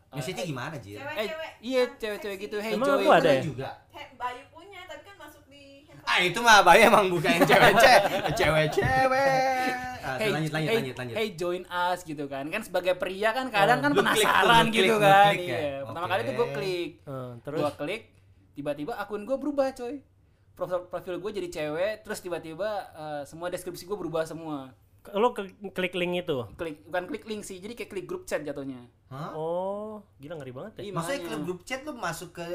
Eh, 0.07 0.13
Message-nya 0.13 0.45
gimana, 0.45 0.75
Jir? 0.75 0.99
eh, 0.99 1.01
Cewek-cewek. 1.01 1.51
iya 1.59 1.79
yang 1.79 1.91
cewek-cewek 1.95 2.35
seksi. 2.35 2.45
gitu. 2.45 2.57
Hey 2.59 2.71
Emang 2.71 2.87
Joy. 2.87 2.97
aku 2.99 3.09
ada 3.11 3.29
ya? 3.31 3.41
juga. 3.41 3.69
He, 3.89 4.01
Bayu 4.13 4.43
punya, 4.49 4.81
tapi 4.85 5.01
kan 5.01 5.15
masuk 5.17 5.43
di 5.47 5.63
handphone. 5.83 6.05
Ah 6.05 6.19
itu 6.19 6.39
mah 6.39 6.59
Bayu 6.61 6.81
emang 6.85 7.05
bukan 7.09 7.31
cewek-cewek, 7.41 8.03
cewek-cewek. 8.35 9.71
Ah, 10.01 10.17
Hey, 10.17 10.29
lanjut 10.29 10.49
lanjut 10.51 10.67
hey, 10.67 10.77
lanjut 10.77 10.95
lanjut. 10.95 11.15
hey, 11.15 11.27
join 11.31 11.63
us 11.63 12.01
gitu 12.01 12.25
kan 12.25 12.41
kan 12.47 12.59
sebagai 12.59 12.93
pria 12.95 13.29
kan 13.31 13.47
kadang 13.47 13.79
kan 13.79 13.91
lu 13.91 14.01
klik 14.03 14.17
tuh, 14.17 14.25
penasaran 14.25 14.63
lu 14.63 14.71
gitu 14.71 14.81
klik, 14.81 14.89
lu 14.89 14.97
kan 14.99 15.29
klik 15.29 15.39
ya? 15.39 15.45
iya 15.53 15.75
pertama 15.79 16.01
Oke. 16.01 16.11
kali 16.11 16.21
tuh 16.21 16.33
gue 16.33 16.47
klik 16.51 16.89
Eh, 16.99 17.31
terus 17.39 17.59
gue 17.59 17.71
klik 17.77 18.01
tiba-tiba 18.51 18.93
akun 18.97 19.21
gue 19.21 19.37
berubah 19.37 19.67
coy 19.71 19.95
profil 20.51 20.79
profil 20.87 21.15
gue 21.15 21.31
jadi 21.31 21.49
cewek 21.51 21.93
terus 22.01 22.17
tiba-tiba 22.19 22.69
eh, 22.91 23.21
semua 23.23 23.47
deskripsi 23.47 23.85
gue 23.85 23.93
berubah 23.95 24.25
semua 24.25 24.73
lo 25.11 25.31
ke- 25.31 25.49
klik 25.71 25.93
link 25.93 26.13
itu. 26.19 26.37
klik 26.53 26.85
bukan 26.85 27.03
klik 27.05 27.25
link 27.25 27.41
sih 27.41 27.57
jadi 27.57 27.73
kayak 27.73 27.89
klik 27.89 28.05
grup 28.05 28.23
chat 28.23 28.39
jatuhnya 28.39 28.85
Hah? 29.07 29.33
Oh, 29.33 29.99
gila 30.17 30.35
ngeri 30.35 30.51
banget 30.51 30.71
ya. 30.73 30.81
Iya, 30.83 30.91
Maksudnya 30.93 31.17
makanya. 31.17 31.29
klub 31.31 31.43
grup 31.43 31.61
chat 31.61 31.81
lu 31.81 31.93
masuk 31.93 32.29
ke 32.31 32.45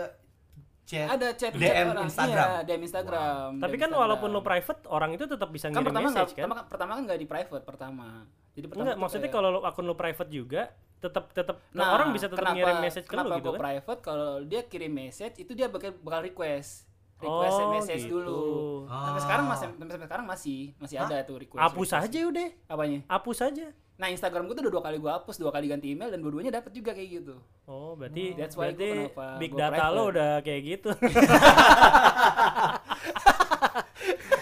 chat 0.85 1.09
ada 1.11 1.29
chat 1.33 1.53
DM 1.53 1.61
chat 1.61 1.87
orang. 1.89 2.07
Instagram. 2.07 2.47
iya, 2.47 2.59
DM 2.63 2.81
Instagram 2.81 3.49
Tapi 3.53 3.67
DM 3.69 3.75
kan 3.77 3.89
Instagram. 3.89 3.99
walaupun 4.01 4.29
lo 4.31 4.41
private, 4.41 4.81
orang 4.87 5.11
itu 5.13 5.25
tetap 5.27 5.49
bisa 5.51 5.67
kan 5.67 5.73
ngirim 5.75 5.87
pertama 5.87 6.07
nggak 6.07 6.15
message 6.17 6.33
kan? 6.33 6.45
pertama, 6.47 6.63
pertama 6.65 6.91
kan 6.93 7.03
nggak 7.05 7.19
di 7.19 7.27
private 7.27 7.65
pertama 7.65 8.07
jadi 8.53 8.67
pertama 8.67 8.85
Enggak, 8.87 8.97
maksudnya 8.97 9.23
kayak- 9.25 9.37
kalau 9.37 9.49
lo- 9.53 9.65
akun 9.65 9.85
lo 9.85 9.95
private 9.95 10.31
juga 10.31 10.63
tetap 10.97 11.25
tetap 11.31 11.57
Nah, 11.73 11.93
orang 11.93 12.09
bisa 12.11 12.25
tetap 12.25 12.41
kenapa- 12.41 12.57
ngirim 12.57 12.77
message 12.81 13.05
ke 13.05 13.15
lo 13.15 13.37
gitu 13.37 13.51
kan? 13.51 13.61
private 13.61 14.01
kalau 14.01 14.31
dia 14.43 14.63
kirim 14.65 14.93
message 14.95 15.37
itu 15.37 15.53
dia 15.53 15.67
bakal 15.67 15.93
bakal 15.99 16.21
request 16.23 16.87
request 17.17 17.57
Oh, 17.57 17.71
message 17.73 18.03
gitu. 18.03 18.15
dulu 18.15 18.41
sampai 18.87 19.13
Ah. 19.13 19.25
sekarang 19.25 19.47
masih 19.47 19.67
sampai 19.71 19.97
sekarang 20.03 20.27
masih 20.27 20.59
masih 20.77 20.97
ada 20.99 21.17
tuh 21.23 21.37
request 21.39 21.61
Hapus 21.61 21.89
request. 21.89 22.05
aja 22.05 22.21
udah. 22.27 22.49
apanya 22.67 22.99
Hapus 23.07 23.39
aja. 23.43 23.67
nah 23.97 24.07
Instagram 24.07 24.45
gue 24.45 24.53
tuh 24.53 24.63
udah 24.63 24.73
dua 24.73 24.83
kali 24.83 24.97
gue 24.97 25.09
hapus 25.09 25.37
dua 25.37 25.49
kali 25.49 25.67
ganti 25.67 25.89
email 25.89 26.09
dan 26.09 26.21
dua-duanya 26.21 26.53
dapat 26.55 26.69
juga 26.71 26.93
kayak 26.93 27.09
gitu 27.17 27.35
Oh, 27.65 27.93
berarti 27.93 28.33
That's 28.33 28.53
why 28.53 28.71
berarti 28.71 28.91
kenapa 29.11 29.27
big 29.37 29.51
gua 29.51 29.61
data 29.67 29.85
lo 29.89 30.03
udah 30.07 30.33
kayak 30.41 30.63
gitu. 30.63 30.91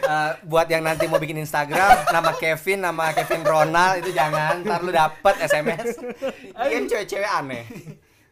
Eh, 0.05 0.33
buat 0.45 0.69
yang 0.69 0.85
nanti 0.85 1.09
mau 1.09 1.17
bikin 1.17 1.41
Instagram 1.41 2.13
nama 2.13 2.37
Kevin 2.37 2.85
nama 2.85 3.09
Kevin 3.11 3.41
Ronald 3.43 4.05
itu 4.05 4.13
jangan 4.13 4.61
ntar 4.61 4.85
lu 4.85 4.93
dapet 4.93 5.33
SMS 5.41 5.97
kan 6.53 6.83
cewek-cewek 6.85 7.25
aneh 7.27 7.65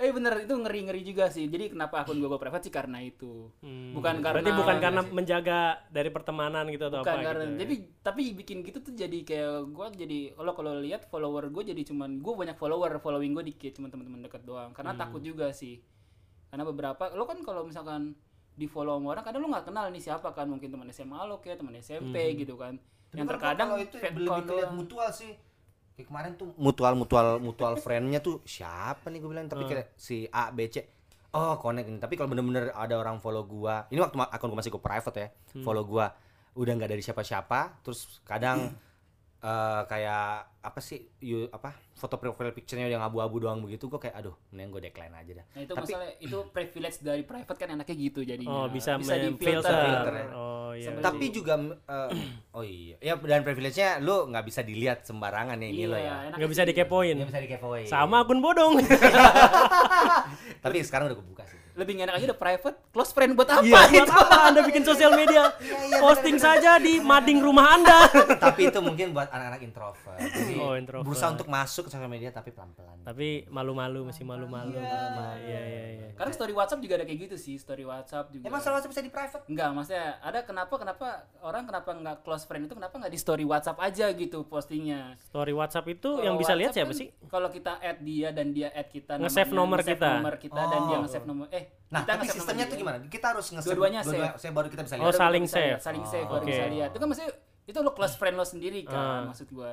eh 0.03 0.11
bener 0.11 0.35
itu 0.43 0.51
ngeri 0.51 0.81
ngeri 0.91 1.03
juga 1.07 1.31
sih. 1.31 1.47
Jadi 1.47 1.71
kenapa 1.71 2.03
akun 2.03 2.19
gue 2.19 2.27
gue 2.27 2.41
private 2.41 2.67
sih 2.67 2.75
karena 2.75 2.99
itu. 2.99 3.55
Hmm. 3.63 3.95
bukan 3.95 4.19
karena 4.19 4.43
Berarti 4.43 4.53
bukan 4.59 4.77
karena 4.83 5.01
menjaga 5.07 5.59
dari 5.89 6.11
pertemanan 6.11 6.67
gitu 6.69 6.91
atau 6.91 7.07
bukan 7.07 7.15
apa 7.15 7.23
karena 7.23 7.45
gitu. 7.47 7.55
ya? 7.55 7.59
jadi 7.63 7.75
tapi 8.03 8.23
bikin 8.35 8.57
gitu 8.67 8.79
tuh 8.83 8.93
jadi 8.93 9.19
kayak 9.23 9.51
gue 9.71 9.87
jadi 9.95 10.19
kalau 10.35 10.53
kalau 10.53 10.73
lihat 10.83 11.07
follower 11.07 11.47
gue 11.49 11.63
jadi 11.71 11.83
cuman 11.87 12.19
gue 12.19 12.35
banyak 12.35 12.57
follower 12.59 12.99
following 12.99 13.31
gue 13.33 13.45
dikit 13.47 13.79
cuma 13.79 13.87
teman-teman 13.87 14.27
dekat 14.27 14.43
doang. 14.43 14.75
Karena 14.75 14.93
Hmm. 14.93 15.01
takut 15.07 15.23
juga 15.23 15.55
sih. 15.55 15.79
Karena 16.51 16.67
beberapa 16.67 17.15
lo 17.15 17.23
kan 17.25 17.39
kalau 17.47 17.63
misalkan 17.63 18.19
di 18.53 18.67
follow 18.67 18.99
sama 18.99 19.15
orang 19.15 19.25
kadang 19.25 19.41
lo 19.41 19.49
nggak 19.49 19.71
kenal 19.71 19.87
nih 19.87 20.03
siapa 20.03 20.35
kan. 20.35 20.51
Mungkin 20.51 20.69
teman 20.69 20.91
SMA 20.91 21.21
lo 21.25 21.39
kayak 21.39 21.63
teman 21.63 21.79
SMP 21.79 22.19
gitu 22.35 22.59
kan. 22.59 22.75
Yang 23.15 23.23
kan 23.23 23.33
terkadang 23.37 23.69
kalau 23.71 23.81
itu 23.85 23.97
fake 23.97 24.17
lebih 24.19 24.29
kelihatan 24.43 24.73
mutual 24.75 25.09
sih 25.13 25.33
kayak 25.93 26.07
kemarin 26.09 26.33
tuh 26.37 26.53
mutual 26.57 26.93
mutual 26.97 27.27
mutual 27.41 27.75
friendnya 27.77 28.25
tuh 28.25 28.41
siapa 28.49 29.13
nih 29.13 29.19
gue 29.21 29.31
bilang 29.31 29.49
tapi 29.49 29.69
kayak 29.69 29.93
si 29.97 30.25
A 30.33 30.53
B 30.53 30.69
C. 30.69 30.85
Oh 31.33 31.57
connect 31.57 31.89
ini. 31.89 31.97
Tapi 31.97 32.21
kalau 32.21 32.29
bener-bener 32.29 32.77
ada 32.77 32.93
orang 33.01 33.17
follow 33.17 33.49
gua 33.49 33.89
ini 33.89 34.05
waktu 34.05 34.21
akun 34.21 34.53
gua 34.53 34.61
masih 34.61 34.69
gua 34.69 34.85
private 34.85 35.17
ya 35.17 35.29
follow 35.65 35.85
gua 35.89 36.13
udah 36.53 36.73
nggak 36.77 36.93
dari 36.93 37.01
siapa-siapa 37.01 37.81
terus 37.81 38.21
kadang 38.29 38.77
eh, 39.41 39.83
kayak 39.89 40.52
apa 40.63 40.79
sih 40.79 40.95
you, 41.19 41.51
apa 41.51 41.75
foto 41.93 42.15
profile 42.17 42.51
picture-nya 42.51 42.87
yang 42.87 43.01
abu-abu 43.01 43.37
doang 43.39 43.59
begitu 43.59 43.87
gua 43.87 43.99
kayak 43.99 44.15
aduh 44.17 44.35
mending 44.49 44.71
gua 44.71 44.79
decline 44.81 45.11
aja 45.13 45.33
dah 45.35 45.47
Nah 45.49 45.61
itu 45.61 45.73
Tapi- 45.73 45.91
masalah 45.91 46.09
itu 46.17 46.39
privilege 46.49 46.97
dari 47.01 47.23
private 47.23 47.55
kan 47.57 47.69
enaknya 47.69 47.95
gitu 47.97 48.21
jadinya. 48.23 48.55
Oh, 48.57 48.67
bisa, 48.67 48.95
di 48.95 49.03
memfilter. 49.29 49.75
filter 49.75 50.15
ya. 50.15 50.27
Oh 50.33 50.71
iya. 50.73 50.91
Tapi 50.97 51.25
juga 51.29 51.55
eh, 51.69 52.11
oh 52.53 52.63
iya 52.63 52.97
ya 52.97 53.19
dan 53.19 53.43
privilege-nya 53.43 53.99
lu 53.99 54.27
nggak 54.29 54.45
bisa 54.45 54.63
dilihat 54.63 55.03
sembarangan 55.03 55.57
ya 55.57 55.67
ini 55.67 55.85
lo 55.85 55.97
ya 55.97 56.31
nggak 56.33 56.49
bisa 56.49 56.63
sih. 56.63 56.71
dikepoin. 56.71 57.15
Nggak 57.17 57.29
bisa 57.29 57.43
dikepoin 57.43 57.87
Sama 57.87 58.23
akun 58.23 58.39
bodong. 58.39 58.79
tapi 60.65 60.79
sekarang 60.81 61.09
udah 61.09 61.19
kebuka 61.19 61.45
sih 61.45 61.59
Lebih 61.73 61.97
enak 61.99 62.15
aja 62.15 62.25
udah 62.29 62.39
private, 62.39 62.77
close 62.93 63.11
friend 63.11 63.33
buat 63.33 63.49
apa 63.49 63.65
Iya, 63.65 63.81
itu? 63.89 64.05
buat 64.05 64.13
apa 64.13 64.37
Anda 64.47 64.61
bikin 64.61 64.85
sosial 64.85 65.17
media? 65.17 65.57
Posting 65.97 66.37
saja 66.37 66.77
di 66.77 67.01
mading 67.01 67.41
rumah 67.41 67.65
Anda. 67.73 68.13
tapi 68.37 68.69
itu 68.69 68.77
mungkin 68.79 69.11
buat 69.11 69.27
anak-anak 69.27 69.61
introvert 69.63 70.21
jadi 70.53 70.61
Oh, 70.61 70.75
introvert. 70.75 71.05
berusaha 71.05 71.31
untuk 71.31 71.49
masuk 71.49 71.83
ke 71.83 71.91
sosial 71.91 72.07
media 72.07 72.29
tapi 72.29 72.51
pelan-pelan 72.51 73.01
Tapi 73.03 73.29
malu-malu 73.49 74.05
masih 74.05 74.23
malu-malu. 74.23 74.77
Iya, 74.77 75.41
iya, 75.41 75.61
iya. 75.91 76.09
Karena 76.13 76.31
story 76.31 76.53
WhatsApp 76.53 76.79
juga 76.79 76.95
ada 76.95 77.05
kayak 77.05 77.21
gitu 77.23 77.37
sih, 77.37 77.57
story 77.57 77.83
WhatsApp 77.83 78.29
juga. 78.29 78.45
emang 78.45 78.59
salah 78.59 78.79
satu 78.79 78.89
bisa 78.89 79.01
di 79.01 79.09
private 79.09 79.45
Enggak, 79.45 79.71
maksudnya 79.73 80.19
ada 80.19 80.39
kenapa 80.43 80.75
kenapa 80.75 81.07
orang 81.41 81.65
kenapa 81.65 81.91
nggak 81.91 82.17
close 82.21 82.45
friend 82.45 82.65
itu 82.65 82.75
kenapa 82.75 82.95
nggak 82.95 83.11
di 83.11 83.19
story 83.19 83.43
WhatsApp 83.43 83.79
aja 83.79 84.07
gitu 84.11 84.45
postingnya? 84.45 85.17
Story 85.25 85.53
WhatsApp 85.53 85.87
itu 85.89 86.11
Kalau 86.11 86.23
yang 86.23 86.37
bisa 86.37 86.53
lihat 86.53 86.71
WhatsApp 86.71 86.85
siapa 86.85 86.93
kan 86.93 87.01
sih? 87.01 87.09
Kalau 87.27 87.49
kita 87.49 87.73
add 87.79 87.99
dia 88.01 88.29
dan 88.31 88.47
dia 88.51 88.69
add 88.71 88.89
kita 88.89 89.17
Nge-save 89.17 89.51
nomor 89.51 89.79
nge-save 89.79 89.97
kita. 89.97 90.11
nomor 90.15 90.35
kita 90.37 90.63
dan 90.63 90.81
dia 90.83 90.93
Oh. 90.93 91.03
nge-save 91.03 91.27
nomor 91.27 91.47
eh 91.51 91.65
nah 91.89 92.01
kita 92.01 92.09
tapi 92.11 92.19
nge-save 92.23 92.37
sistemnya 92.39 92.61
nomor 92.61 92.71
tuh 92.71 92.79
gimana 92.79 92.97
kita 93.07 93.27
harus 93.29 93.47
nge 93.49 93.61
Dua-duanya 93.63 94.01
dua-dua- 94.01 94.29
save. 94.29 94.39
saya 94.39 94.53
baru 94.53 94.69
kita 94.69 94.83
bisa 94.83 94.95
Oh, 94.95 94.99
lihat 94.99 95.09
Baru 95.09 95.21
saling 95.21 95.43
bisa 95.43 95.59
lihat, 95.59 95.69
save. 95.75 95.83
saling 95.83 96.05
save 96.07 96.25
Oh, 96.25 96.33
baru 96.33 96.45
bisa 96.47 96.63
oke. 96.63 96.73
lihat. 96.73 96.89
Itu 96.89 96.99
kan 96.99 97.09
maksudnya 97.09 97.31
itu 97.63 97.79
lo 97.79 97.91
close 97.93 98.15
friend 98.15 98.35
lo 98.35 98.45
sendiri 98.45 98.81
kan 98.83 98.97
Ah. 98.97 99.23
maksud 99.25 99.49
gua. 99.49 99.71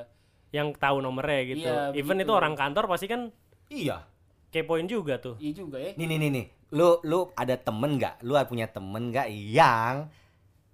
Yang 0.50 0.78
tahu 0.78 0.98
nomornya 0.98 1.40
gitu. 1.46 1.66
Iya, 1.66 1.94
Even 1.94 2.18
begitu. 2.18 2.26
itu 2.28 2.32
orang 2.34 2.54
kantor 2.58 2.84
pasti 2.90 3.06
kan 3.06 3.30
iya 3.70 4.02
kepoin 4.50 4.86
juga 4.90 5.18
tuh. 5.22 5.38
Iya 5.38 5.52
juga 5.54 5.78
ya. 5.78 5.94
nih 5.94 6.06
nih 6.10 6.18
nih 6.18 6.30
nih 6.30 6.46
lu 6.70 6.98
lu 7.02 7.30
ada 7.34 7.54
temen 7.58 7.98
nggak 7.98 8.22
lu 8.22 8.34
punya 8.46 8.66
temen 8.66 9.10
nggak 9.10 9.26
yang 9.30 10.06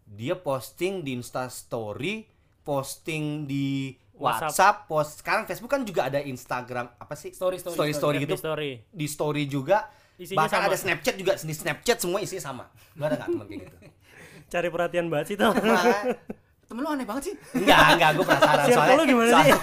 dia 0.06 0.36
posting 0.36 1.00
di 1.00 1.16
Insta 1.16 1.48
Story 1.48 2.24
posting 2.60 3.44
di 3.44 3.92
WhatsApp. 4.16 4.48
WhatsApp, 4.48 4.76
post 4.88 5.12
sekarang 5.20 5.44
Facebook 5.44 5.68
kan 5.70 5.84
juga 5.84 6.08
ada 6.08 6.18
Instagram 6.18 6.88
apa 6.96 7.14
sih 7.14 7.36
Story, 7.36 7.60
story, 7.60 7.76
story, 7.76 7.92
story. 7.92 8.16
gitu 8.24 8.34
FB 8.34 8.42
story. 8.42 8.70
di 8.88 9.06
story 9.06 9.42
juga 9.44 9.86
Isinya 10.16 10.40
bahkan 10.40 10.64
sama. 10.64 10.68
ada 10.72 10.76
Snapchat 10.80 11.14
juga 11.20 11.32
di 11.36 11.52
Snapchat 11.52 11.98
semua 12.00 12.18
isinya 12.24 12.42
sama 12.42 12.64
lu 12.96 13.04
ada 13.04 13.20
nggak 13.20 13.28
temen 13.28 13.46
kayak 13.46 13.60
gitu 13.68 13.76
Cari 14.52 14.68
perhatian 14.70 15.06
banget 15.10 15.26
sih 15.26 15.36
tuh. 15.36 15.50
Temen 16.66 16.80
lu 16.80 16.88
aneh 16.88 17.02
banget 17.02 17.22
sih. 17.24 17.34
Enggak, 17.54 17.78
enggak, 17.94 18.10
gue 18.12 18.24
penasaran 18.24 18.64
Circle 18.64 18.74
soalnya. 18.76 18.96
lu 18.96 19.04
gimana 19.06 19.30
soal- 19.30 19.44
sih? 19.44 19.54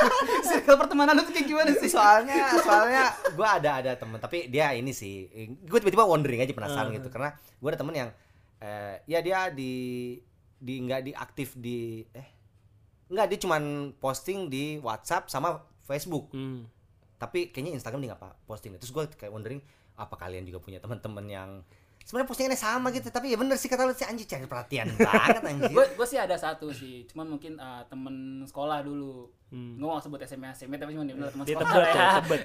Circle 0.48 0.76
pertemanan 0.78 1.12
lu 1.12 1.22
tuh 1.22 1.32
kayak 1.32 1.48
gimana 1.48 1.70
sih? 1.72 1.88
soalnya 1.88 2.36
soalnya 2.56 3.04
gue 3.28 3.48
ada 3.50 3.70
ada 3.76 3.92
temen 3.94 4.16
tapi 4.16 4.46
dia 4.46 4.70
ini 4.70 4.90
sih 4.90 5.26
gue 5.58 5.78
tiba-tiba 5.78 6.04
wondering 6.04 6.38
aja 6.38 6.52
penasaran 6.52 6.88
Ah. 6.88 6.94
gitu 6.94 7.08
karena 7.08 7.30
gue 7.34 7.66
ada 7.66 7.76
temen 7.76 7.94
yang 7.96 8.10
eh, 8.58 8.94
ya 9.04 9.18
dia 9.18 9.50
di 9.50 9.72
di 10.54 10.74
nggak 10.80 11.02
diaktif 11.04 11.56
di 11.56 12.06
eh 12.08 12.28
nggak 13.08 13.26
dia 13.26 13.38
cuman 13.40 13.62
posting 13.94 14.46
di 14.46 14.78
WhatsApp 14.78 15.26
sama 15.26 15.58
Facebook 15.82 16.30
Hmm. 16.30 16.64
tapi 17.16 17.50
kayaknya 17.50 17.74
Instagram 17.74 18.00
dia 18.00 18.14
nggak 18.14 18.22
posting 18.44 18.70
terus 18.76 18.88
gue 18.88 19.02
kayak 19.10 19.28
wondering 19.28 19.58
apa 19.94 20.14
kalian 20.14 20.42
juga 20.42 20.58
punya 20.58 20.78
teman-teman 20.78 21.26
yang 21.26 21.50
sebenarnya 22.02 22.28
postingannya 22.28 22.60
sama 22.60 22.90
gitu 22.90 23.08
tapi 23.08 23.30
ya 23.30 23.36
bener 23.36 23.54
sih 23.54 23.66
kata 23.66 23.84
lu 23.84 23.92
si 23.92 24.02
anjir 24.02 24.26
cari 24.26 24.44
perhatian 24.44 24.86
banget 24.98 25.42
anjir 25.42 25.70
gue 25.70 25.84
gue 25.94 26.06
sih 26.06 26.16
ada 26.16 26.34
satu 26.34 26.68
sih 26.68 27.06
cuman 27.06 27.26
mungkin 27.30 27.56
uh, 27.56 27.82
temen 27.86 28.14
sekolah 28.42 28.82
dulu 28.82 29.30
Hmm. 29.52 29.76
gue 29.76 29.84
gak 29.84 30.08
sebut 30.08 30.16
SMA 30.24 30.48
SMA 30.56 30.80
tapi 30.80 30.96
cuma 30.96 31.04
dia 31.04 31.12
bener 31.12 31.28
temen 31.28 31.44
Dia 31.44 31.60
sekolah 31.60 31.76
tebet 31.76 31.92
ya, 31.92 32.08
tebet. 32.24 32.40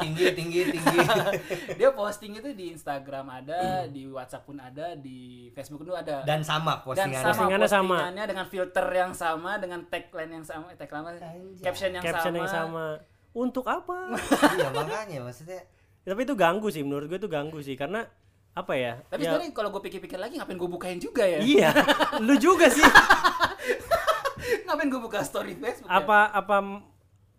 tinggi 0.00 0.24
tinggi 0.32 0.60
tinggi 0.72 0.96
dia 1.78 1.92
posting 1.92 2.40
itu 2.40 2.56
di 2.56 2.72
Instagram 2.72 3.28
ada 3.28 3.84
di 3.84 4.08
WhatsApp 4.08 4.48
pun 4.48 4.56
ada 4.56 4.96
di 4.96 5.52
Facebook 5.52 5.84
pun 5.84 5.92
ada 5.92 6.24
dan 6.24 6.40
sama 6.40 6.80
dan 6.80 6.84
postingannya 6.88 7.20
sama 7.20 7.28
Postingannya 7.36 7.68
sama. 7.68 7.96
postingannya 8.00 8.24
dengan 8.24 8.46
filter 8.48 8.86
yang 8.88 9.12
sama 9.12 9.60
dengan 9.60 9.80
tagline 9.92 10.40
yang 10.40 10.44
sama 10.48 10.72
eh, 10.72 10.76
tagline 10.80 11.04
apa? 11.04 11.28
caption 11.60 11.90
yang 11.92 12.00
Caption 12.00 12.32
sama 12.32 12.40
yang 12.40 12.48
sama. 12.48 12.84
Untuk 13.36 13.64
apa? 13.68 14.16
iya 14.56 14.68
makanya 14.72 15.18
maksudnya 15.20 15.60
Tapi 16.00 16.20
itu 16.24 16.32
ganggu 16.32 16.72
sih 16.72 16.80
menurut 16.80 17.12
gue 17.12 17.20
itu 17.20 17.28
ganggu 17.28 17.60
sih 17.60 17.76
karena 17.76 18.08
apa 18.54 18.72
ya? 18.74 18.92
tapi 19.06 19.22
ya, 19.22 19.34
sebenarnya 19.34 19.52
kalau 19.52 19.70
gue 19.70 19.82
pikir-pikir 19.84 20.18
lagi 20.18 20.34
ngapain 20.36 20.56
gue 20.56 20.70
bukain 20.70 20.98
juga 20.98 21.22
ya 21.22 21.38
iya, 21.40 21.70
lu 22.26 22.34
juga 22.36 22.66
sih. 22.66 22.82
ngapain 24.66 24.88
gue 24.88 25.00
buka 25.00 25.20
story 25.22 25.54
Facebook 25.56 25.88
ya? 25.88 25.98
apa 26.00 26.18
apa 26.30 26.56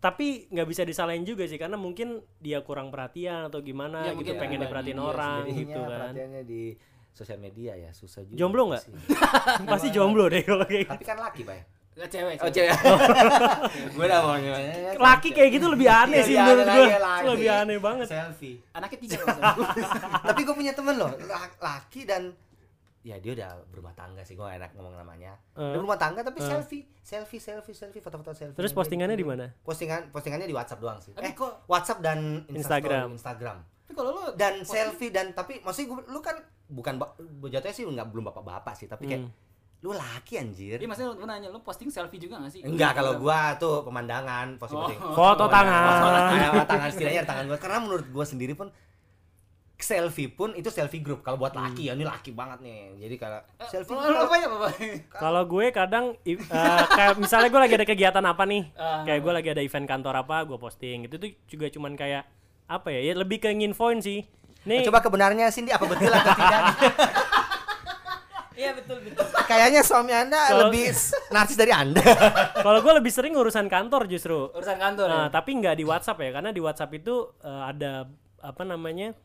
tapi 0.00 0.48
nggak 0.48 0.64
bisa 0.64 0.82
disalahin 0.82 1.28
juga 1.28 1.44
sih 1.44 1.60
karena 1.60 1.76
mungkin 1.76 2.24
dia 2.40 2.64
kurang 2.64 2.88
perhatian 2.88 3.52
atau 3.52 3.60
gimana 3.60 4.08
Ya, 4.08 4.16
gitu 4.16 4.32
pengen 4.34 4.64
ya, 4.64 4.64
diperhatiin 4.64 4.96
iya 4.96 5.04
orang 5.04 5.40
gitu 5.46 5.76
kan 5.76 5.88
perhatiannya 6.08 6.42
di 6.48 6.62
sosial 7.12 7.36
media 7.36 7.76
ya 7.76 7.90
susah 7.92 8.24
juga 8.24 8.38
Jomblo 8.40 8.72
nggak? 8.72 8.84
pasti 9.72 9.88
jomblo 9.92 10.30
deh 10.32 10.40
kalau 10.40 10.64
kayak 10.64 10.88
gitu. 10.88 10.92
tapi 10.96 11.04
kan 11.04 11.18
laki 11.20 11.42
bay 11.44 11.60
Nggak, 11.90 12.08
cewek, 12.08 12.36
oh 12.36 12.48
cewek. 12.48 12.70
cewek. 12.70 12.78
Gue 13.94 14.04
udah 14.04 14.20
mau 14.22 14.38
laki 15.00 15.28
kayak 15.30 15.50
gitu 15.52 15.66
lebih 15.66 15.86
aneh 15.86 16.16
Iya, 16.16 16.24
sih 16.24 16.32
iya, 16.32 16.44
menurut 16.44 16.66
gue 16.66 16.86
lebih 17.28 17.48
aneh 17.52 17.78
banget. 17.78 18.06
Selfie. 18.06 18.56
Anaknya 18.70 18.98
tiga 19.00 19.16
tapi 20.28 20.40
gue 20.40 20.54
punya 20.54 20.72
temen 20.72 20.94
loh 20.94 21.10
la- 21.20 21.56
laki 21.60 22.04
dan 22.04 22.30
ya 23.00 23.16
dia 23.16 23.32
udah 23.32 23.50
berumah 23.66 23.90
tangga 23.92 24.20
sih 24.20 24.32
gue 24.32 24.40
gak 24.40 24.56
enak 24.56 24.70
ngomong 24.72 24.94
namanya. 24.94 25.32
Eh. 25.50 25.60
udah 25.66 25.78
berumah 25.78 25.98
tangga 25.98 26.20
tapi 26.20 26.38
Eh. 26.38 26.46
selfie 26.46 26.84
selfie 27.00 27.40
selfie 27.40 27.74
selfie 27.74 27.98
foto-foto 27.98 28.32
selfie. 28.32 28.54
Terus 28.54 28.70
postingannya 28.70 29.14
di 29.14 29.24
mana? 29.24 29.50
Postingan 29.58 30.08
postingannya 30.08 30.44
di 30.44 30.52
WhatsApp 30.52 30.78
doang 30.78 30.98
sih. 30.98 31.10
Tapi 31.10 31.26
eh 31.26 31.34
kok- 31.34 31.66
WhatsApp 31.66 32.00
dan 32.00 32.46
Instagram. 32.46 32.54
Instagram. 32.54 33.06
Instagram. 33.12 33.56
Tapi 33.82 33.92
kalau 33.94 34.10
lo 34.14 34.24
dan 34.32 34.62
selfie 34.62 35.10
dan 35.10 35.32
tapi 35.32 35.58
maksudnya 35.58 35.88
gua, 35.90 36.00
lu 36.06 36.20
kan 36.20 36.38
bukan 36.64 36.94
jatuhnya 37.44 37.74
sih 37.74 37.82
nggak 37.82 38.08
belum 38.08 38.30
bapak-bapak 38.30 38.72
sih 38.72 38.86
tapi 38.86 39.04
kayak 39.04 39.26
Hmm. 39.26 39.34
Lu 39.80 39.96
laki 39.96 40.36
anjir. 40.36 40.76
Iya 40.76 40.84
maksudnya 40.84 41.16
gue 41.16 41.26
nanya 41.28 41.48
lo 41.48 41.64
posting 41.64 41.88
selfie 41.88 42.20
juga 42.20 42.36
gak 42.44 42.52
sih? 42.52 42.60
enggak 42.60 43.00
kalau 43.00 43.16
gua 43.16 43.56
tuh 43.56 43.80
pemandangan 43.80 44.60
posting 44.60 44.76
posting. 44.76 45.00
Oh. 45.00 45.16
foto 45.16 45.48
tangan 45.48 46.04
tangan 46.04 46.66
tangan 46.68 46.88
setidaknya 46.92 47.22
tangan 47.24 47.44
gua. 47.48 47.58
Karena 47.58 47.78
menurut 47.80 48.06
gua 48.12 48.28
sendiri 48.28 48.52
pun 48.52 48.68
selfie 49.80 50.28
pun 50.28 50.52
itu 50.52 50.68
selfie 50.68 51.00
group. 51.00 51.24
Kalau 51.24 51.40
buat 51.40 51.56
laki 51.56 51.88
ya 51.88 51.96
ini 51.96 52.04
laki 52.04 52.36
banget 52.36 52.60
nih. 52.60 53.08
Jadi 53.08 53.16
kalau 53.16 53.40
selfie 53.72 53.96
Lo 53.96 54.04
lo 54.04 54.28
apa 54.28 54.36
ya 54.36 54.48
kalau 55.08 55.42
gue 55.48 55.66
kadang 55.72 56.04
eh, 56.28 56.36
kayak 56.92 57.16
misalnya 57.16 57.48
gue 57.48 57.60
lagi 57.64 57.74
ada 57.80 57.86
kegiatan 57.88 58.24
apa 58.28 58.44
nih? 58.44 58.62
Ah. 58.76 59.08
kayak 59.08 59.20
gue 59.24 59.32
lagi 59.32 59.48
ada 59.56 59.62
event 59.64 59.88
kantor 59.88 60.14
apa 60.20 60.44
gue 60.44 60.58
posting. 60.60 61.08
Itu 61.08 61.16
tuh 61.16 61.32
juga 61.48 61.72
cuman 61.72 61.96
kayak 61.96 62.28
apa 62.68 62.92
ya? 62.92 63.00
Ya 63.00 63.12
lebih 63.16 63.40
ke 63.40 63.48
nginfoin 63.48 64.04
sih. 64.04 64.28
Nih. 64.60 64.84
coba 64.84 65.00
kebenarannya 65.00 65.48
Cindy 65.48 65.72
apa 65.72 65.88
betul 65.88 66.12
atau 66.12 66.36
tidak 66.36 66.60
Iya 68.60 68.70
betul 68.74 68.98
betul. 69.00 69.24
kayaknya 69.42 69.80
suami 69.80 70.12
anda 70.12 70.36
Kalau- 70.46 70.68
lebih 70.68 70.92
narsis 71.28 71.56
dari 71.56 71.72
anda 71.72 72.04
kalau 72.66 72.78
gue 72.78 72.92
lebih 72.94 73.08
sering 73.08 73.32
urusan 73.32 73.66
kantor 73.66 74.04
justru 74.04 74.50
Urusan 74.50 74.76
kantor 74.76 75.06
ya? 75.06 75.16
Nah, 75.16 75.26
tapi 75.28 75.56
nggak 75.56 75.74
di 75.74 75.82
WhatsApp 75.82 76.18
ya, 76.18 76.30
karena 76.30 76.50
di 76.50 76.60
WhatsApp 76.60 76.92
itu 76.92 77.14
eh, 77.38 77.62
ada 77.66 78.04
apa 78.38 78.62
namanya 78.62 79.16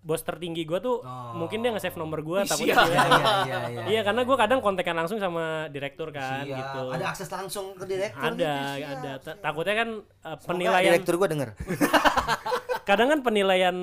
bos 0.00 0.22
tertinggi 0.22 0.62
gue 0.62 0.78
tuh 0.78 1.02
mungkin 1.34 1.60
dia 1.60 1.70
nge-save 1.70 1.94
nomor 1.96 2.22
gue 2.22 2.38
takutnya 2.44 2.72
siap. 2.72 2.86
dia- 2.86 3.10
iya 3.42 3.58
iya 3.66 3.82
Iya 3.88 4.00
karena 4.00 4.22
gue 4.22 4.36
kadang 4.36 4.60
kontekan 4.60 4.94
langsung 4.94 5.18
sama 5.18 5.66
direktur 5.66 6.08
kan 6.08 6.40
Siap. 6.40 6.54
gitu. 6.54 6.82
ada 6.92 7.04
akses 7.06 7.26
langsung 7.28 7.74
ke 7.74 7.82
direktur 7.84 8.22
Ada, 8.24 8.38
gitu, 8.54 8.70
siap, 8.78 8.90
ada. 8.92 9.12
siap. 9.12 9.20
Ta- 9.24 9.38
Takutnya 9.42 9.74
kan 9.76 9.88
Semoga 9.98 10.46
penilaian 10.46 10.92
direktur 10.92 11.14
gua 11.16 11.26
denger 11.26 11.48
kadang 12.88 13.08
kan 13.08 13.20
penilaian 13.20 13.76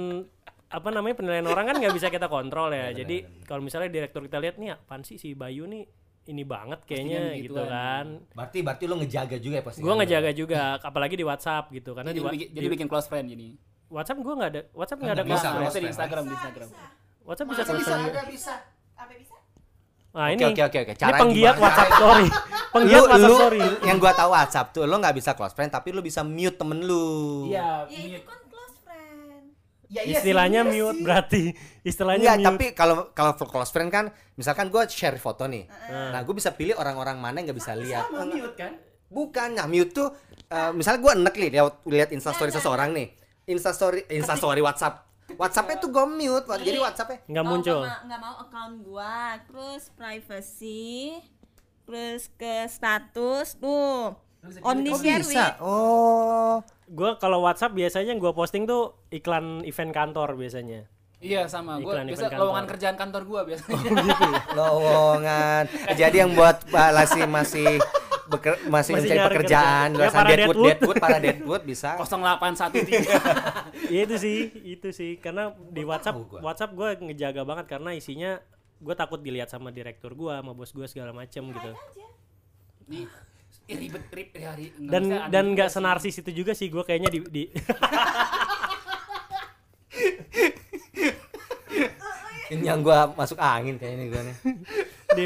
apa 0.73 0.89
namanya 0.89 1.15
penilaian 1.15 1.45
orang 1.45 1.69
kan 1.69 1.75
nggak 1.77 1.93
bisa 1.93 2.09
kita 2.09 2.25
kontrol 2.25 2.69
ya. 2.69 2.89
Jadi 2.91 3.45
kalau 3.45 3.61
misalnya 3.61 3.87
direktur 3.87 4.21
kita 4.21 4.37
lihat 4.37 4.57
nih 4.57 4.73
apaan 4.73 5.01
sih 5.01 5.15
si 5.15 5.33
Bayu 5.33 5.63
nih 5.63 5.85
ini 6.25 6.41
banget 6.41 6.81
kayaknya 6.83 7.35
gitu 7.35 7.53
begituan. 7.53 7.67
kan. 7.69 8.05
berarti 8.31 8.57
berarti 8.59 8.83
lu 8.85 8.95
ngejaga 8.97 9.37
juga 9.37 9.55
ya 9.55 9.63
Gue 9.75 9.83
lu? 9.85 9.99
ngejaga 9.99 10.31
juga, 10.31 10.59
apalagi 10.79 11.13
di 11.13 11.21
WhatsApp 11.21 11.67
gitu. 11.69 11.91
Karena 11.91 12.09
jadi, 12.09 12.23
di, 12.23 12.29
bikin, 12.33 12.47
jadi 12.49 12.65
di 12.65 12.71
bikin 12.71 12.87
close 12.87 13.05
friend 13.05 13.27
jadi. 13.27 13.47
WhatsApp 13.87 14.17
gue 14.17 14.33
nggak 14.33 14.49
ada, 14.49 14.61
WhatsApp 14.71 14.99
nggak 14.99 15.13
ada 15.13 15.21
Nggak 15.21 15.29
close 15.29 15.43
bisa, 15.43 15.49
friend. 15.51 15.61
Di. 15.75 15.89
Instagram, 15.91 16.23
di 16.23 16.25
Bisa, 16.25 16.39
Instagram. 16.39 16.67
bisa. 16.67 16.85
WhatsApp 17.21 17.47
bisa 17.47 17.59
Masa 17.59 17.67
close 17.67 17.77
bisa 17.77 17.91
friend. 17.91 18.07
ada 18.09 18.23
bisa 18.25 18.53
Apa 18.95 19.13
bisa? 19.13 19.35
Nah 20.13 20.23
Oke, 20.23 20.31
ini, 20.31 20.43
oke, 20.47 20.61
oke, 20.63 20.79
oke. 20.79 20.87
ini 20.87 21.01
Cara 21.01 21.15
penggiat 21.17 21.53
gimana? 21.53 21.63
WhatsApp 21.65 21.89
story. 21.91 22.27
penggiat 22.71 22.95
lu, 22.95 23.03
WhatsApp 23.03 23.23
lu, 23.23 23.35
story. 23.35 23.61
yang 23.83 23.97
gua 23.97 24.13
tahu 24.13 24.29
WhatsApp 24.31 24.67
tuh 24.71 24.83
lu 24.83 24.95
nggak 24.95 25.15
bisa 25.15 25.31
close 25.33 25.51
friend 25.51 25.69
tapi 25.69 25.89
lu 25.89 25.99
bisa 25.99 26.21
mute 26.23 26.55
temen 26.55 26.79
lu 26.79 27.05
Iya, 27.45 27.83
Ya 27.83 27.97
itu 27.99 28.09
mute. 28.15 28.23
kan. 28.23 28.39
Ya, 29.93 30.01
iya 30.01 30.17
sih, 30.17 30.25
Istilahnya 30.25 30.61
iya 30.61 30.71
mute 30.73 30.89
sih. 30.91 31.03
berarti. 31.03 31.41
Istilahnya 31.85 32.21
Enggak, 32.23 32.35
mute. 32.35 32.47
tapi 32.49 32.65
kalau 32.73 32.95
kalau 33.11 33.31
close 33.37 33.69
friend 33.69 33.87
kan 33.87 34.05
misalkan 34.33 34.67
gua 34.67 34.89
share 34.89 35.15
foto 35.15 35.45
nih 35.45 35.69
Nah. 35.69 36.09
nah 36.09 36.19
gua 36.19 36.33
bisa 36.33 36.49
pilih 36.49 36.73
orang-orang 36.73 37.15
mana 37.15 37.37
yang 37.37 37.45
nggak 37.45 37.59
bisa 37.59 37.73
lihat 37.75 38.07
Sama 38.07 38.25
mute 38.25 38.55
kan? 38.55 38.73
bukan 39.05 39.49
nah 39.53 39.67
mute 39.67 39.93
tuh 39.93 40.09
eh, 40.47 40.71
misalnya 40.71 40.99
gua 40.99 41.13
enek 41.13 41.35
nih 41.35 41.49
lihat 41.51 41.65
lihat 41.85 42.09
instastory 42.11 42.49
seseorang 42.49 42.89
nih 42.91 43.13
instastory 43.45 44.01
instastory 44.09 44.59
WhatsApp 44.59 45.05
WhatsAppnya 45.31 45.77
tuh 45.77 45.89
gua 45.89 46.05
mute 46.05 46.49
jadi 46.57 46.79
WhatsAppnya 46.79 47.21
nggak 47.23 47.43
Oh, 47.43 47.49
muncul. 47.51 47.79
nggak 47.79 47.91
ma- 47.91 48.03
nggak 48.03 48.19
mau 48.19 48.35
account 48.39 48.75
gua, 48.81 49.15
terus 49.43 49.83
privacy, 49.93 51.13
terus 51.83 52.33
ke 52.33 52.65
status 52.67 53.53
tuh. 53.55 54.17
Only 54.61 54.91
Oh, 54.91 54.97
share 54.97 55.19
bisa 55.19 55.45
with. 55.49 55.61
oh 55.61 56.55
Gue 56.85 57.15
kalau 57.15 57.41
WhatsApp 57.41 57.71
biasanya 57.71 58.13
gue 58.13 58.31
posting 58.31 58.63
tuh 58.63 58.81
iklan 59.09 59.63
event 59.63 59.89
kantor 59.89 60.35
biasanya. 60.35 60.85
Iya 61.17 61.47
sama, 61.47 61.79
gue 61.79 61.87
Iklan 61.87 62.05
biasa 62.05 62.27
lowongan 62.33 62.65
kerjaan 62.67 62.95
kantor 62.95 63.21
gue 63.23 63.41
biasanya. 63.45 63.79
gitu 63.79 63.95
ya. 63.95 64.41
lowongan 64.59 65.63
jadi 65.93 66.15
yang 66.19 66.31
buat 66.33 66.67
Pak 66.67 66.89
Lasi 66.91 67.23
masih 67.23 67.79
beker- 68.25 68.59
masih, 68.65 68.93
Masih 68.93 69.07
mencari 69.07 69.15
nyari 69.17 69.27
pekerjaan 69.31 69.89
kerjaan. 69.89 69.89
Ya, 69.95 70.11
para 70.11 70.27
Deadwood 70.27 70.43
Deadwood. 70.51 70.67
Deadwood 70.67 70.97
para 70.99 71.17
Deadwood 71.17 71.63
bisa 71.63 71.89
0813. 72.03 73.87
Iya 73.89 74.01
itu 74.01 74.15
sih, 74.17 74.37
itu 74.67 74.87
sih 74.91 75.11
karena 75.17 75.43
di 75.55 75.81
WhatsApp 75.81 76.19
gua. 76.21 76.39
WhatsApp 76.43 76.71
gue 76.73 76.89
ngejaga 77.01 77.41
banget 77.41 77.65
karena 77.69 77.89
isinya 77.91 78.43
gue 78.77 78.93
takut 78.93 79.17
dilihat 79.17 79.47
sama 79.47 79.71
direktur 79.71 80.11
gue, 80.11 80.33
sama 80.33 80.51
bos 80.51 80.69
gue 80.69 80.85
segala 80.85 81.11
macem 81.11 81.47
gitu. 81.47 81.71
Nih, 82.85 83.07
ih, 83.67 83.77
ribet 83.79 84.03
ribet 84.11 84.39
ya, 84.39 84.51
ri- 84.55 84.75
Dan 84.79 85.03
dan 85.31 85.45
nggak 85.55 85.69
sih. 85.71 85.75
senarsis 85.79 86.15
itu 86.19 86.31
juga 86.31 86.51
sih 86.51 86.67
gue 86.67 86.83
kayaknya 86.83 87.09
di, 87.09 87.19
di 87.31 87.43
ini 92.53 92.69
yang 92.69 92.85
gua 92.85 93.09
masuk 93.17 93.39
angin 93.41 93.79
kayaknya 93.81 94.05
gua 94.11 94.21
nih. 94.21 94.35
Di 95.15 95.23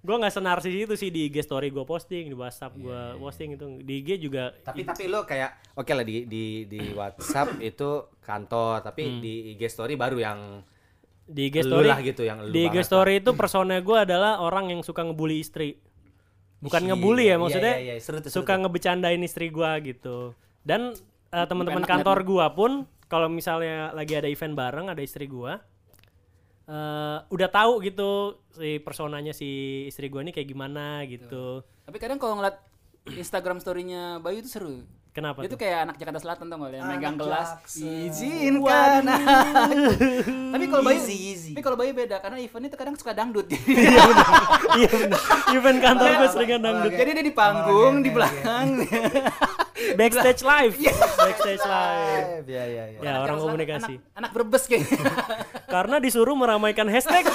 gue 0.00 0.16
nggak 0.16 0.32
senarsis 0.32 0.72
itu 0.72 0.94
sih 0.96 1.12
di 1.12 1.28
IG 1.28 1.44
story 1.44 1.68
gue 1.68 1.84
posting 1.84 2.32
di 2.32 2.36
WhatsApp 2.36 2.72
gue 2.72 3.20
posting 3.20 3.52
itu 3.52 3.84
di 3.84 4.00
IG 4.00 4.08
juga 4.16 4.48
tapi 4.64 4.80
tapi 4.88 5.12
lo 5.12 5.28
kayak 5.28 5.76
oke 5.76 5.92
lah 5.92 6.00
di 6.00 6.24
di 6.24 6.64
di 6.64 6.96
WhatsApp 6.96 7.60
itu 7.68 8.08
kantor 8.24 8.80
tapi 8.80 9.20
di 9.20 9.52
IG 9.52 9.68
story 9.68 10.00
baru 10.00 10.16
yang 10.16 10.64
di 11.28 11.52
IG 11.52 11.68
story 11.68 11.86
lah 11.92 12.00
gitu, 12.00 12.24
yang 12.24 12.48
di 12.48 12.64
IG 12.64 12.80
story 12.80 13.20
itu 13.20 13.36
persona 13.36 13.76
gue 13.76 13.98
adalah 14.00 14.40
orang 14.40 14.72
yang 14.72 14.80
suka 14.80 15.04
ngebully 15.04 15.44
istri 15.44 15.76
bukan 16.60 16.80
Iya, 16.84 16.88
ngebully 16.92 17.24
iya, 17.24 17.34
ya 17.34 17.36
maksudnya 17.40 17.74
iya, 17.80 17.94
iya, 17.96 18.02
seru 18.04 18.20
tuh, 18.20 18.28
seru 18.28 18.44
suka 18.44 18.52
tuh. 18.54 18.60
ngebecandain 18.64 19.22
istri 19.24 19.48
gue 19.48 19.70
gitu 19.84 20.18
dan 20.62 20.92
eh, 21.32 21.46
teman-teman 21.48 21.82
enak 21.82 21.90
kantor 21.90 22.18
gue 22.22 22.46
pun 22.52 22.72
kalau 23.10 23.26
misalnya 23.32 23.90
lagi 23.96 24.14
ada 24.14 24.28
event 24.28 24.54
bareng 24.54 24.86
ada 24.92 25.00
istri 25.00 25.24
gue 25.26 25.52
eh 26.70 27.18
udah 27.26 27.48
tahu 27.50 27.82
gitu 27.82 28.38
si 28.54 28.78
personanya 28.78 29.34
si 29.34 29.48
istri 29.90 30.06
gue 30.06 30.22
ini 30.22 30.30
kayak 30.30 30.46
gimana 30.46 31.02
gitu 31.08 31.66
Tapi 31.82 31.98
kadang 31.98 32.22
kalau 32.22 32.38
ngeliat 32.38 32.62
Instagram 33.10 33.58
story-nya 33.58 34.22
Bayu 34.22 34.38
itu 34.38 34.50
seru. 34.52 34.86
Kenapa 35.10 35.42
Dia 35.42 35.50
tuh? 35.50 35.58
tuh 35.58 35.60
kayak 35.60 35.78
anak 35.82 35.96
Jakarta 35.98 36.20
Selatan 36.22 36.46
tau 36.46 36.56
gak? 36.56 36.70
Yang 36.70 36.86
megang 36.86 37.02
Anak 37.10 37.18
gelas. 37.18 37.48
Jaksel. 37.50 38.06
Izinkan. 38.06 39.02
tapi 40.54 40.64
kalau 40.66 40.82
bayi, 40.86 40.98
Easy, 41.02 41.16
easy. 41.28 41.50
tapi 41.50 41.62
kalau 41.66 41.74
bayi 41.74 41.90
beda 41.90 42.22
karena 42.22 42.38
event 42.38 42.64
itu 42.70 42.76
kadang 42.78 42.94
suka 42.94 43.10
dangdut. 43.10 43.46
Iya 44.70 44.86
benar. 44.86 45.18
Event 45.50 45.78
kantor 45.82 46.08
gue 46.14 46.28
seringan 46.30 46.60
dangdut. 46.62 46.92
Jadi 46.94 47.10
dia 47.10 47.24
di 47.26 47.34
panggung, 47.34 47.94
di 48.00 48.10
belakang. 48.14 48.86
Backstage 49.98 50.46
live. 50.46 50.74
Backstage 51.18 51.64
live. 51.64 52.46
Ya 52.46 52.64
ya 52.64 52.84
ya. 52.86 52.98
Ya 53.02 53.12
orang 53.18 53.42
komunikasi. 53.42 53.98
Anak, 54.14 54.14
anak 54.14 54.30
berbes 54.30 54.64
kayaknya. 54.70 54.94
Karena 55.74 55.98
disuruh 55.98 56.38
meramaikan 56.38 56.86
hashtag. 56.86 57.26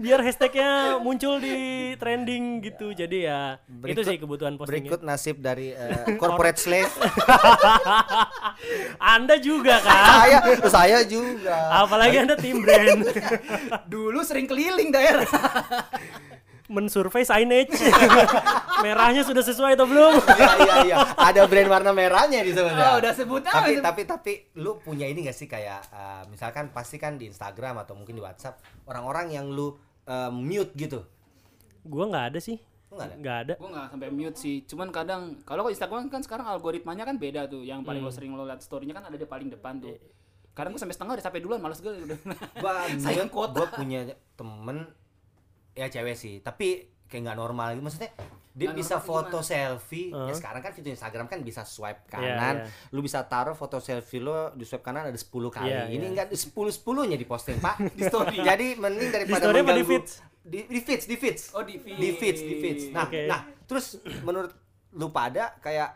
Biar 0.00 0.24
hashtagnya 0.24 0.96
muncul 0.96 1.36
di 1.36 1.92
trending 2.00 2.64
gitu. 2.64 2.96
Jadi 2.96 3.28
ya 3.28 3.60
itu 3.84 4.00
sih 4.00 4.16
kebutuhan 4.16 4.56
postingnya. 4.56 4.96
Berikut 4.96 5.00
nasib 5.04 5.44
dari 5.44 5.76
eh, 5.76 6.16
corporate 6.16 6.56
slave. 6.56 6.88
Anda 9.14 9.36
juga 9.36 9.76
kan? 9.84 9.92
saya 9.92 10.38
saya 10.72 10.98
juga. 11.04 11.84
Apalagi 11.84 12.16
Anda 12.24 12.40
tim 12.40 12.64
brand. 12.64 13.04
Dulu 13.92 14.24
sering 14.24 14.48
keliling 14.48 14.88
daerah. 14.88 15.28
Mensurvey 16.70 17.26
signage. 17.26 17.74
Merahnya 18.86 19.26
sudah 19.26 19.42
sesuai 19.42 19.74
atau 19.74 19.90
belum? 19.90 20.22
Iya 20.22 20.52
iya 20.64 20.74
iya. 20.86 20.96
Ada 21.18 21.44
brand 21.50 21.68
warna 21.68 21.90
merahnya 21.90 22.46
di 22.46 22.54
sana. 22.54 22.94
Oh, 22.94 22.96
udah 23.02 23.12
sebut 23.12 23.42
tapi 23.42 23.82
tapi 23.82 24.02
tapi 24.06 24.32
lu 24.56 24.78
punya 24.78 25.04
ini 25.04 25.26
gak 25.26 25.36
sih 25.36 25.50
kayak 25.50 25.82
eh, 25.92 26.22
misalkan 26.30 26.70
pasti 26.70 26.96
kan 26.96 27.18
di 27.18 27.28
Instagram 27.28 27.84
atau 27.84 27.98
mungkin 27.98 28.16
di 28.16 28.22
WhatsApp 28.22 28.62
orang-orang 28.86 29.34
yang 29.34 29.50
lu 29.50 29.74
eh, 30.04 30.30
mute 30.30 30.72
gitu. 30.74 31.04
Gua 31.82 32.04
nggak 32.06 32.26
ada 32.34 32.38
sih. 32.38 32.56
Nggak 32.90 33.06
ada? 33.06 33.14
Nggak 33.16 33.36
ada. 33.38 33.54
gue 33.54 33.70
nggak 33.70 33.86
sampai 33.94 34.08
mute 34.10 34.34
sih 34.34 34.56
cuman 34.66 34.90
kadang 34.90 35.22
kalau 35.46 35.70
Instagram 35.70 36.10
kan 36.10 36.26
sekarang 36.26 36.42
algoritmanya 36.42 37.06
kan 37.06 37.14
beda 37.16 37.46
tuh 37.46 37.62
yang 37.62 37.86
paling 37.86 38.02
lo 38.02 38.10
sering 38.10 38.34
lo 38.34 38.42
liat 38.42 38.58
storynya 38.58 38.98
kan 38.98 39.06
ada 39.06 39.14
di 39.14 39.22
paling 39.22 39.46
depan 39.46 39.78
tuh 39.78 39.94
kadang 40.50 40.74
gue 40.74 40.82
sampai 40.82 40.98
setengah 40.98 41.14
udah 41.14 41.24
sampai 41.24 41.38
duluan 41.38 41.62
males 41.62 41.78
gue 41.78 41.86
udah 41.86 42.18
Gua 42.58 42.72
Sayang 43.06 43.30
kuota. 43.30 43.62
gua 43.62 43.68
punya 43.70 44.10
temen 44.34 44.90
ya 45.70 45.86
cewek 45.86 46.18
sih, 46.18 46.42
tapi 46.42 46.90
kayak 47.06 47.30
nggak 47.30 47.38
normal 47.38 47.78
gitu 47.78 47.82
maksudnya 47.86 48.10
dia 48.52 48.66
Nggak 48.66 48.78
bisa 48.78 48.96
foto 48.98 49.38
selfie 49.40 50.08
ya 50.08 50.26
Heeh. 50.26 50.34
sekarang 50.34 50.58
kan 50.58 50.70
fitur 50.70 50.90
Instagram 50.90 51.24
kan 51.24 51.38
bisa 51.40 51.62
swipe 51.62 52.02
Iya, 52.02 52.10
kanan 52.10 52.54
iya. 52.60 52.90
lu 52.90 53.00
bisa 53.00 53.22
taruh 53.22 53.52
foto 53.52 53.78
selfie 53.78 54.18
lo 54.18 54.50
di 54.50 54.62
swipe 54.62 54.82
kanan 54.82 55.04
ada 55.04 55.14
10 55.14 55.24
kali 55.48 55.66
Iya, 55.66 55.86
ini 55.88 56.02
iya. 56.04 56.26
enggak 56.26 56.26
10 56.28 56.50
10 56.50 56.82
nya 57.06 57.16
diposting 57.16 57.58
pak 57.58 57.78
Di 57.96 58.02
story. 58.04 58.36
jadi 58.40 58.74
mending 58.74 59.08
daripada 59.08 59.46
di 59.46 59.54
mengganggu- 59.56 59.86
feeds? 59.86 60.12
di, 60.40 60.58
di 60.64 60.80
feeds 60.80 61.04
di 61.04 61.16
feeds 61.16 61.42
Oh, 61.52 61.62
di 61.62 61.76
feeds. 61.76 61.96
di 61.96 62.08
feeds 62.12 62.40
di 62.40 62.54
feeds 62.56 62.82
nah 62.90 63.06
Oke. 63.06 63.24
nah 63.24 63.40
terus 63.62 63.96
menurut 64.20 64.50
lu 64.90 65.08
pada 65.08 65.54
kayak 65.58 65.94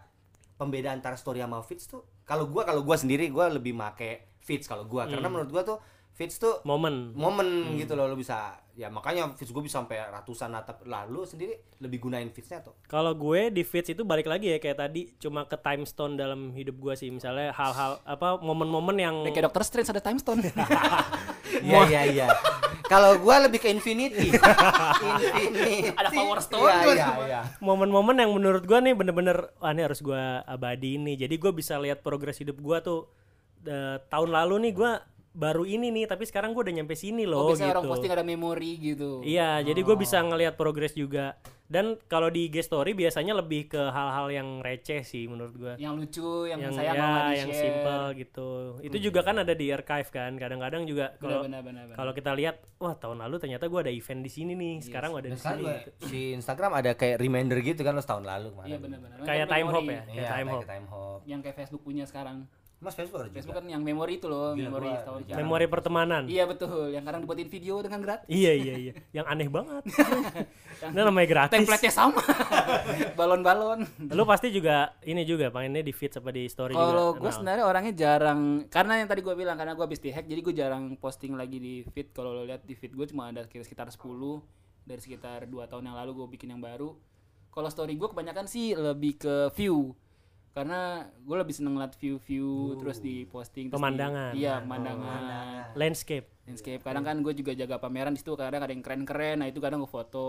pembedaan 0.55 0.96
antara 0.96 1.14
story 1.14 1.40
sama 1.40 1.59
feeds 1.61 1.84
tuh 1.84 2.07
kalau 2.22 2.46
gua 2.46 2.62
kalau 2.62 2.80
gua 2.80 2.94
sendiri 2.94 3.26
gua 3.26 3.48
lebih 3.48 3.72
make 3.72 4.11
feeds 4.38 4.64
kalau 4.64 4.84
gua 4.84 5.05
karena 5.05 5.22
Hmm. 5.22 5.34
menurut 5.34 5.50
gua 5.50 5.62
tuh 5.64 5.78
feeds 6.14 6.38
tuh 6.38 6.62
Momen. 6.62 7.10
momen 7.18 7.74
gitu 7.74 7.98
loh 7.98 8.06
lo 8.06 8.14
bisa 8.14 8.54
ya 8.74 8.86
makanya 8.90 9.30
feeds 9.34 9.50
gue 9.50 9.62
bisa 9.62 9.82
sampai 9.82 9.98
ratusan 10.10 10.50
atap. 10.54 10.86
Lalu 10.86 11.26
sendiri 11.26 11.54
lebih 11.82 12.06
gunain 12.06 12.30
feedsnya 12.30 12.62
tuh 12.62 12.74
Kalau 12.86 13.14
gue 13.14 13.50
di 13.50 13.62
feeds 13.66 13.94
itu 13.94 14.02
balik 14.06 14.30
lagi 14.30 14.54
ya 14.54 14.58
kayak 14.62 14.78
tadi 14.78 15.14
cuma 15.18 15.46
ke 15.46 15.58
time 15.58 15.82
stone 15.86 16.14
dalam 16.14 16.54
hidup 16.54 16.78
gue 16.78 16.94
sih. 16.94 17.10
Misalnya 17.10 17.50
hal-hal 17.54 17.98
apa 18.06 18.38
momen-momen 18.38 18.96
yang 18.98 19.14
kayak 19.26 19.50
Doctor 19.50 19.62
Strange 19.66 19.90
ada 19.90 20.02
time 20.02 20.18
stone. 20.22 20.42
Iya 21.54 21.86
iya 21.86 22.02
iya. 22.10 22.26
Kalau 22.90 23.16
gue 23.16 23.36
lebih 23.46 23.62
ke 23.62 23.70
infinity. 23.70 24.28
Infinity. 24.34 25.94
Ada 25.94 26.10
power 26.10 26.38
stone. 26.42 26.66
Iya 26.66 26.82
iya 26.82 27.08
iya. 27.30 27.40
Momen-momen 27.66 28.18
yang 28.18 28.34
menurut 28.34 28.66
gue 28.66 28.78
nih 28.82 28.92
bener-bener 28.92 29.54
wah 29.62 29.70
ini 29.70 29.86
harus 29.86 30.02
gue 30.02 30.22
abadi 30.44 30.98
nih 30.98 31.24
jadi 31.26 31.34
gue 31.38 31.52
bisa 31.54 31.78
lihat 31.78 32.02
progres 32.02 32.42
hidup 32.42 32.58
gue 32.58 32.78
tuh 32.82 33.06
eh, 33.70 34.02
tahun 34.10 34.34
lalu 34.34 34.68
nih 34.68 34.72
gue 34.76 34.92
baru 35.35 35.66
ini 35.66 35.91
nih 35.91 36.07
tapi 36.07 36.22
sekarang 36.30 36.55
gue 36.55 36.62
udah 36.62 36.74
nyampe 36.78 36.95
sini 36.95 37.26
oh, 37.26 37.30
loh 37.35 37.47
biasanya 37.51 37.74
gitu. 37.74 37.76
orang 37.82 37.91
posting 37.91 38.12
ada 38.14 38.22
memori 38.24 38.72
gitu. 38.78 39.11
Iya 39.26 39.66
jadi 39.66 39.80
gue 39.82 39.97
bisa 39.99 40.22
ngelihat 40.22 40.55
progres 40.55 40.95
juga. 40.95 41.35
Dan 41.64 41.97
kalau 42.12 42.28
di 42.28 42.53
IG 42.53 42.61
story 42.61 42.93
biasanya 42.93 43.35
lebih 43.41 43.72
ke 43.72 43.80
hal-hal 43.80 44.28
yang 44.28 44.61
receh 44.61 45.01
sih 45.01 45.24
menurut 45.26 45.57
gue 45.57 45.72
yang 45.80 45.97
lucu 45.97 46.45
yang, 46.45 46.61
yang 46.61 46.76
saya 46.76 46.93
ya, 46.93 47.01
mau 47.01 47.16
di 47.32 47.41
yang 47.41 47.51
share. 47.51 47.62
simple 47.64 48.05
gitu. 48.20 48.49
Itu 48.85 48.97
juga 49.01 49.20
kan 49.24 49.43
ada 49.43 49.55
di 49.57 49.66
archive 49.72 50.09
kan 50.12 50.39
kadang-kadang 50.39 50.87
juga 50.87 51.16
kalau 51.18 51.43
kalau 51.97 52.12
kita 52.14 52.30
lihat 52.37 52.62
wah 52.78 52.95
tahun 52.95 53.26
lalu 53.26 53.41
ternyata 53.43 53.66
gue 53.66 53.80
ada 53.80 53.91
event 53.91 54.20
di 54.22 54.30
sini 54.30 54.53
nih 54.55 54.87
sekarang 54.87 55.18
ada 55.18 55.26
dan 55.26 55.35
di 55.35 55.41
sekarang 55.41 55.64
sini. 55.64 55.74
gitu. 55.74 55.91
si 56.12 56.20
Instagram 56.37 56.70
ada 56.78 56.91
kayak 56.95 57.16
reminder 57.18 57.59
gitu 57.64 57.80
kan 57.82 57.97
lo 57.97 58.03
setahun 58.05 58.22
lalu 58.28 58.55
kemarin. 58.55 58.70
Iya 58.70 58.78
benar 58.78 58.99
benar. 59.03 59.16
Kayak 59.24 59.47
Kan 59.49 59.55
time 59.57 59.68
hop 59.72 59.82
ya? 59.82 59.89
Iya 59.89 59.99
kayak 59.99 60.14
time 60.14 60.47
kayak 60.47 60.53
hop 60.55 60.62
time 60.68 60.87
hop 60.93 61.20
yang 61.26 61.41
kayak 61.43 61.57
Facebook 61.59 61.82
punya 61.82 62.05
sekarang 62.07 62.47
mas 62.85 62.93
Facebook 62.93 63.16
ada 63.18 63.26
Facebook 63.26 63.51
juga 63.51 63.59
kan 63.59 63.66
yang 63.66 63.80
memori 63.80 64.20
itu 64.20 64.26
loh 64.26 64.53
Gila, 64.53 64.68
memori 64.68 64.87
gua 64.87 64.99
setahun 64.99 65.20
jarang. 65.24 65.39
memori 65.41 65.66
pertemanan. 65.66 66.22
Iya 66.26 66.45
betul. 66.45 66.93
Yang 66.93 67.05
kadang 67.05 67.20
dibuatin 67.24 67.49
video 67.49 67.74
dengan 67.80 68.01
gratis. 68.01 68.28
Iya 68.28 68.53
iya 68.53 68.74
iya. 68.78 68.93
Yang 69.11 69.26
aneh 69.26 69.49
banget. 69.49 69.82
Ini 70.85 71.01
namanya 71.01 71.26
gratis. 71.26 71.57
Template-nya 71.57 71.91
sama. 71.91 72.20
Balon-balon. 73.18 73.80
Lu 74.11 74.24
pasti 74.24 74.51
juga 74.51 74.93
ini 75.03 75.24
juga 75.24 75.49
pengennya 75.49 75.80
di 75.80 75.91
feed 75.91 76.12
apa 76.14 76.28
di 76.28 76.45
story 76.45 76.72
juga. 76.72 76.85
Kalau 76.85 77.09
gue 77.14 77.30
sebenarnya 77.30 77.64
orangnya 77.64 77.95
jarang 77.95 78.41
karena 78.68 79.01
yang 79.01 79.09
tadi 79.09 79.20
gue 79.20 79.35
bilang 79.35 79.57
karena 79.57 79.72
gue 79.72 79.80
habis 79.82 79.99
dihack 79.99 80.24
jadi 80.24 80.41
gue 80.41 80.55
jarang 80.55 80.85
posting 80.97 81.32
lagi 81.32 81.57
di 81.57 81.74
feed. 81.87 82.12
Kalau 82.12 82.30
lo 82.30 82.45
lihat 82.45 82.62
di 82.62 82.74
feed 82.74 82.93
gue 82.93 83.07
cuma 83.07 83.28
ada 83.28 83.47
kira- 83.47 83.64
sekitar 83.64 83.89
10 83.89 84.05
dari 84.85 85.01
sekitar 85.01 85.49
dua 85.49 85.64
tahun 85.64 85.89
yang 85.89 85.97
lalu 85.97 86.12
gue 86.14 86.26
bikin 86.30 86.53
yang 86.53 86.61
baru. 86.61 86.93
Kalau 87.49 87.70
story 87.70 87.95
gue 87.95 88.05
kebanyakan 88.07 88.45
sih 88.45 88.74
lebih 88.74 89.16
ke 89.16 89.35
view 89.55 89.95
karena 90.55 91.02
gue 91.26 91.34
lebih 91.34 91.50
seneng 91.50 91.74
ngeliat 91.74 91.98
view-view 91.98 92.78
terus 92.78 93.02
di 93.02 93.26
posting 93.26 93.74
Pemandangan. 93.74 94.38
iya 94.38 94.62
pemandangan 94.62 95.20
landscape 95.74 96.30
landscape 96.46 96.78
kadang 96.78 97.02
kan 97.02 97.16
gue 97.26 97.34
juga 97.34 97.59
jaga 97.59 97.82
pameran 97.82 98.14
di 98.14 98.22
situ 98.22 98.38
kadang 98.38 98.62
ada 98.62 98.70
yang 98.70 98.84
keren-keren 98.86 99.42
nah 99.42 99.50
itu 99.50 99.59
kadang 99.59 99.82
gue 99.82 99.90
foto 99.90 100.26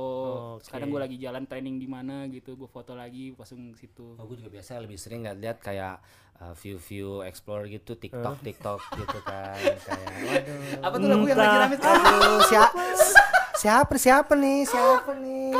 Oke. 0.57 0.73
kadang 0.73 0.89
gue 0.89 0.97
lagi 0.97 1.21
jalan 1.21 1.45
training 1.45 1.77
di 1.77 1.85
mana 1.85 2.25
gitu 2.25 2.57
gue 2.57 2.65
foto 2.65 2.97
lagi 2.97 3.37
pasung 3.37 3.77
situ 3.77 4.17
Oh, 4.17 4.25
gue 4.25 4.41
juga 4.41 4.49
biasa 4.49 4.81
lebih 4.81 4.97
sering 4.97 5.29
nggak 5.29 5.37
lihat 5.37 5.57
kayak 5.61 6.01
uh, 6.41 6.53
view-view 6.57 7.21
explore 7.21 7.67
gitu, 7.67 7.93
TikTok, 7.93 8.41
TikTok 8.41 8.79
gitu 8.99 9.19
kan. 9.23 9.55
Kayak 9.59 10.11
waduh. 10.25 10.87
apa 10.87 10.95
tuh 10.97 11.07
lagu 11.11 11.25
yang 11.27 11.39
lagi 11.39 11.57
rame 11.61 11.75
sekarang 11.77 12.03
Aduh, 12.05 12.39
siapa 12.47 12.81
siapa 13.55 13.93
siapa 13.99 14.33
nih? 14.35 14.59
Siapa 14.65 15.11
nih? 15.19 15.51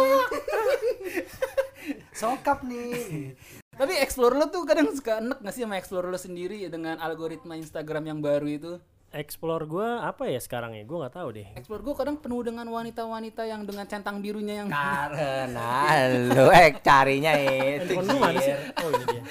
Sokap 2.19 2.63
nih. 2.63 3.35
Tapi 3.75 3.93
explore 3.99 4.39
lo 4.39 4.47
tuh 4.47 4.63
kadang 4.63 4.91
suka 4.95 5.19
enek 5.19 5.39
gak 5.43 5.53
sih 5.53 5.63
sama 5.67 5.75
explore 5.75 6.07
lo 6.07 6.15
sendiri 6.15 6.63
ya 6.63 6.69
dengan 6.71 6.95
algoritma 6.99 7.59
Instagram 7.59 8.03
yang 8.11 8.19
baru 8.23 8.47
itu? 8.49 8.73
explore 9.15 9.63
gue 9.63 9.87
apa 10.03 10.27
ya 10.27 10.43
sekarang 10.43 10.75
ya? 10.75 10.83
Gue 10.83 10.99
nggak 10.99 11.15
tahu 11.15 11.39
deh. 11.39 11.47
Explore 11.55 11.87
gue 11.87 11.95
kadang 11.95 12.19
penuh 12.19 12.43
dengan 12.43 12.67
wanita-wanita 12.67 13.47
yang 13.47 13.63
dengan 13.63 13.87
centang 13.87 14.19
birunya 14.19 14.59
yang 14.59 14.67
Karena 14.67 15.95
lu 16.35 16.51
eh 16.51 16.75
carinya 16.83 17.31
itu. 17.31 17.95
handphone 17.95 18.19
mana 18.19 18.39
sih? 18.43 18.55
Oh 18.83 18.91
ini 18.91 19.05
dia 19.07 19.23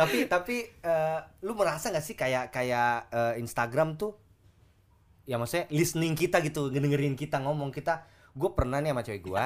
tapi 0.00 0.24
tapi 0.24 0.56
eh, 0.64 1.18
lu 1.44 1.52
merasa 1.52 1.92
nggak 1.92 2.04
sih 2.04 2.16
kayak 2.16 2.48
kayak 2.48 3.12
eh, 3.12 3.34
Instagram 3.36 4.00
tuh 4.00 4.16
ya 5.28 5.36
maksudnya 5.36 5.68
listening 5.68 6.16
kita 6.16 6.40
gitu 6.40 6.72
ngedengerin 6.72 7.14
kita 7.14 7.36
ngomong 7.44 7.68
kita. 7.68 8.08
Gue 8.32 8.54
pernah 8.56 8.80
nih 8.80 8.94
sama 8.94 9.02
cewek 9.04 9.22
gue 9.26 9.42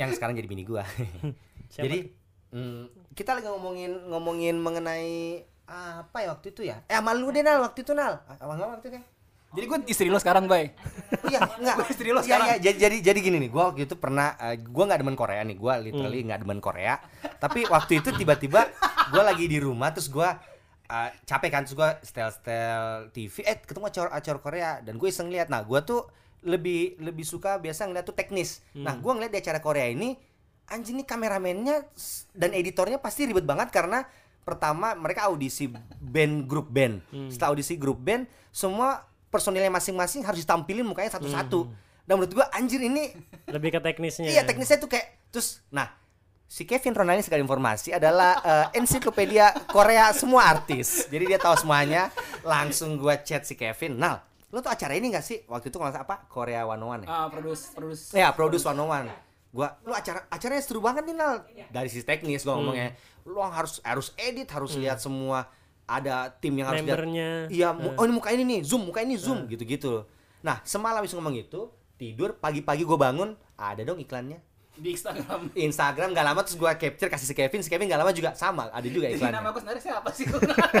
yang 0.00 0.10
sekarang 0.10 0.34
jadi 0.34 0.48
bini 0.48 0.64
gue 0.64 0.82
jadi 1.76 2.08
mm, 2.50 3.01
kita 3.12 3.36
lagi 3.36 3.46
ngomongin 3.46 4.08
ngomongin 4.08 4.56
mengenai 4.56 5.44
apa 5.64 6.16
ya 6.18 6.28
waktu 6.32 6.46
itu 6.50 6.62
ya 6.64 6.80
eh 6.84 6.96
sama 6.96 7.12
lu 7.12 7.28
deh 7.28 7.40
nal 7.40 7.60
waktu 7.60 7.80
itu 7.80 7.92
nal 7.92 8.20
Ah, 8.24 8.36
sama 8.36 8.56
nggak 8.56 8.70
waktu 8.72 8.86
itu 8.88 8.96
ya 8.98 9.04
Jadi 9.52 9.64
gue 9.68 9.78
istri 9.84 10.08
lo 10.08 10.16
sekarang, 10.16 10.48
Bay. 10.48 10.72
Iya, 11.28 11.44
enggak. 11.60 11.76
Gua 11.76 11.84
istri 11.84 12.08
lo 12.08 12.20
Iya, 12.20 12.24
sekarang. 12.24 12.46
iya, 12.48 12.56
jadi, 12.56 12.76
jadi 12.88 12.96
jadi 13.04 13.18
gini 13.20 13.36
nih, 13.36 13.50
gua 13.52 13.68
waktu 13.68 13.84
itu 13.84 14.00
pernah 14.00 14.32
eh, 14.40 14.56
gua 14.56 14.88
nggak 14.88 15.04
demen 15.04 15.12
Korea 15.12 15.44
nih, 15.44 15.56
gua 15.60 15.76
literally 15.76 16.24
nggak 16.24 16.40
demen 16.40 16.56
Korea. 16.56 16.96
Tapi 17.36 17.68
waktu 17.68 18.00
itu 18.00 18.16
tiba-tiba 18.16 18.64
gua 19.12 19.22
lagi 19.28 19.44
di 19.44 19.60
rumah 19.60 19.92
terus 19.92 20.08
gua 20.08 20.40
eh, 20.88 21.12
capek 21.28 21.50
kan 21.52 21.68
terus 21.68 21.76
gua 21.76 22.00
setel-setel 22.00 23.12
TV, 23.12 23.44
eh 23.44 23.60
ketemu 23.60 23.92
acara 23.92 24.38
Korea 24.40 24.80
dan 24.80 24.96
gue 24.96 25.08
iseng 25.12 25.28
lihat. 25.28 25.52
Nah, 25.52 25.60
gua 25.60 25.84
tuh 25.84 26.08
lebih 26.40 26.96
lebih 26.96 27.22
suka 27.22 27.60
biasa 27.60 27.92
ngeliat 27.92 28.08
tuh 28.08 28.16
teknis. 28.16 28.64
Nah, 28.72 28.96
gua 28.96 29.14
ngeliat 29.14 29.36
di 29.36 29.40
acara 29.44 29.60
Korea 29.60 29.84
ini 29.84 30.16
anjing 30.72 30.96
nih 30.96 31.06
kameramennya 31.06 31.84
dan 32.32 32.50
editornya 32.56 32.96
pasti 32.96 33.28
ribet 33.28 33.44
banget 33.44 33.68
karena 33.68 34.08
pertama 34.42 34.96
mereka 34.96 35.28
audisi 35.28 35.68
band 36.00 36.48
grup 36.48 36.72
band. 36.72 37.04
Setelah 37.28 37.52
audisi 37.52 37.76
grup 37.76 38.00
band, 38.00 38.24
semua 38.50 39.04
personilnya 39.28 39.70
masing-masing 39.70 40.24
harus 40.24 40.40
ditampilin 40.42 40.82
mukanya 40.82 41.12
satu-satu. 41.14 41.68
Dan 42.02 42.18
menurut 42.18 42.32
gua 42.34 42.50
anjir 42.50 42.82
ini 42.82 43.14
lebih 43.46 43.78
ke 43.78 43.80
teknisnya 43.80 44.26
iya 44.26 44.42
teknisnya 44.42 44.82
tuh 44.82 44.90
kayak 44.90 45.30
terus 45.30 45.62
nah 45.70 45.86
si 46.50 46.66
Kevin 46.66 46.98
Ronaldi 46.98 47.22
sekali 47.22 47.38
informasi 47.38 47.94
adalah 47.94 48.42
eh, 48.42 48.82
ensiklopedia 48.82 49.54
Korea 49.70 50.10
semua 50.10 50.50
artis. 50.50 51.06
Jadi 51.06 51.30
dia 51.30 51.38
tahu 51.38 51.54
semuanya. 51.54 52.10
Langsung 52.42 52.98
gua 52.98 53.22
chat 53.22 53.46
si 53.46 53.54
Kevin. 53.54 53.96
Nah, 54.02 54.18
lo 54.50 54.58
tuh 54.60 54.68
acara 54.68 54.92
ini 54.98 55.14
gak 55.14 55.24
sih? 55.24 55.46
Waktu 55.48 55.70
itu 55.70 55.78
kalau 55.78 55.94
salah 55.94 56.04
apa? 56.04 56.26
Korea 56.28 56.66
101 56.66 57.06
ya? 57.06 57.08
Ah, 57.08 57.26
produce 57.30 57.62
produce. 57.72 58.02
Ya, 58.12 58.28
Produce 58.34 58.66
101. 58.66 59.31
Gua 59.52 59.76
lu 59.82 59.92
acara 59.92 60.24
acaranya 60.26 60.58
seru 60.58 60.80
banget 60.80 61.04
nih 61.04 61.14
Nal. 61.14 61.44
Dari 61.68 61.86
sisi 61.86 62.02
teknis 62.02 62.42
gua 62.42 62.56
ngomongnya. 62.56 62.96
Lu 63.22 63.36
harus 63.38 63.78
harus 63.80 64.10
edit 64.16 64.48
harus 64.48 64.74
lihat 64.74 64.96
semua 64.96 65.46
ada 65.84 66.32
tim 66.32 66.54
yang 66.54 66.66
harus 66.66 66.80
lihat. 66.80 66.96
Membernya. 66.96 67.30
iya 67.48 67.68
mu- 67.70 67.92
oh 67.92 68.02
ini 68.02 68.12
muka 68.12 68.30
ini 68.30 68.42
nih 68.42 68.60
zoom 68.62 68.82
muka 68.84 69.00
ini 69.00 69.14
zoom 69.14 69.44
gitu-gitu 69.44 70.08
nah 70.40 70.58
semalam 70.62 70.98
habis 70.98 71.12
ngomong 71.12 71.36
itu 71.36 71.68
tidur 71.94 72.34
pagi-pagi 72.34 72.82
gua 72.82 72.98
bangun 72.98 73.30
ada 73.54 73.82
dong 73.82 73.96
iklannya. 73.96 74.40
Di 74.72 74.90
Instagram. 74.90 75.52
Instagram 75.68 76.08
gak 76.10 76.24
lama 76.24 76.40
terus 76.40 76.56
gua 76.56 76.72
capture 76.74 77.06
kasih 77.06 77.28
si 77.28 77.34
Kevin 77.36 77.60
si 77.60 77.68
Kevin 77.68 77.86
gak 77.86 78.00
lama 78.00 78.10
juga 78.10 78.32
sama 78.32 78.66
ada 78.68 78.82
juga 78.82 79.06
Ini 79.06 79.20
iklannya. 79.20 79.36
nama 79.36 79.48
aku 79.48 79.60
sebenarnya 79.60 79.82
siapa 79.84 80.08
sih? 80.10 80.24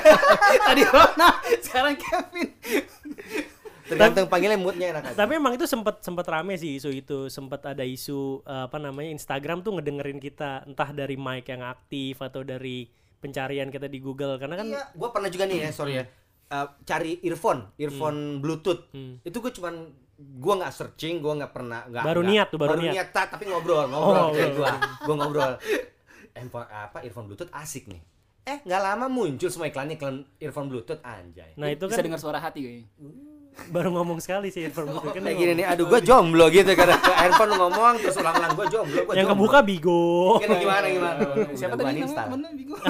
Tadi 0.66 0.82
Rona, 0.82 1.28
sekarang 1.60 1.94
Kevin. 1.94 2.48
Tergantung 3.92 4.26
panggilnya 4.26 4.56
moodnya 4.56 4.86
enak 4.90 5.02
aja. 5.06 5.16
Tapi 5.18 5.32
emang 5.34 5.52
itu 5.52 5.64
sempat 5.64 6.00
sempat 6.00 6.24
rame 6.24 6.54
sih 6.54 6.74
isu 6.74 6.90
itu, 6.90 7.18
sempat 7.26 7.62
ada 7.66 7.80
isu 7.80 8.18
eh, 8.42 8.64
apa 8.64 8.76
namanya 8.76 9.10
Instagram 9.10 9.60
tuh 9.60 9.74
ngedengerin 9.74 10.16
kita 10.16 10.64
entah 10.64 10.90
dari 10.90 11.14
mic 11.14 11.46
yang 11.46 11.62
aktif 11.62 12.18
atau 12.18 12.42
dari 12.42 12.88
pencarian 13.16 13.68
kita 13.68 13.86
di 13.86 13.98
Google 13.98 14.34
karena 14.34 14.56
kan 14.56 14.66
Iya, 14.66 14.82
gua 14.92 15.08
pernah 15.08 15.28
juga 15.28 15.44
nih 15.44 15.58
ya, 15.60 15.70
sorry 15.70 15.92
ya. 15.94 16.04
eh, 16.48 16.66
cari 16.82 17.22
earphone, 17.22 17.70
earphone 17.76 18.18
Bluetooth. 18.38 18.90
Itu 19.20 19.38
gua 19.38 19.52
cuman 19.52 19.74
gua 20.34 20.54
nggak 20.56 20.72
searching, 20.72 21.18
gua 21.18 21.34
nggak 21.36 21.52
pernah 21.52 21.84
nggak 21.84 22.02
Baru 22.02 22.20
nggak- 22.20 22.32
niat 22.32 22.46
tuh, 22.48 22.58
baru 22.58 22.74
niat. 22.76 23.08
ta- 23.08 23.28
tapi 23.28 23.46
ngobrol, 23.46 23.86
ngobrol 23.86 24.22
Oh, 24.22 24.30
kayak 24.30 24.52
gua. 24.52 24.72
Gua 25.02 25.14
ngobrol. 25.16 25.52
Handphone 26.32 26.66
apa 26.66 26.98
earphone 27.00 27.26
Bluetooth 27.26 27.52
asik 27.52 27.86
nih. 27.86 28.02
Eh, 28.42 28.58
nggak 28.60 28.82
lama 28.82 29.06
muncul 29.06 29.46
semua 29.46 29.68
iklan 29.68 29.92
iklan 29.92 30.16
earphone 30.36 30.66
Bluetooth 30.66 30.98
anjay. 31.00 31.54
nah 31.54 31.68
itu 31.68 31.84
Bisa 31.84 31.94
kan 31.96 32.04
dengar 32.04 32.18
suara 32.18 32.38
hati 32.38 32.58
kayaknya. 32.60 32.86
Baru 33.68 33.92
ngomong 33.92 34.18
sekali 34.18 34.48
sih 34.48 34.64
earphone 34.64 34.88
Bluetooth 34.88 35.12
kan 35.12 35.22
Kayak 35.22 35.36
gini 35.36 35.52
nih, 35.54 35.66
aduh 35.66 35.84
gua 35.84 36.00
jomblo 36.00 36.48
gitu 36.48 36.72
karena 36.72 36.96
ke 36.96 37.12
handphone 37.12 37.52
ngomong 37.54 37.94
terus 37.98 38.16
ulang-ulang 38.16 38.52
gua 38.52 38.66
jomblo, 38.66 39.00
gua 39.02 39.12
yang 39.12 39.24
jomblo. 39.24 39.36
kebuka 39.38 39.58
bigo. 39.60 40.04
Gini, 40.38 40.56
gimana 40.58 40.86
gimana? 40.88 41.20
Siapa 41.52 41.72
Udah 41.72 41.84
gua 41.84 41.86
tadi 41.86 42.00
namanya 42.00 42.50
Bigo? 42.52 42.74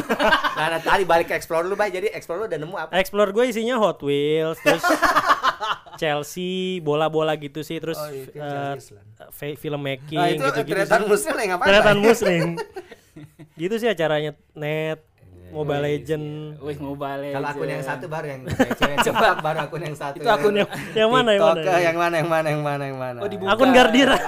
Nah, 0.53 0.67
nah, 0.69 0.81
tadi 0.81 1.03
balik 1.03 1.27
ke 1.27 1.35
explore 1.35 1.65
lu, 1.65 1.75
Bay. 1.75 1.89
Jadi 1.89 2.09
explore 2.09 2.39
lu 2.39 2.47
udah 2.47 2.59
nemu 2.59 2.75
apa? 2.77 2.91
Explore 2.95 3.31
gue 3.31 3.45
isinya 3.47 3.77
Hot 3.77 3.99
Wheels, 4.01 4.59
terus 4.61 4.85
Chelsea, 6.01 6.53
bola-bola 6.79 7.35
gitu 7.37 7.61
sih, 7.61 7.79
terus 7.79 7.97
Oh, 7.97 8.09
iya, 8.09 8.23
itu 8.25 8.31
eh, 8.33 8.49
Chelsea 8.73 8.95
Island. 8.95 9.09
fi- 9.31 9.57
film 9.57 9.81
making 9.81 10.19
Nah, 10.19 10.29
itu 10.29 10.43
gitu-gitu 10.45 10.73
deretan 10.73 11.01
sih. 11.01 11.09
muslim 11.09 11.35
ngapain? 11.37 11.69
Bay? 11.75 11.95
muslim. 11.99 12.47
gitu 13.61 13.75
sih 13.77 13.89
acaranya 13.89 14.33
net, 14.53 14.99
Iya, 14.99 15.12
Mobile 15.53 15.82
Legend. 15.84 16.26
Wih, 16.64 16.78
Mobile 16.80 17.36
Kalau 17.36 17.48
akun 17.53 17.68
yang 17.68 17.84
satu 17.84 18.07
baru 18.09 18.26
yang 18.32 18.40
cewek 18.48 18.96
cepat 19.05 19.36
baru 19.44 19.59
akun 19.68 19.82
yang 19.84 19.96
satu. 19.96 20.16
Itu 20.16 20.30
akun 20.32 20.55
yang 20.57 20.68
yang 20.96 21.11
mana 21.12 21.30
yang 21.36 21.42
mana? 21.44 21.61
yang 21.61 21.96
mana 22.00 22.14
yang 22.16 22.28
mana 22.28 22.48
yang 22.48 22.62
mana 22.64 22.82
yang 22.88 22.98
mana. 22.98 23.18
Oh, 23.20 23.28
dibuka. 23.28 23.53
Akun 23.53 23.70
Gardira. 23.70 24.16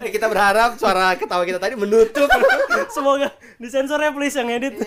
Eh, 0.00 0.08
kita 0.08 0.32
berharap 0.32 0.80
suara 0.80 1.12
ketawa 1.12 1.44
kita 1.44 1.60
tadi 1.60 1.76
menutup. 1.76 2.24
Semoga 2.96 3.36
disensor 3.60 4.00
ya 4.00 4.08
please 4.08 4.32
yang 4.32 4.48
edit. 4.48 4.80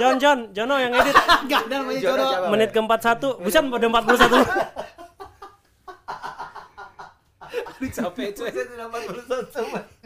John 0.00 0.16
John, 0.16 0.56
Jono 0.56 0.80
yang 0.80 0.96
edit. 0.96 1.12
Enggak 1.44 1.68
ada 1.68 1.74
namanya 1.84 2.00
Jono? 2.00 2.24
Menit 2.48 2.72
ke-41. 2.72 3.44
Bukan 3.44 3.64
pada 3.68 3.86
41. 3.92 4.85
Aduh, 7.76 7.90
capek 8.02 8.28
cuy. 8.32 8.50
Sudah 8.50 8.88
41. 8.88 9.48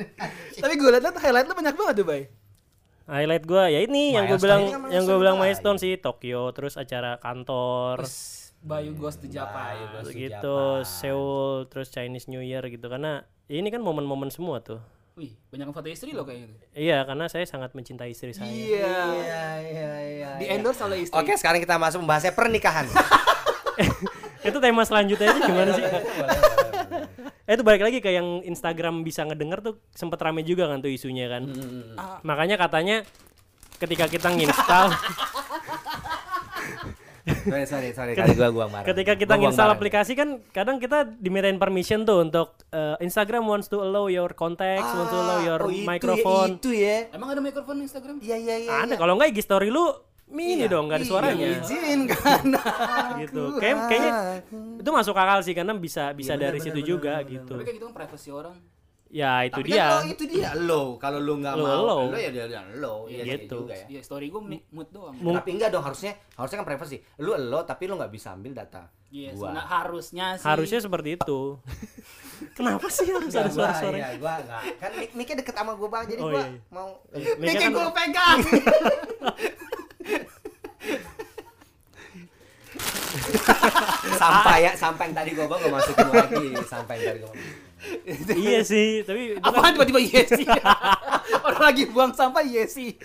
Tapi 0.62 0.74
gue 0.74 0.90
liat 0.90 1.16
highlight 1.16 1.46
lu 1.46 1.54
banyak 1.54 1.74
banget 1.74 1.94
tuh, 2.02 2.06
Bay. 2.06 2.22
Highlight 3.10 3.42
gua 3.42 3.66
ya 3.66 3.82
ini 3.82 4.14
yang 4.14 4.30
gue 4.30 4.38
bilang 4.38 4.70
kan 4.70 4.86
yang 4.86 5.02
gue 5.02 5.18
bilang 5.18 5.34
milestone 5.34 5.82
sih 5.82 5.98
Tokyo, 5.98 6.54
terus 6.54 6.78
acara 6.78 7.18
kantor. 7.18 8.06
Bayu 8.62 8.94
Ghost 8.94 9.24
to 9.24 9.26
Japan. 9.26 9.74
To 9.98 10.14
gitu. 10.14 10.86
Seoul 10.86 11.66
terus 11.66 11.90
Chinese 11.90 12.30
New 12.30 12.38
Year 12.38 12.62
gitu 12.70 12.86
karena 12.86 13.26
ya 13.50 13.58
ini 13.58 13.66
kan 13.74 13.82
momen-momen 13.82 14.30
semua 14.30 14.62
tuh 14.62 14.78
Wih, 15.18 15.34
banyak 15.50 15.74
foto 15.74 15.90
istri 15.90 16.14
lo 16.14 16.22
kayaknya. 16.22 16.54
iya 16.72 17.02
karena 17.02 17.26
saya 17.26 17.42
sangat 17.42 17.74
mencintai 17.74 18.14
istri 18.14 18.30
saya 18.30 18.46
Iya. 18.46 18.94
Iya, 19.10 19.44
iya, 19.58 19.92
iya. 20.00 20.30
Di 20.38 20.46
iya. 20.46 20.54
endorse 20.54 20.80
oleh 20.86 21.02
istri. 21.02 21.18
Oke, 21.18 21.34
sekarang 21.34 21.58
kita 21.58 21.76
masuk 21.76 22.00
membahasnya 22.00 22.32
pernikahan. 22.32 22.86
itu 24.48 24.58
tema 24.62 24.82
selanjutnya 24.86 25.26
itu 25.36 25.40
gimana 25.44 25.70
sih 25.76 25.84
eh 27.50 27.58
itu 27.58 27.66
balik 27.66 27.82
lagi 27.82 27.98
ke 27.98 28.14
yang 28.14 28.46
Instagram 28.46 29.02
bisa 29.02 29.26
ngedenger 29.26 29.58
tuh 29.58 29.74
sempet 29.90 30.22
rame 30.22 30.46
juga 30.46 30.70
kan 30.70 30.78
tuh 30.78 30.86
isunya 30.86 31.26
kan 31.26 31.50
Ah. 31.98 32.22
makanya 32.22 32.54
katanya 32.54 33.02
ketika 33.82 34.06
kita 34.06 34.30
nginstal 34.30 34.94
sorry, 37.46 37.66
sorry, 37.66 37.90
sorry. 37.92 38.12
Kali 38.14 38.32
gua 38.34 38.48
gua 38.50 38.66
marah. 38.70 38.86
ketika 38.86 39.12
kita 39.14 39.34
Gua 39.34 39.42
nginstal 39.48 39.70
aplikasi 39.70 40.12
kan 40.14 40.38
kadang 40.50 40.78
kita 40.78 41.04
dimintain 41.18 41.58
permission 41.58 42.02
tuh 42.02 42.22
untuk 42.22 42.54
eh, 42.70 42.96
Instagram 43.02 43.44
wants 43.44 43.66
to 43.66 43.80
allow 43.80 44.06
your 44.06 44.30
contacts 44.32 44.88
wants 44.94 45.10
to 45.10 45.18
allow 45.18 45.38
your 45.42 45.60
oh, 45.60 45.70
itu 45.70 45.82
ya, 45.82 45.86
microphone 45.86 46.50
itu 46.58 46.70
ya. 46.72 46.96
Emang 47.12 47.28
ada 47.34 47.40
mikrofon 47.42 47.76
Instagram? 47.82 48.22
Iya, 48.22 48.36
iya, 48.38 48.56
iya. 48.62 48.70
ada 48.86 48.94
kalau 48.94 49.18
enggak 49.18 49.34
IG 49.34 49.42
story 49.44 49.68
lu 49.68 49.90
mini 50.30 50.54
Iya, 50.56 50.66
dong 50.68 50.86
nggak 50.86 50.96
ada 50.96 51.02
iya, 51.02 51.10
suaranya 51.10 51.46
Izin 51.56 52.00
kan. 52.06 52.44
gitu 53.22 53.42
kayak 53.56 53.76
kayaknya 53.84 54.12
itu 54.78 54.90
masuk 54.90 55.14
akal 55.14 55.38
sih 55.40 55.52
karena 55.52 55.74
bisa 55.74 56.10
bisa 56.12 56.32
bener, 56.32 56.44
dari 56.46 56.56
bener, 56.56 56.66
situ 56.66 56.78
bener, 56.78 56.88
juga 56.88 57.14
bener, 57.16 57.32
gitu 57.32 57.52
Tapi 57.52 57.62
kayak 57.62 57.76
gitu 57.76 57.84
kan 57.84 57.94
privasi 57.96 58.28
orang. 58.30 58.56
ya 59.10 59.42
itu 59.42 59.58
Tapi 59.58 59.68
dia 59.68 59.82
kan 59.82 59.90
lo 59.90 60.06
itu 60.06 60.24
dia 60.24 60.50
lo. 60.56 60.82
Kalau 60.96 61.18
lu 61.18 61.34
nggak 61.36 61.50
Lo, 61.52 61.64
mau, 61.64 61.82
lo. 61.82 61.96
lo 62.06 62.16
ya 62.16 62.30
dia 62.30 62.46
lo. 62.72 62.94
Iya 63.04 63.22
Gitu. 63.42 63.58
juga 63.60 63.74
ya. 63.74 63.86
Iya, 63.88 64.00
story 64.00 64.26
gue 64.28 64.38
mood 64.70 64.88
doang. 64.88 65.18
Mung- 65.18 65.34
Tapi 65.34 65.50
enggak 65.50 65.68
dong 65.68 65.82
harusnya 65.82 66.14
harusnya 66.32 66.58
kan 66.58 66.66
privacy. 66.68 67.02
Lu 67.18 67.34
lo 67.34 67.60
tapi 67.64 67.84
lu 67.84 67.98
nggak 67.98 68.06
bisa 68.08 68.30
ambil 68.30 68.54
data. 68.54 68.86
Iya, 69.10 69.34
gua. 69.34 69.50
sebenarnya 69.50 69.66
harusnya 69.68 70.26
sih. 70.38 70.46
harusnya 70.46 70.78
seperti 70.78 71.08
itu 71.12 71.40
kenapa 72.56 72.86
sih 72.86 73.10
harus 73.10 73.34
ada 73.34 73.42
gua, 73.44 73.66
suara-suara 73.66 73.96
Iya, 73.98 74.08
gua 74.16 74.32
enggak. 74.38 74.62
Kan 74.78 74.90
mic 74.94 75.10
mic-nya 75.12 75.36
deket 75.36 75.54
sama 75.56 75.72
gua 75.74 75.88
banget 75.90 76.06
jadi 76.08 76.22
Oh, 76.22 76.28
gua 76.28 76.38
iya, 76.38 76.46
iya. 76.46 76.60
mau 76.70 76.88
Mic-nya 77.36 77.58
kan- 77.60 77.74
gue 77.74 77.86
pegang. 77.92 78.38
sampai 84.20 84.58
ya, 84.68 84.72
sampai 84.76 85.10
yang 85.10 85.16
tadi 85.16 85.30
gua 85.34 85.46
bang 85.48 85.58
gua 85.66 85.72
masukin 85.80 86.08
lagi, 86.12 86.44
sampai 86.66 86.94
yang 87.00 87.06
tadi 87.08 87.18
gua. 87.24 87.32
iya 88.36 88.60
sih 88.60 89.00
tapi 89.04 89.34
Apaan 89.46 89.72
tiba-tiba 89.72 90.00
iya 90.00 90.22
sih? 90.28 90.44
Orang 91.46 91.62
lagi 91.64 91.82
buang 91.88 92.12
sampah 92.12 92.44
iya 92.44 92.68
sih. 92.68 92.96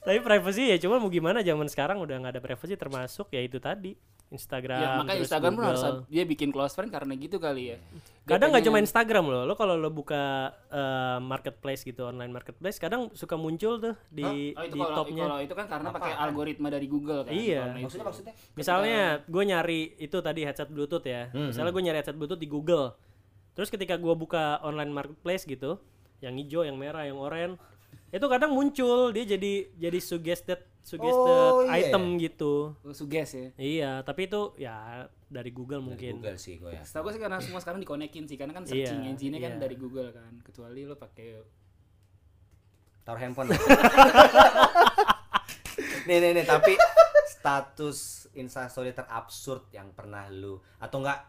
tapi 0.00 0.16
privacy 0.24 0.72
ya 0.72 0.76
cuma 0.80 0.96
mau 0.96 1.12
gimana 1.12 1.44
zaman 1.44 1.68
sekarang 1.68 2.00
udah 2.00 2.16
nggak 2.16 2.32
ada 2.38 2.42
privacy 2.42 2.72
termasuk 2.72 3.28
ya 3.36 3.44
itu 3.44 3.60
tadi 3.60 3.92
Instagram 4.30 4.78
Ya, 4.78 4.90
makanya 5.02 5.18
terus 5.18 5.26
Instagram 5.26 5.52
pun 5.52 5.64
harus 5.66 5.82
Google. 5.82 6.00
dia 6.06 6.22
bikin 6.22 6.48
close 6.54 6.74
friend 6.78 6.94
karena 6.94 7.12
gitu 7.18 7.42
kali 7.42 7.74
ya. 7.74 7.78
Dia 7.82 8.30
kadang 8.30 8.54
nggak 8.54 8.62
cuma 8.62 8.78
Instagram 8.78 9.24
loh 9.26 9.42
lo 9.42 9.58
kalau 9.58 9.74
lo 9.74 9.90
buka 9.90 10.54
eh, 10.70 11.18
marketplace 11.18 11.82
gitu 11.82 12.06
online 12.06 12.30
marketplace 12.30 12.78
kadang 12.78 13.10
suka 13.10 13.34
muncul 13.34 13.82
tuh 13.82 13.98
di 14.06 14.54
Oh, 14.54 14.62
itu 14.62 14.78
di 14.78 14.80
kalau, 14.80 14.96
topnya 15.02 15.24
kalau 15.26 15.38
itu 15.42 15.54
kan 15.58 15.66
karena 15.66 15.88
pakai 15.90 16.12
algoritma 16.14 16.68
dari 16.70 16.86
Google 16.86 17.26
kan. 17.26 17.34
Iya. 17.34 17.74
Itu. 17.74 17.90
Maksudnya 17.90 18.06
maksudnya 18.06 18.32
Misalnya 18.54 19.02
gue 19.26 19.42
nyari 19.42 19.80
itu 19.98 20.16
tadi 20.22 20.40
headset 20.46 20.70
Bluetooth 20.70 21.02
ya. 21.02 21.26
Misalnya 21.34 21.74
gue 21.74 21.82
nyari 21.82 21.98
headset 21.98 22.14
Bluetooth 22.14 22.38
di 22.38 22.46
Google. 22.46 22.94
Terus 23.58 23.66
ketika 23.66 23.98
gue 23.98 24.14
buka 24.14 24.62
online 24.62 24.94
marketplace 24.94 25.42
gitu, 25.42 25.82
yang 26.22 26.38
hijau, 26.38 26.62
yang 26.62 26.78
merah, 26.78 27.02
yang 27.02 27.18
oranye, 27.18 27.58
itu 28.10 28.26
kadang 28.26 28.50
muncul 28.50 29.10
dia 29.10 29.22
jadi 29.24 29.70
jadi 29.72 29.98
suggested 29.98 30.60
suggested 30.82 31.50
Oh, 31.54 31.62
iya. 31.68 31.92
item 31.92 32.16
gitu. 32.16 32.74
Oh, 32.80 32.90
suges 32.90 33.30
ya. 33.30 33.48
Iya, 33.54 33.92
tapi 34.02 34.26
itu 34.26 34.56
ya 34.56 35.06
dari 35.28 35.52
Google 35.52 35.84
mungkin. 35.84 36.18
Google 36.18 36.34
sih 36.34 36.58
gua 36.58 36.74
ya. 36.74 36.82
Setahu 36.82 37.06
gue 37.06 37.12
sih 37.14 37.22
karena 37.22 37.38
semua 37.38 37.60
sekarang 37.60 37.78
dikonekin 37.78 38.24
sih 38.24 38.34
karena 38.34 38.50
kan 38.50 38.64
Iya, 38.64 38.88
searching 38.88 39.06
engine-nya 39.06 39.38
kan 39.38 39.52
iya. 39.54 39.60
dari 39.60 39.76
Google 39.76 40.10
kan. 40.10 40.32
Kecuali 40.42 40.82
lo 40.82 40.96
pakai 40.96 41.28
Taruh 43.00 43.20
handphone. 43.20 43.48
nih 46.08 46.16
nih 46.18 46.30
nih 46.34 46.44
tapi 46.44 46.74
status 47.28 48.28
instastory 48.34 48.90
terabsurd 48.90 49.70
yang 49.70 49.92
pernah 49.92 50.26
lu 50.28 50.58
atau 50.76 51.00
enggak 51.00 51.20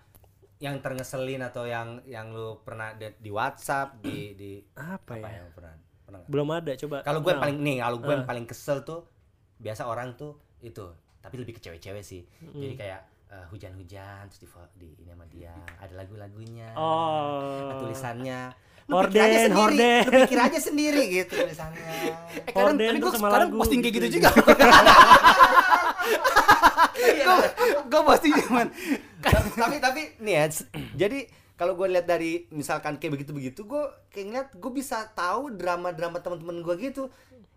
yang 0.58 0.78
terngeselin 0.78 1.42
atau 1.42 1.66
yang 1.66 2.02
yang 2.06 2.30
lu 2.30 2.62
pernah 2.62 2.94
di, 2.94 3.10
di 3.18 3.30
WhatsApp 3.30 3.98
di 4.00 4.34
di 4.34 4.52
Apa 4.74 5.18
ya? 5.18 5.42
yang 5.42 5.50
pernah 5.52 5.74
pernah? 6.12 6.28
Belum 6.28 6.48
ada, 6.52 6.72
coba. 6.76 6.98
Kalau 7.08 7.20
gue 7.24 7.34
paling 7.34 7.58
nih, 7.64 7.78
kalau 7.80 7.98
gue 8.04 8.14
yang 8.14 8.28
paling 8.28 8.46
kesel 8.46 8.84
tuh 8.84 9.08
biasa 9.64 9.88
orang 9.88 10.20
tuh 10.20 10.36
itu, 10.60 10.84
tapi 11.24 11.40
lebih 11.40 11.56
ke 11.56 11.62
cewek-cewek 11.64 12.04
sih. 12.04 12.28
Jadi 12.52 12.76
kayak 12.76 13.02
eh, 13.32 13.46
hujan-hujan 13.48 14.28
terus 14.28 14.44
di, 14.44 14.48
di 14.76 14.88
ini 15.00 15.12
sama 15.16 15.26
dia, 15.32 15.56
ada 15.80 15.94
lagu-lagunya. 15.96 16.76
Oh. 16.76 17.80
tulisannya. 17.88 18.52
Horden, 18.92 19.08
pikir 19.08 19.24
aja 19.24 19.40
sendiri, 19.48 19.62
horden. 19.64 20.04
lu 20.04 20.12
pikir 20.28 20.40
aja 20.42 20.60
sendiri 20.60 21.04
gitu 21.08 21.34
tulisannya. 21.40 21.80
Eh, 22.42 22.52
kadang, 22.52 22.76
Horden 22.76 22.90
tapi 22.92 23.00
gue 23.00 23.12
sekarang 23.16 23.48
lagu 23.48 23.60
posting 23.64 23.80
kayak 23.80 23.96
gitu 23.96 24.08
gitu. 24.12 24.16
juga. 24.20 24.30
Gue 27.92 28.02
posting 28.08 28.34
cuman 28.48 28.68
tapi 29.62 29.78
tapi 29.78 30.02
nih 30.24 30.34
ya, 30.34 30.46
jadi 30.96 31.20
kalau 31.62 31.78
gue 31.78 31.88
lihat 31.88 32.10
dari 32.10 32.50
misalkan 32.50 32.98
kayak 32.98 33.22
begitu 33.22 33.32
begitu 33.32 33.62
gue 33.64 33.84
kayak 34.10 34.26
ngeliat 34.26 34.50
gue 34.58 34.72
bisa 34.74 35.06
tahu 35.14 35.54
drama 35.54 35.94
drama 35.94 36.18
teman-teman 36.18 36.58
gue 36.60 36.74
gitu 36.82 37.06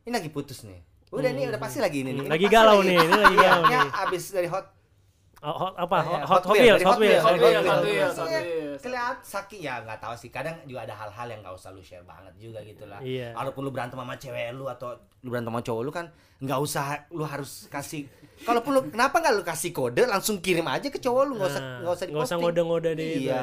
ini 0.05 0.13
lagi 0.13 0.29
putus 0.29 0.61
nih 0.61 0.85
udah 1.09 1.31
nih 1.33 1.49
udah 1.49 1.57
pasti 1.57 1.81
lagi 1.81 2.05
ini 2.05 2.13
nih 2.13 2.21
ini 2.21 2.29
Lagi 2.29 2.47
galau 2.53 2.85
nih, 2.85 3.01
ini 3.01 3.13
lagi 3.17 3.35
Iya, 3.35 3.49
galau 3.49 3.65
ini 3.65 3.77
nih. 3.81 3.91
abis 4.05 4.25
dari 4.29 4.49
hot 4.53 4.67
Oh, 5.45 5.53
hot, 5.53 5.77
apa? 5.77 6.01
Iya, 6.01 6.25
hot, 6.25 6.25
Hot 6.25 6.45
Hot 6.49 6.57
Wheels, 6.57 6.81
Hot 6.81 6.97
Wheels. 6.97 7.21
Hot 7.21 7.37
Wheels. 7.37 7.67
Hot 7.69 7.85
Wheels. 7.85 8.81
Kelihatan 8.81 9.21
saking 9.21 9.61
ya 9.61 9.77
nggak 9.85 10.01
tahu 10.01 10.17
sih. 10.17 10.33
Kadang 10.33 10.57
juga 10.65 10.89
ada 10.89 10.97
hal-hal 10.97 11.27
yang 11.29 11.45
nggak 11.45 11.53
usah 11.53 11.69
lu 11.69 11.85
share 11.85 12.01
banget 12.01 12.33
juga 12.41 12.65
gitu 12.65 12.89
lah. 12.89 12.97
Iya. 13.05 13.37
Walaupun 13.37 13.61
lu 13.61 13.69
berantem 13.69 14.01
sama 14.01 14.17
cewek 14.17 14.57
lu 14.57 14.73
atau 14.73 14.97
lu 15.21 15.29
berantem 15.29 15.53
sama 15.53 15.61
cowok 15.61 15.83
lu 15.85 15.93
kan 15.93 16.09
nggak 16.41 16.61
usah 16.65 16.85
lu 17.13 17.29
harus 17.29 17.69
kasih. 17.69 18.09
Kalaupun 18.41 18.73
lu 18.73 18.81
kenapa 18.89 19.21
nggak 19.21 19.35
lu 19.37 19.45
kasih 19.45 19.71
kode 19.77 20.09
langsung 20.09 20.41
kirim 20.41 20.65
aja 20.65 20.89
ke 20.89 20.97
cowok 20.97 21.23
lu 21.29 21.33
nggak 21.37 21.51
usah 21.53 21.61
Nah, 21.61 21.77
nggak 21.85 21.93
usah 21.93 22.07
nggak 22.09 22.25
usah 22.25 22.37
ngode-ngode 22.41 22.91
deh 22.97 23.09
Iya. 23.29 23.41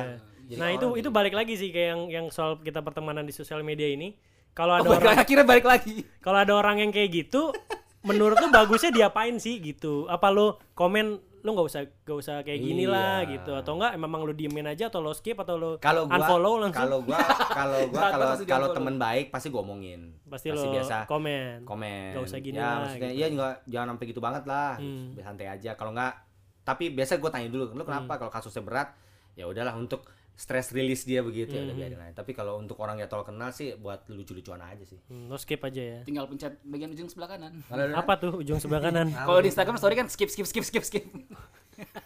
Jadi 0.51 0.59
Nah 0.59 0.69
itu 0.69 0.87
itu 0.97 1.09
balik 1.09 1.31
lagi 1.31 1.55
sih 1.55 1.69
kayak 1.69 1.87
yang 1.89 2.01
yang 2.11 2.25
soal 2.27 2.59
kita 2.59 2.79
pertemanan 2.79 3.23
di 3.23 3.31
sosial 3.31 3.61
media 3.61 3.87
ini. 3.87 4.19
Kalau 4.51 4.75
ada 4.75 4.83
Oh 4.83 4.93
orang 4.93 5.15
God, 5.15 5.23
akhirnya 5.23 5.45
balik 5.45 5.63
lagi. 5.63 6.03
kalau 6.19 6.37
ada 6.37 6.51
orang 6.51 6.75
yang 6.77 6.91
kayak 6.91 7.07
gitu, 7.09 7.55
menurut 8.01 8.35
lu 8.35 8.49
bagusnya 8.49 8.91
diapain 8.91 9.37
sih 9.37 9.57
gitu? 9.57 10.05
Apa 10.05 10.27
lu 10.27 10.51
komen 10.73 11.17
lu 11.41 11.49
nggak 11.49 11.67
usah 11.67 11.81
nggak 11.87 12.17
usah 12.19 12.35
kayak 12.43 12.59
gini 12.59 12.85
lah 12.85 13.23
Iya. 13.23 13.33
gitu 13.33 13.51
atau 13.55 13.73
enggak 13.73 13.97
memang 13.97 14.21
lu 14.21 14.29
diemin 14.29 14.61
aja 14.67 14.85
atau 14.87 15.01
lu 15.01 15.09
skip 15.09 15.33
atau 15.35 15.57
lu 15.57 15.69
kalau 15.79 16.05
gua 16.05 16.21
unfollow 16.21 16.61
langsung 16.61 16.85
kalau 16.85 16.99
gua 17.01 17.17
kalau 17.49 17.79
gua 17.87 18.01
kalau 18.13 18.27
kalau 18.45 18.67
temen 18.69 18.95
baik 18.95 19.33
pasti 19.33 19.49
gua 19.49 19.65
omongin 19.65 20.13
pasti, 20.23 20.53
Pasti 20.53 20.61
lu 20.61 20.69
biasa 20.71 21.09
komen. 21.09 21.65
komen 21.65 22.13
Nggak 22.13 22.23
usah 22.23 22.39
gini 22.39 22.55
ya, 22.55 22.61
lah, 22.61 22.75
maksudnya 22.85 23.09
gitu. 23.09 23.17
ya 23.17 23.27
nggak 23.31 23.53
jangan 23.65 23.87
sampai 23.89 24.05
gitu 24.05 24.21
banget 24.21 24.43
lah 24.45 24.71
Hmm. 24.77 25.17
santai 25.17 25.47
aja 25.49 25.71
kalau 25.73 25.91
nggak 25.91 26.13
tapi 26.61 26.83
biasa 26.91 27.17
gue 27.17 27.29
tanya 27.31 27.49
dulu 27.49 27.63
lu 27.71 27.81
kenapa 27.81 28.05
Hmm. 28.07 28.19
kalau 28.19 28.31
kasusnya 28.31 28.61
berat 28.61 28.89
ya 29.33 29.49
udahlah 29.49 29.73
untuk 29.73 30.05
stress 30.41 30.73
release 30.73 31.03
dia 31.03 31.21
begitu 31.21 31.53
ya 31.53 31.61
udah 31.61 31.69
Hmm. 31.69 31.81
biarin 31.85 32.01
aja 32.01 32.13
tapi 32.17 32.31
kalau 32.31 32.57
untuk 32.57 32.73
orang 32.77 32.97
yang 32.97 33.05
terlalu 33.05 33.29
kenal 33.29 33.49
sih 33.51 33.75
buat 33.75 34.01
lucu-lucuan 34.07 34.57
aja 34.59 34.81
sih 34.81 34.97
Hmm, 35.05 35.29
lu 35.29 35.37
skip 35.37 35.61
aja 35.61 35.77
ya. 35.77 35.99
Tinggal 36.01 36.25
pencet 36.25 36.57
bagian 36.63 36.89
ujung 36.89 37.05
sebelah 37.05 37.29
kanan. 37.29 37.61
Apa 37.93 38.17
tuh 38.17 38.41
ujung 38.41 38.57
sebelah 38.57 38.81
kanan? 38.81 39.13
Kalau 39.27 39.37
di 39.37 39.47
Instagram 39.47 39.77
story 39.77 39.93
kan 39.93 40.07
skip 40.07 40.27
skip 40.27 40.43
skip 40.43 40.65
skip 40.65 40.81
skip. 40.81 41.05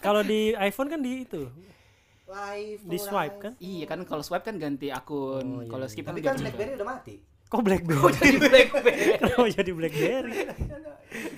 Kalau 0.00 0.22
di 0.22 0.54
iPhone 0.56 0.88
kan 0.88 0.98
di 0.98 1.22
itu, 1.22 1.46
live 2.26 2.80
di 2.82 2.98
swipe 2.98 3.36
kan? 3.40 3.52
Iya 3.58 3.84
kan 3.84 3.98
kalau 4.02 4.20
swipe 4.20 4.42
kan 4.42 4.56
ganti 4.56 4.88
akun. 4.88 5.44
Oh, 5.44 5.60
iya, 5.60 5.68
kalau 5.68 5.86
skip 5.86 6.02
tapi 6.04 6.18
kan 6.20 6.34
kan 6.34 6.36
biar 6.36 6.42
BlackBerry 6.44 6.72
udah 6.74 6.88
mati 6.88 7.14
Kok 7.46 7.62
BlackBerry? 7.62 8.10
jadi 8.12 8.38
BlackBerry. 8.40 9.06
Kenapa 9.22 9.46
jadi 9.52 9.70
BlackBerry? 9.72 10.34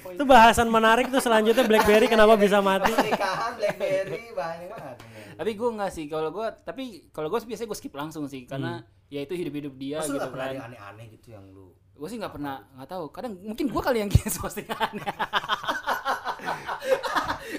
itu 0.08 0.24
bahasan 0.24 0.66
menarik 0.66 1.06
tuh 1.06 1.20
selanjutnya 1.20 1.62
BlackBerry 1.62 2.08
kenapa 2.08 2.34
bisa 2.34 2.58
mati? 2.58 2.90
pernikahan 2.90 3.52
BlackBerry 3.54 4.32
banyak 4.32 4.68
banget 4.68 4.96
tapi 5.38 5.54
gue 5.54 5.68
nggak 5.70 5.92
sih 5.94 6.10
kalau 6.10 6.34
gue 6.34 6.46
tapi 6.66 7.06
kalau 7.14 7.30
gue 7.30 7.38
biasanya 7.46 7.70
gue 7.70 7.78
skip 7.78 7.94
langsung 7.94 8.26
sih 8.26 8.42
karena 8.42 8.82
ya 9.06 9.22
itu 9.22 9.38
hidup 9.38 9.54
hidup 9.54 9.74
dia 9.78 10.02
Maksud 10.02 10.18
gitu 10.18 10.20
nggak 10.20 10.32
pernah 10.34 10.48
ada 10.50 10.58
kan. 10.58 10.66
aneh-aneh 10.74 11.06
gitu 11.14 11.28
yang 11.30 11.46
lu 11.54 11.70
gue 11.98 12.06
sih 12.06 12.18
nggak 12.18 12.34
pernah 12.38 12.62
nggak 12.78 12.88
tahu. 12.94 13.04
Kadang 13.10 13.32
mungkin 13.42 13.66
gue 13.66 13.82
kali 13.82 13.98
yang 14.06 14.10
kirim 14.14 14.30
postingan 14.30 14.92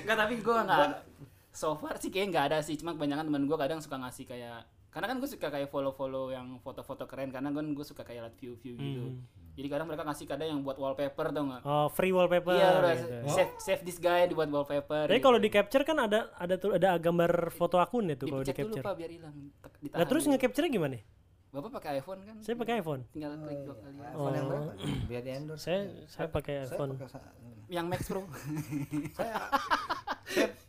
nggak 0.08 0.18
tapi 0.18 0.34
gue 0.40 0.56
nggak 0.64 0.90
so 1.52 1.76
far 1.76 2.00
sih 2.00 2.08
kayaknya 2.08 2.30
nggak 2.32 2.46
ada 2.52 2.58
sih. 2.64 2.80
Cuma 2.80 2.96
kebanyakan 2.96 3.28
teman 3.28 3.44
gue 3.44 3.58
kadang 3.60 3.80
suka 3.84 4.00
ngasih 4.00 4.26
kayak 4.32 4.64
karena 4.90 5.06
kan 5.12 5.18
gue 5.22 5.30
suka 5.30 5.48
kayak 5.52 5.70
follow 5.70 5.92
follow 5.94 6.32
yang 6.32 6.58
foto-foto 6.64 7.06
keren 7.06 7.30
karena 7.30 7.52
kan 7.52 7.68
gue 7.76 7.86
suka 7.86 8.02
kayak 8.08 8.32
liat 8.32 8.36
view 8.40 8.56
view 8.56 8.74
gitu. 8.80 9.04
Hmm. 9.12 9.20
Jadi 9.60 9.68
kadang 9.70 9.86
mereka 9.86 10.04
ngasih 10.04 10.24
kadang 10.26 10.48
yang 10.48 10.62
buat 10.62 10.76
wallpaper 10.76 11.26
tau 11.30 11.44
nggak 11.44 11.62
Oh, 11.62 11.88
free 11.90 12.10
wallpaper. 12.10 12.56
iya 12.56 12.80
gitu. 12.96 13.28
save 13.28 13.52
save 13.58 13.82
this 13.84 13.98
guy 13.98 14.24
dibuat 14.24 14.48
wallpaper 14.48 15.04
Tapi 15.04 15.14
gitu. 15.14 15.26
kalau 15.26 15.36
di 15.38 15.50
capture 15.50 15.84
kan 15.84 16.00
ada 16.00 16.32
ada 16.34 16.56
tuh 16.56 16.72
ada 16.74 16.96
gambar 16.96 17.32
foto 17.50 17.76
akunnya 17.76 18.16
tuh 18.16 18.28
kalau 18.28 18.40
di 18.40 18.48
dipencet 18.48 18.64
dulu 18.64 18.74
capture. 18.74 18.86
pak 18.86 18.96
biar 18.96 19.12
hilang 19.12 19.36
Nah 19.92 20.06
terus 20.06 20.24
dulu. 20.24 20.32
nge-capture 20.34 20.66
gimana? 20.70 20.96
bapak 21.50 21.72
pakai 21.74 21.92
iPhone 21.98 22.20
kan 22.22 22.36
Saya 22.40 22.56
pakai 22.56 22.74
iPhone. 22.78 23.02
tinggal 23.10 23.36
klik 23.38 23.60
dua 23.60 23.76
kali 23.76 23.98
iPhone 24.06 24.32
yang 24.32 24.46
Oh. 24.46 24.50
berapa 24.50 24.72
biar 25.06 25.22
di 25.22 25.32
endorse 25.34 25.62
Saya 25.62 25.80
saya 26.08 26.28
pakai 26.30 26.56
saya 26.62 26.72
iPhone. 26.72 26.92
pakai 26.96 27.10
sa- 27.10 27.34
yang 27.68 27.86
Max 27.86 28.02
Pro 28.06 28.22
saya 29.18 29.36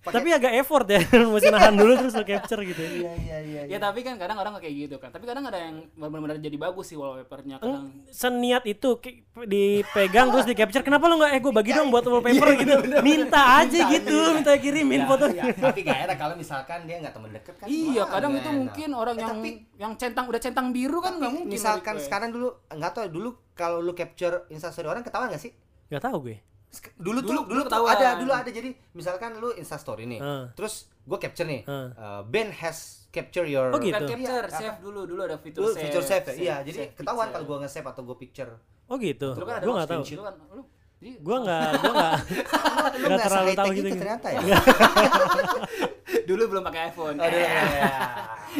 pakai 0.00 0.16
Tapi 0.16 0.28
agak 0.32 0.52
effort 0.56 0.86
ya, 0.86 1.00
mesti 1.32 1.48
nahan 1.48 1.74
dulu 1.74 1.92
terus 1.94 2.12
lo 2.12 2.22
capture 2.22 2.60
gitu. 2.62 2.80
iya 2.80 3.12
iya 3.14 3.36
iya 3.38 3.60
ya 3.66 3.78
tapi 3.78 4.00
kan 4.00 4.16
kadang 4.16 4.36
orang 4.36 4.56
kayak 4.56 4.74
gitu 4.80 4.96
kan. 4.96 5.08
Tapi 5.08 5.22
kadang 5.22 5.44
ada 5.44 5.60
yang 5.60 5.84
benar-benar 5.92 6.36
jadi 6.36 6.56
bagus 6.56 6.86
sih 6.86 6.96
wallpapernya 6.96 7.56
Eng, 7.56 7.62
kadang. 7.62 7.84
seniat 8.08 8.64
itu 8.64 8.96
dipegang 9.44 10.28
terus 10.30 10.44
di 10.44 10.54
capture 10.54 10.80
kenapa 10.80 11.04
lo 11.04 11.16
nggak 11.16 11.32
eh 11.32 11.40
gue 11.40 11.52
bagi 11.52 11.70
dong 11.70 11.88
buat 11.88 12.02
wallpaper 12.02 12.48
gitu. 12.56 12.74
minta 13.00 13.60
aja 13.60 13.78
gitu 13.88 14.16
minta 14.32 14.56
kirimin 14.56 15.04
foto 15.04 15.28
Ya, 15.30 15.46
tapi 15.52 15.80
gak 15.80 15.98
enak 16.04 16.16
kalau 16.16 16.34
misalkan 16.34 16.84
dia 16.84 16.96
nggak 16.98 17.12
temen 17.12 17.30
deket 17.30 17.54
kan. 17.54 17.66
Iya 17.66 18.02
wah, 18.02 18.06
kadang 18.10 18.30
nggak 18.30 18.40
itu 18.40 18.48
enak. 18.48 18.58
mungkin 18.58 18.88
orang 18.92 19.14
Eh, 19.14 19.20
yang 19.20 19.30
tapi 19.30 19.50
yang 19.76 19.92
centang 19.94 20.24
udah 20.26 20.40
centang 20.40 20.66
biru 20.70 20.98
kan 20.98 21.16
nggak 21.16 21.30
mungkin 21.30 21.52
misalkan 21.52 21.94
sekarang 21.96 22.30
dulu 22.30 22.48
nggak 22.68 22.90
tahu 22.90 23.06
dulu 23.06 23.28
kalau 23.52 23.78
lu 23.78 23.92
capture 23.92 24.48
instastory 24.48 24.88
orang 24.88 25.04
ketahuan 25.04 25.28
gak 25.28 25.38
sih? 25.38 25.52
Nggak 25.86 26.02
tahu 26.02 26.16
gue 26.24 26.36
dulu, 26.70 26.86
Dulu- 26.96 27.20
tuh 27.20 27.26
dulu 27.26 27.40
dulu 27.44 27.60
tuh 27.60 27.68
ketahuan. 27.68 27.92
ada 27.92 28.08
dulu 28.16 28.32
ada 28.32 28.46
jadi 28.48 28.70
misalkan 28.92 29.30
lu 29.36 29.50
instastory 29.52 30.06
nih 30.06 30.18
Heeh. 30.18 30.44
terus 30.54 30.74
gue 31.02 31.18
capture 31.18 31.44
nih 31.44 31.62
Heeh. 31.62 31.88
uh, 31.92 32.22
Ben 32.24 32.48
has 32.52 32.78
capture 33.08 33.42
your 33.44 33.68
Oh, 33.68 33.76
gitu? 33.76 33.90
Bukan 33.92 34.06
capture 34.08 34.44
Iya, 34.44 34.54
save 34.56 34.78
dulu 34.78 35.00
dulu 35.04 35.20
ada 35.20 35.34
fitur 35.36 35.60
Dulu 35.60 35.72
save 35.72 35.82
feature 35.84 36.04
save, 36.04 36.26
ya? 36.28 36.34
iya 36.36 36.56
jadi 36.62 36.78
save 36.80 36.92
ketahuan 36.96 37.18
picture. 37.24 37.34
kalau 37.36 37.46
gue 37.48 37.56
nge-save 37.60 37.88
atau 37.88 38.02
gue 38.04 38.16
picture 38.16 38.50
oh 38.86 38.96
gitu 38.96 39.28
kan 39.36 39.52
ada 39.52 39.64
gue 39.64 39.72
nggak 39.72 39.88
tahu 39.88 40.02
kan 40.20 40.34
lu 40.52 40.62
jadi 40.96 41.10
gue 41.16 41.36
nggak 41.40 41.68
gue 41.74 41.92
nggak 41.92 42.14
lu 43.00 43.06
nggak 43.08 43.26
terlalu 43.26 43.50
tahu 43.52 43.68
gitu, 43.68 43.72
itu 43.72 43.88
gitu. 43.88 43.98
ternyata 43.98 44.28
ya 44.28 44.40
dulu 46.28 46.42
belum 46.48 46.62
pakai 46.62 46.80
iPhone 46.88 47.16
Aduh, 47.16 47.40
ya. 47.40 47.62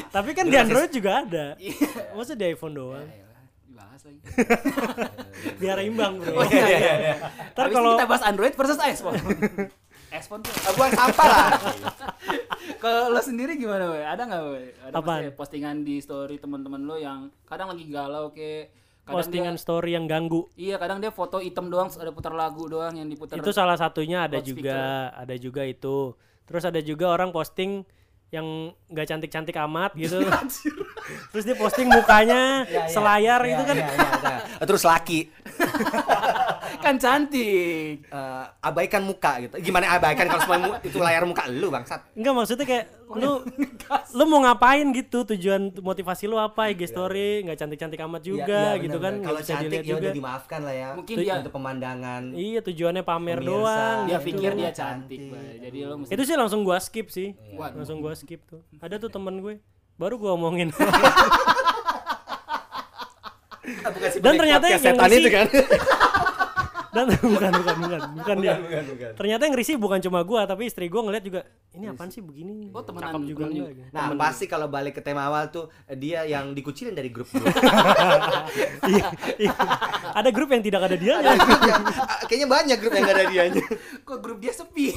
tapi 0.09 0.31
kan 0.33 0.45
Dulu 0.45 0.51
di 0.51 0.57
masih- 0.57 0.65
Android 0.67 0.91
juga 0.91 1.11
ada 1.21 1.47
Iya. 1.57 1.89
masa 2.13 2.33
di 2.33 2.45
iPhone 2.49 2.75
doang 2.75 3.07
Ya 4.01 4.09
dibahas 4.09 4.09
lagi. 4.09 4.21
Biar 5.61 5.79
imbang 5.85 6.13
bro. 6.21 6.41
Oh 6.41 6.45
iya 6.49 6.67
iya 6.67 6.95
iya. 6.97 7.15
Ntar 7.55 7.67
kalau- 7.69 7.97
kita 7.97 8.07
bahas 8.09 8.23
Android 8.25 8.55
versus 8.57 8.79
iPhone 8.81 9.17
iPhone 10.21 10.41
tuh. 10.43 10.53
Buang 10.75 10.91
sampah 10.91 11.27
lah. 11.29 11.49
Kalau 12.83 13.15
lo 13.15 13.23
sendiri 13.23 13.55
gimana, 13.55 13.95
we? 13.95 14.03
Ada 14.03 14.27
nggak, 14.27 14.43
we? 14.51 14.63
Ada 14.83 14.95
Apaan? 14.99 15.07
maksudnya 15.23 15.33
postingan 15.39 15.77
di 15.87 16.03
story 16.03 16.43
teman-teman 16.43 16.83
lo 16.83 16.99
yang 16.99 17.31
kadang 17.47 17.71
lagi 17.71 17.87
galau 17.87 18.35
ke 18.35 18.67
kadang 19.07 19.15
postingan 19.15 19.55
dia, 19.55 19.63
story 19.63 19.91
yang 19.95 20.11
ganggu. 20.11 20.51
Iya, 20.59 20.83
kadang 20.83 20.99
dia 20.99 21.15
foto 21.15 21.39
item 21.39 21.71
doang, 21.71 21.95
ada 21.95 22.11
putar 22.11 22.35
lagu 22.35 22.67
doang 22.67 22.99
yang 22.99 23.07
diputar. 23.07 23.39
itu 23.39 23.55
salah 23.55 23.79
satunya 23.79 24.27
ada 24.27 24.43
juga. 24.43 25.15
ada 25.15 25.35
juga 25.39 25.63
itu. 25.63 26.19
Terus 26.43 26.67
ada 26.67 26.83
juga 26.83 27.07
orang 27.15 27.31
posting 27.31 27.87
yang 28.31 28.71
nggak 28.87 29.07
cantik-cantik 29.11 29.59
amat 29.67 29.91
gitu 29.99 30.23
terus 31.35 31.43
dia 31.43 31.57
posting 31.59 31.91
mukanya 31.91 32.63
iya. 32.71 32.87
selayar 32.87 33.43
Iya, 33.43 33.53
itu 33.59 33.63
kan 33.67 33.75
iya, 33.75 33.87
iya, 33.91 34.07
iya. 34.23 34.65
terus 34.67 34.83
laki 34.87 35.27
kan 36.85 36.95
cantik. 36.97 38.03
eh, 38.03 38.45
abaikan 38.61 39.03
muka 39.03 39.41
gitu 39.41 39.55
gimana 39.61 39.91
abaikan 39.93 40.27
kalau 40.27 40.41
semua 40.41 40.59
mu- 40.59 40.79
itu 40.81 40.97
layar 40.97 41.23
muka 41.23 41.45
lu 41.47 41.69
bangsat 41.69 42.01
Enggak 42.13 42.33
maksudnya 42.33 42.65
kayak 42.65 42.85
lu 43.13 43.43
lu 44.17 44.25
mau 44.25 44.41
ngapain 44.41 44.87
gitu 44.91 45.27
tujuan 45.27 45.75
motivasi 45.75 46.25
lu 46.25 46.37
apa 46.37 46.71
IG 46.71 46.87
story 46.87 47.43
nggak 47.43 47.59
cantik-cantik 47.59 48.01
amat 48.01 48.23
juga 48.23 48.47
Iya, 48.47 48.73
iya, 48.73 48.83
gitu 48.83 48.97
kan 48.97 49.13
benar. 49.13 49.19
nggak 49.19 49.29
kalau 49.29 49.41
bisa 49.41 49.51
cantik 49.51 49.67
dilihat 49.67 49.83
ya 49.83 49.91
juga 49.91 50.01
udah 50.01 50.13
dimaafkan 50.15 50.61
lah 50.61 50.75
ya 50.75 50.89
Mungkin 50.95 51.15
Itu 51.15 51.23
dia- 51.23 51.37
untuk 51.37 51.53
pemandangan 51.53 52.23
iya 52.33 52.61
tujuannya 52.61 53.03
pamer 53.03 53.39
Pemirsa. 53.39 53.51
doang 53.51 53.99
Dia 54.01 54.13
gitu. 54.13 54.27
pikir 54.27 54.51
dia 54.55 54.71
Cantik. 54.71 55.21
cantik. 55.21 55.59
Jadi 55.61 55.79
lo 55.83 55.95
mesti 55.97 56.13
itu 56.13 56.23
sih 56.23 56.37
langsung 56.37 56.61
gua 56.63 56.79
skip 56.79 57.07
sih 57.09 57.29
Waduh. 57.53 57.77
langsung 57.77 57.99
gua 57.99 58.13
skip 58.15 58.41
tuh 58.45 58.63
ada 58.79 58.97
tuh 58.97 59.09
temen 59.09 59.37
gue 59.39 59.59
baru 59.97 60.17
gua 60.17 60.33
omongin 60.33 60.71
bukan 63.63 64.09
si 64.09 64.19
Dan 64.19 64.33
ternyata 64.35 64.65
yang 64.67 64.81
setan 64.81 65.07
ngisi- 65.07 65.21
itu 65.21 65.31
kan 65.31 65.47
dan 66.91 67.07
bukan 67.07 67.53
bukan 67.55 67.77
bukan 67.79 68.01
bukan 68.19 68.37
dia 68.43 68.59
bukan, 68.59 68.83
bukan. 68.91 69.11
ternyata 69.15 69.47
yang 69.47 69.55
risih 69.55 69.79
bukan 69.79 70.03
cuma 70.03 70.27
gua 70.27 70.43
tapi 70.43 70.67
istri 70.67 70.91
gua 70.91 71.07
ngeliat 71.07 71.23
juga 71.23 71.47
ini 71.71 71.87
apaan 71.87 72.11
sih 72.11 72.19
begini 72.19 72.67
Oh, 72.75 72.83
temenan- 72.83 73.15
cakep 73.15 73.23
juga 73.25 73.47
temen 73.47 73.55
enggak 73.55 73.71
gitu. 73.79 73.95
Nah, 73.95 74.05
pasti 74.19 74.45
kalau 74.45 74.67
balik 74.67 74.99
ke 74.99 75.01
tema 75.01 75.23
awal 75.23 75.47
tuh 75.49 75.71
dia 75.89 76.27
yang 76.27 76.51
dikucilin 76.51 76.91
dari 76.91 77.07
grup 77.09 77.31
grup. 77.31 77.47
Iya, 78.91 79.07
iya. 79.39 79.53
ada 80.11 80.35
grup 80.35 80.51
yang 80.51 80.67
tidak 80.67 80.83
ada 80.83 80.99
dia 80.99 81.15
kayaknya 82.27 82.49
banyak 82.51 82.77
grup 82.77 82.91
yang 82.91 83.05
gak 83.07 83.17
ada 83.17 83.27
dianya. 83.29 83.63
kok 84.03 84.19
grup 84.19 84.39
dia 84.39 84.51
sepi. 84.51 84.91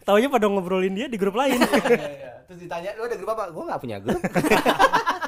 taunya 0.00 0.32
pada 0.32 0.48
ngobrolin 0.48 0.96
dia 0.96 1.06
di 1.06 1.20
grup 1.20 1.36
lain 1.36 1.60
Terus 2.46 2.62
ditanya, 2.62 2.94
"Lu 2.94 3.04
ada 3.04 3.18
grup 3.18 3.28
apa?" 3.28 3.50
Gua 3.50 3.66
nggak 3.66 3.80
punya 3.82 3.98
grup. 3.98 4.16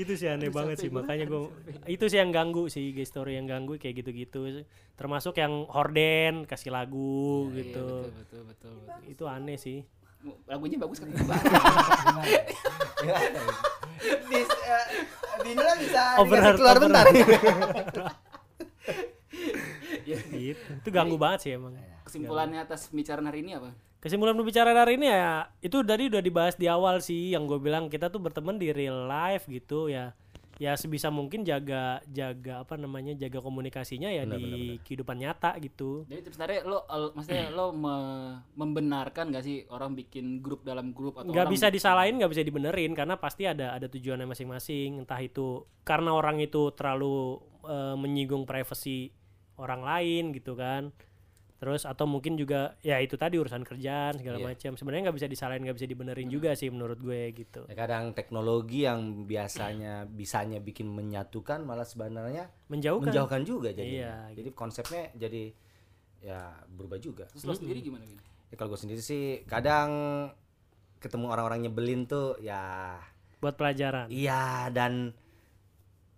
itu 0.00 0.12
sih 0.16 0.28
aneh 0.32 0.48
banget 0.48 0.80
sih 0.80 0.88
makanya 0.88 1.28
gua 1.28 1.52
itu 1.84 2.04
sih 2.08 2.16
yang 2.16 2.32
ganggu 2.32 2.66
sih 2.66 2.90
IG 2.90 3.04
story 3.04 3.36
yang 3.36 3.44
ganggu 3.44 3.76
kayak 3.76 4.00
gitu-gitu 4.00 4.64
termasuk 4.96 5.36
yang 5.36 5.68
horden 5.68 6.48
kasih 6.48 6.72
lagu 6.72 7.52
gitu 7.52 8.08
Betul, 8.08 8.16
betul, 8.16 8.42
betul, 8.48 8.72
betul. 8.80 9.00
itu 9.06 9.24
aneh 9.28 9.58
sih 9.60 9.80
Lagunya 10.44 10.76
bagus 10.76 11.00
kan? 11.00 11.08
Bis, 14.28 14.48
eh, 14.52 14.86
Dinula 15.40 15.72
bisa 15.80 16.20
Overheard, 16.20 16.56
keluar 16.60 16.76
overheard. 16.76 17.08
bentar. 17.08 17.08
gitu 20.04 20.36
itu 20.76 20.88
ganggu 20.92 21.16
banget 21.16 21.38
sih 21.40 21.50
emang 21.56 21.72
Kesimpulannya 22.04 22.60
atas 22.60 22.92
pembicaraan 22.92 23.24
hari 23.24 23.40
ini 23.40 23.56
apa? 23.56 23.70
Kesimpulan 24.00 24.32
pembicaraan 24.32 24.80
hari 24.80 24.96
ini 24.96 25.12
ya 25.12 25.52
itu 25.60 25.84
tadi 25.84 26.08
udah 26.08 26.24
dibahas 26.24 26.56
di 26.56 26.66
awal 26.66 27.04
sih 27.04 27.36
yang 27.36 27.44
gue 27.44 27.60
bilang 27.60 27.92
kita 27.92 28.08
tuh 28.08 28.18
berteman 28.18 28.56
di 28.56 28.72
real 28.72 29.06
life 29.06 29.44
gitu 29.46 29.92
ya. 29.92 30.16
Ya 30.60 30.76
sebisa 30.76 31.08
mungkin 31.08 31.40
jaga 31.40 32.04
jaga 32.04 32.60
apa 32.60 32.76
namanya 32.76 33.16
jaga 33.16 33.40
komunikasinya 33.40 34.12
ya 34.12 34.28
Benar, 34.28 34.36
di 34.36 34.76
kehidupan 34.84 35.16
nyata 35.16 35.56
gitu. 35.56 36.04
Jadi 36.04 36.20
tips 36.20 36.36
dari 36.36 36.60
lo, 36.60 36.84
al- 36.84 37.16
maksudnya 37.16 37.48
lo 37.48 37.72
me- 37.72 38.44
membenarkan 38.60 39.32
gak 39.32 39.40
sih 39.40 39.64
orang 39.72 39.96
bikin 39.96 40.44
grup 40.44 40.60
dalam 40.60 40.92
grup 40.92 41.16
atau 41.16 41.32
nggak 41.32 41.48
orang 41.48 41.56
bisa 41.56 41.72
disalahin 41.72 42.20
nggak 42.20 42.32
bisa 42.36 42.44
dibenerin 42.44 42.92
karena 42.92 43.16
pasti 43.16 43.48
ada 43.48 43.72
ada 43.72 43.88
tujuannya 43.88 44.28
masing-masing. 44.28 45.00
Entah 45.00 45.20
itu 45.24 45.64
karena 45.80 46.12
orang 46.12 46.36
itu 46.44 46.68
terlalu 46.76 47.40
eh, 47.64 47.96
menyinggung 47.96 48.44
privasi 48.44 49.16
orang 49.56 49.80
lain 49.80 50.36
gitu 50.36 50.56
kan 50.60 50.92
terus 51.60 51.84
atau 51.84 52.08
mungkin 52.08 52.34
juga 52.34 52.72
ya 52.80 52.96
itu 52.98 53.14
tadi 53.14 53.36
urusan 53.36 53.62
kerjaan 53.62 54.16
segala 54.16 54.40
Iya. 54.40 54.46
macam 54.48 54.72
sebenarnya 54.74 55.02
nggak 55.06 55.18
bisa 55.20 55.28
disalahin 55.28 55.60
nggak 55.60 55.76
bisa 55.76 55.84
dibenerin 55.86 56.26
juga 56.26 56.56
sih 56.56 56.72
menurut 56.72 56.96
gue 56.96 57.36
gitu 57.36 57.68
Ya, 57.68 57.76
kadang 57.76 58.10
teknologi 58.10 58.82
yang 58.82 59.28
biasanya 59.28 60.08
bisanya 60.08 60.56
bikin 60.58 60.88
menyatukan 60.88 61.60
malah 61.60 61.84
sebenarnya 61.84 62.48
menjauhkan 62.66 63.12
menjauhkan 63.12 63.42
juga 63.44 63.68
jadi. 63.70 63.92
Iya, 64.00 64.16
Jadi 64.32 64.48
konsepnya 64.50 65.12
jadi 65.12 65.52
ya 66.20 66.40
berubah 66.66 66.96
juga. 66.96 67.28
Terus 67.28 67.44
lo 67.44 67.52
sendiri 67.52 67.80
gimana 67.80 68.08
Vin? 68.08 68.16
Ya, 68.48 68.56
kalau 68.56 68.72
gue 68.72 68.80
sendiri 68.80 68.98
sih 68.98 69.44
kadang 69.44 69.90
ketemu 70.96 71.28
orang-orang 71.28 71.64
nyebelin 71.64 72.04
tuh 72.04 72.36
ya 72.38 72.96
buat 73.36 73.56
pelajaran 73.56 74.12
iya 74.12 74.68
dan 74.68 75.16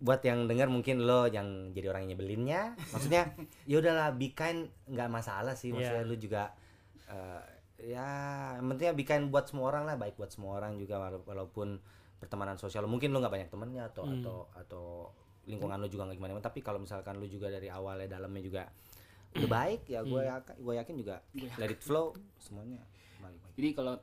buat 0.03 0.19
yang 0.19 0.45
dengar 0.45 0.67
mungkin 0.67 0.99
lo 0.99 1.25
yang 1.25 1.71
jadi 1.71 1.87
orang 1.87 2.03
yang 2.03 2.11
nyebelinnya 2.13 2.61
maksudnya 2.91 3.31
ya 3.63 3.79
udahlah 3.79 4.11
be 4.11 4.31
kind 4.31 4.67
nggak 4.85 5.07
masalah 5.07 5.55
sih 5.55 5.71
maksudnya 5.71 6.03
Iya. 6.03 6.09
lu 6.09 6.15
juga 6.17 6.51
eh, 7.07 7.41
ya 7.85 8.07
yang 8.55 8.67
pentingnya 8.67 8.93
be 8.93 9.03
kind 9.03 9.27
buat 9.29 9.45
semua 9.45 9.69
orang 9.69 9.83
lah 9.85 9.95
baik 9.95 10.15
buat 10.15 10.27
semua 10.27 10.55
orang 10.57 10.75
juga 10.75 10.99
wala- 10.99 11.23
walaupun 11.23 11.79
pertemanan 12.17 12.55
sosial 12.55 12.83
mungkin 12.85 13.09
lo 13.09 13.19
nggak 13.19 13.33
banyak 13.33 13.49
temennya 13.49 13.83
atau 13.87 14.03
Hmm. 14.03 14.15
atau 14.17 14.37
atau 14.53 14.85
lingkungan 15.43 15.75
lo 15.77 15.87
juga 15.87 16.03
nggak 16.05 16.17
gimana 16.17 16.39
tapi 16.41 16.59
kalau 16.59 16.77
misalkan 16.77 17.15
lo 17.15 17.25
juga 17.25 17.47
dari 17.47 17.67
awalnya 17.67 18.07
dalamnya 18.09 18.39
juga 18.39 18.63
udah 19.33 19.49
baik 19.49 19.87
ya 19.87 19.99
gue 20.01 20.15
Hmm. 20.17 20.31
yakin 20.31 20.55
gue 20.57 20.73
yakin 20.77 20.95
juga 20.95 21.15
let 21.57 21.67
it 21.69 21.79
flow 21.79 22.11
semuanya 22.37 22.79
baik 23.19 23.39
baik 23.41 23.53
Jadi 23.53 23.69
kalau 23.73 23.93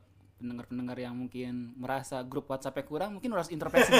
pendengar-pendengar 0.41 0.97
yang 0.97 1.13
mungkin 1.13 1.77
merasa 1.77 2.25
grup 2.25 2.49
WhatsApp-nya 2.49 2.85
kurang, 2.89 3.09
mungkin 3.15 3.29
harus 3.31 3.53
introspeksi. 3.53 3.93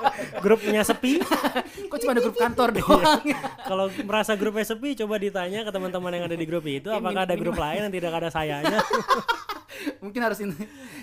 grupnya 0.44 0.84
sepi? 0.84 1.18
Kok 1.90 1.98
cuma 2.04 2.12
ada 2.12 2.22
grup 2.22 2.36
kantor 2.36 2.68
doang? 2.76 3.24
kalau 3.64 3.88
merasa 4.04 4.36
grupnya 4.36 4.68
sepi 4.68 4.94
coba 5.00 5.16
ditanya 5.16 5.64
ke 5.64 5.70
teman-teman 5.72 6.12
yang 6.12 6.24
ada 6.28 6.36
di 6.36 6.46
grup 6.46 6.68
itu 6.68 6.92
apakah 6.92 7.24
ada 7.24 7.34
grup 7.34 7.56
lain 7.56 7.88
yang 7.88 7.94
tidak 7.94 8.12
ada 8.12 8.28
sayanya? 8.28 8.78
Mungkin 10.04 10.20
harus 10.20 10.38
ini. 10.42 10.54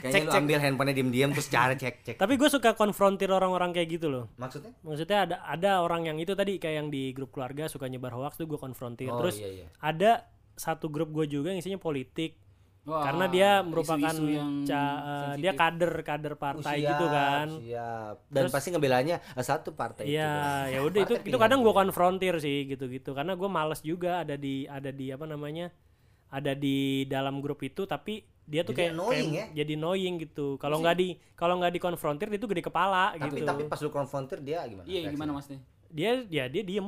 kayaknya 0.04 0.30
lu 0.30 0.34
ambil 0.36 0.60
handphonenya 0.62 0.96
diem-diem 1.00 1.32
terus 1.34 1.48
cara 1.48 1.74
cek 1.74 1.96
cek. 2.06 2.16
Tapi 2.20 2.34
gue 2.36 2.50
suka 2.52 2.76
konfrontir 2.76 3.32
orang-orang 3.32 3.72
kayak 3.72 3.98
gitu 3.98 4.08
loh. 4.12 4.30
Maksudnya? 4.38 4.72
Maksudnya 4.84 5.18
ada 5.26 5.36
ada 5.48 5.72
orang 5.82 6.06
yang 6.06 6.18
itu 6.20 6.36
tadi 6.38 6.60
kayak 6.60 6.76
yang 6.84 6.88
di 6.92 7.16
grup 7.16 7.34
keluarga 7.34 7.66
suka 7.72 7.88
nyebar 7.88 8.14
hoax 8.14 8.38
tuh 8.38 8.46
gue 8.46 8.60
konfrontir. 8.60 9.10
Oh, 9.10 9.18
terus 9.24 9.40
iya, 9.40 9.64
iya. 9.64 9.68
ada 9.80 10.28
satu 10.56 10.88
grup 10.88 11.12
gue 11.12 11.28
juga 11.28 11.52
yang 11.52 11.60
isinya 11.60 11.80
politik 11.80 12.40
Wah, 12.86 13.02
karena 13.02 13.26
dia 13.26 13.50
merupakan 13.66 14.14
isu-isu 14.14 14.30
yang 14.30 14.52
ca- 14.70 15.02
eh, 15.02 15.34
dia 15.42 15.52
kader 15.58 15.94
kader 16.06 16.34
partai 16.38 16.76
Oh, 16.86 16.90
gitu 16.94 17.06
siap, 17.10 17.18
kan 17.18 17.48
siap. 17.66 18.16
dan 18.30 18.44
pasti 18.54 18.68
ngebelanya 18.70 19.16
eh, 19.34 19.42
satu 19.42 19.74
partai 19.74 20.04
itu 20.06 20.14
Iya, 20.14 20.70
ya 20.70 20.80
udah 20.86 21.00
itu 21.02 21.14
itu 21.18 21.38
kadang 21.42 21.66
gue 21.66 21.74
konfrontir 21.74 22.38
sih 22.38 22.70
gitu-gitu 22.70 23.18
karena 23.18 23.34
gue 23.34 23.50
males 23.50 23.82
juga 23.82 24.22
ada 24.22 24.38
di 24.38 24.70
ada 24.70 24.94
di 24.94 25.10
apa 25.10 25.26
namanya 25.26 25.74
ada 26.30 26.54
di 26.54 27.06
dalam 27.10 27.42
grup 27.42 27.66
itu 27.66 27.90
tapi 27.90 28.22
dia 28.46 28.62
tuh 28.62 28.78
Jadi 28.78 28.82
kayak, 28.86 28.92
annoying 28.94 29.30
kayak 29.34 29.34
ya? 29.34 29.46
jadi 29.66 29.72
annoying 29.82 30.16
gitu 30.22 30.48
kalau 30.62 30.78
nggak 30.78 30.96
di 31.02 31.08
kalau 31.34 31.58
nggak 31.58 31.74
dikonfrontir 31.82 32.28
dia 32.30 32.38
tuh 32.38 32.50
gede 32.54 32.62
kepala 32.62 33.18
tapi 33.18 33.42
gitu 33.42 33.46
tapi 33.50 33.62
pas 33.66 33.80
lu 33.82 33.90
konfrontir 33.90 34.38
dia 34.46 34.62
gimana 34.70 34.86
Iya, 34.86 35.00
reaksinya? 35.02 35.14
gimana 35.18 35.32
maksudnya? 35.34 35.62
dia 35.90 36.12
ya 36.30 36.46
dia 36.46 36.62
diem 36.62 36.88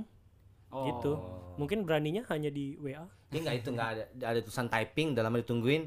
Oh. 0.67 0.83
gitu 0.83 1.11
mungkin 1.57 1.87
beraninya 1.87 2.27
hanya 2.29 2.51
di 2.51 2.75
WA 2.77 3.07
dia 3.27 3.39
nggak 3.43 3.55
itu 3.59 3.69
nggak 3.75 3.89
ada 3.91 4.03
ada 4.23 4.39
tulisan 4.39 4.67
typing 4.71 5.11
dalam 5.11 5.35
ditungguin. 5.35 5.83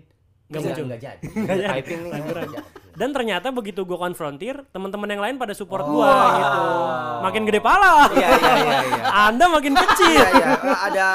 Nggak 0.53 0.61
muncul. 0.61 0.85
nggak 0.93 1.01
jadi. 1.01 1.24
Typing 1.72 1.99
nih 2.05 2.11
nggak 2.12 2.24
jadi. 2.37 2.57
Dan 2.91 3.09
ternyata 3.16 3.49
begitu 3.49 3.89
gue 3.89 3.97
konfrontir 3.97 4.61
teman-teman 4.76 5.09
yang 5.09 5.22
lain 5.24 5.37
pada 5.41 5.57
support 5.57 5.89
gua 5.89 6.37
gitu. 6.37 6.62
Makin 7.24 7.43
gede 7.49 7.61
pala. 7.64 8.12
Iya 8.12 8.28
iya 8.28 8.53
iya 8.61 8.78
iya. 8.85 9.05
Anda 9.33 9.45
makin 9.49 9.72
kecil. 9.72 10.20
Iya 10.20 10.28
iya. 10.37 10.49
Ada 10.85 11.07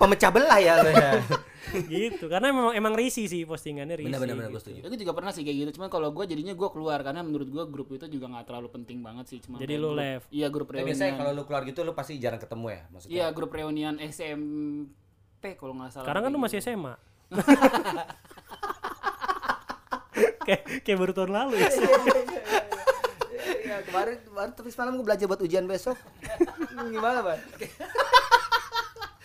pemecah 0.00 0.30
belah 0.32 0.58
ya 0.62 0.74
gitu 1.88 2.26
karena 2.26 2.48
memang 2.48 2.72
emang 2.72 2.92
risi 2.92 3.24
sih 3.24 3.42
postingannya 3.42 3.94
risi 3.94 4.06
benar 4.06 4.20
benar 4.20 4.36
benar 4.36 4.48
gue 4.48 4.56
gitu. 4.56 4.70
setuju 4.72 4.78
gue 4.84 5.00
juga 5.00 5.12
pernah 5.12 5.30
sih 5.30 5.42
kayak 5.42 5.56
gitu. 5.60 5.70
Cuman 5.74 5.88
kalau 5.88 6.08
gue 6.10 6.24
jadinya 6.26 6.52
gue 6.52 6.68
keluar 6.68 6.98
karena 7.00 7.20
menurut 7.20 7.46
gue 7.46 7.64
grup 7.66 7.88
itu 7.90 8.06
juga 8.08 8.26
nggak 8.28 8.44
terlalu 8.44 8.68
penting 8.70 8.98
banget 9.00 9.26
sih. 9.26 9.38
Cuma 9.38 9.56
Jadi 9.56 9.74
lu 9.74 9.88
grup- 9.88 9.98
left. 9.98 10.26
Iya 10.28 10.46
grup 10.48 10.66
Tapi 10.68 10.82
biasanya 10.82 10.96
reunian. 11.08 11.20
kalau 11.20 11.32
lu 11.32 11.42
keluar 11.44 11.62
gitu 11.64 11.80
lu 11.80 11.92
pasti 11.92 12.12
jarang 12.16 12.38
ketemu 12.38 12.66
ya 12.68 12.80
maksudnya 12.88 13.12
Iya 13.12 13.26
grup 13.30 13.50
reunian 13.50 13.94
SMP 14.00 14.88
kalau 15.54 15.74
nggak 15.74 15.90
salah. 15.90 16.04
sekarang 16.04 16.22
kan 16.22 16.30
lu 16.30 16.38
masih 16.38 16.58
gitu. 16.58 16.68
SMA 16.70 16.94
kayak 20.42 20.62
kayak 20.82 20.98
baru 20.98 21.12
tahun 21.12 21.30
lalu 21.32 21.54
ya 21.56 21.68
Iya, 23.60 23.76
kemarin 23.82 24.18
kemarin 24.20 24.50
tapi 24.52 24.68
semalam 24.68 24.92
gue 24.92 25.06
belajar 25.06 25.24
buat 25.24 25.38
ujian 25.38 25.64
besok 25.64 25.94
gimana 26.84 27.22
bang 27.22 27.40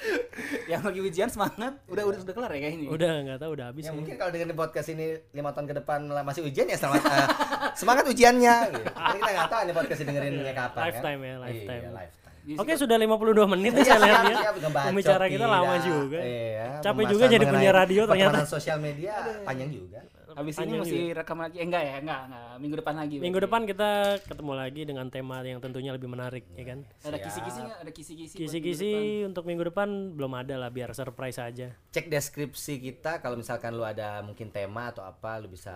yang 0.71 0.81
lagi 0.81 0.99
ujian 0.99 1.29
semangat. 1.29 1.73
Udah 1.85 2.03
udah 2.05 2.19
udah 2.21 2.33
kelar 2.33 2.51
ya 2.53 2.59
kayak 2.61 2.75
ini. 2.77 2.85
udah 2.87 3.11
nggak 3.23 3.37
tahu 3.39 3.51
udah 3.55 3.65
habis 3.69 3.81
ya 3.81 3.83
kayaknya. 3.85 3.97
mungkin 3.97 4.13
kalau 4.15 4.29
dengerin 4.33 4.55
podcast 4.55 4.87
ini 4.89 5.05
lima 5.31 5.49
tahun 5.51 5.65
ke 5.65 5.75
depan 5.81 5.99
masih 6.21 6.41
ujian 6.43 6.65
ya 6.65 6.77
selamat 6.77 7.01
eh, 7.05 7.27
semangat 7.79 8.05
ujiannya 8.07 8.55
gitu. 8.71 8.81
Kita 8.91 9.29
nggak 9.31 9.49
tahu 9.49 9.61
ini 9.63 9.73
podcast 9.73 9.99
ini 10.01 10.07
dengerinnya 10.09 10.53
kapan 10.53 10.81
Lifetime 10.85 11.19
kan? 11.19 11.27
ya, 11.27 11.35
lifetime. 11.41 11.81
iya, 11.81 11.91
lifetime 11.91 12.23
Jadi 12.45 12.61
Oke 12.61 12.73
sih, 12.77 12.81
sudah 12.85 12.97
52 13.01 13.53
menit 13.57 13.71
nih 13.73 13.81
Iya, 13.81 13.95
saya 13.97 14.01
lihat 14.05 14.23
ya. 14.29 14.51
Pembicara 14.85 15.25
kita 15.25 15.45
lama 15.49 15.75
juga. 15.81 16.19
Iya, 16.21 16.67
Capek 16.77 17.03
juga 17.09 17.25
jadi 17.25 17.45
punya 17.49 17.71
radio 17.73 18.01
ternyata. 18.05 18.45
sosial 18.45 18.77
media 18.77 19.13
panjang 19.41 19.73
juga. 19.73 19.99
Habis 20.35 20.55
ini 20.57 20.75
masih 20.77 21.03
rekam 21.11 21.37
lagi. 21.37 21.55
Eh 21.55 21.65
enggak 21.65 21.81
ya, 21.81 21.95
enggak, 21.97 22.21
enggak. 22.27 22.47
Minggu 22.57 22.75
depan 22.77 22.93
lagi. 22.95 23.15
Minggu 23.15 23.31
berarti. 23.33 23.47
depan 23.47 23.61
kita 23.65 23.89
ketemu 24.21 24.51
lagi 24.53 24.81
dengan 24.83 25.05
tema 25.07 25.37
yang 25.41 25.59
tentunya 25.59 25.91
lebih 25.91 26.05
menarik 26.05 26.43
ya 26.51 26.65
kan. 26.65 26.79
ada 27.01 27.17
kisi-kisi 27.17 27.59
enggak? 27.59 27.79
Ada 27.79 27.91
kisi-kisi. 27.91 28.33
buat 28.33 28.37
minggu 28.37 28.43
Kisi-kisi 28.45 28.91
untuk 29.23 29.43
minggu 29.43 29.63
depan 29.65 29.87
belum 30.11 30.31
ada 30.35 30.55
lah 30.55 30.69
biar 30.69 30.91
surprise 30.91 31.39
aja. 31.39 31.71
Cek 31.89 32.05
deskripsi 32.05 32.73
kita 32.79 33.17
kalau 33.17 33.35
misalkan 33.35 33.71
lu 33.71 33.81
ada 33.81 34.19
mungkin 34.21 34.47
tema 34.49 34.91
atau 34.91 35.01
apa 35.01 35.39
lu 35.39 35.47
bisa 35.47 35.73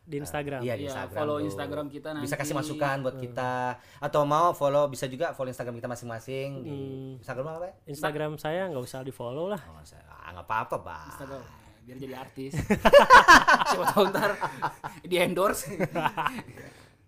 Di 0.00 0.22
Instagram. 0.22 0.62
Iya, 0.62 0.74
di 0.74 0.86
Iya, 0.86 0.94
Instagram. 0.94 1.18
follow 1.18 1.36
lu. 1.36 1.44
Instagram 1.44 1.86
kita 1.88 2.08
Bisa 2.14 2.22
nanti. 2.30 2.38
kasih 2.38 2.54
masukan 2.54 2.96
buat 3.02 3.16
kita 3.18 3.52
atau 3.98 4.22
mau 4.22 4.54
follow 4.54 4.86
bisa 4.86 5.10
juga 5.10 5.34
follow 5.34 5.50
Instagram 5.50 5.74
kita 5.74 5.90
masing-masing 5.90 6.48
di 6.62 6.70
Hmm. 6.70 7.18
Instagram 7.18 7.46
apa 7.52 7.66
ya? 7.66 7.74
Instagram 7.90 8.32
saya 8.38 8.70
nggak 8.70 8.80
usah 8.80 9.02
di 9.02 9.10
follow 9.10 9.50
lah. 9.50 9.58
Oh, 9.66 9.82
ah, 9.82 10.30
nggak 10.30 10.46
apa-apa, 10.46 10.76
Bang. 10.78 11.10
Instagram 11.10 11.42
biar 11.86 11.96
jadi 11.96 12.14
artis. 12.18 12.52
Siapa 13.70 13.84
tahu 13.88 14.04
ntar 14.10 14.34
di 15.02 15.16
endorse. 15.16 15.70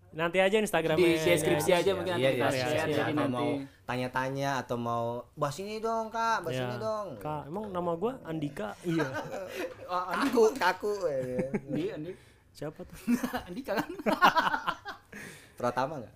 Nanti 0.08 0.38
aja 0.38 0.56
Instagramnya. 0.56 0.98
di 0.98 1.14
deskripsi 1.16 1.70
aja 1.72 1.90
mungkin 1.92 2.14
nanti 2.14 2.24
Iya, 2.24 2.30
iya, 2.32 2.48
iya, 2.48 2.66
iya. 2.66 2.84
jadi 2.96 3.12
nanti. 3.12 3.28
mau 3.28 3.48
tanya-tanya 3.84 4.50
atau 4.56 4.74
mau 4.74 5.04
bahas 5.34 5.58
ini 5.58 5.78
dong, 5.78 6.08
Kak, 6.08 6.42
bahas 6.42 6.56
Ya. 6.56 6.64
ini 6.64 6.76
dong. 6.76 7.06
Kak, 7.18 7.46
emang 7.46 7.68
nama 7.68 7.92
gua 7.94 8.18
Andika? 8.22 8.74
Iya. 8.82 9.06
Oh, 9.90 10.04
Kaku, 10.04 10.42
kaku. 10.54 10.92
Andi, 11.64 11.84
Andi, 11.90 12.12
Siapa 12.50 12.82
tuh? 12.82 12.98
Andika 13.48 13.72
kan? 13.74 13.90
Pratama 15.54 15.98
enggak? 15.98 16.14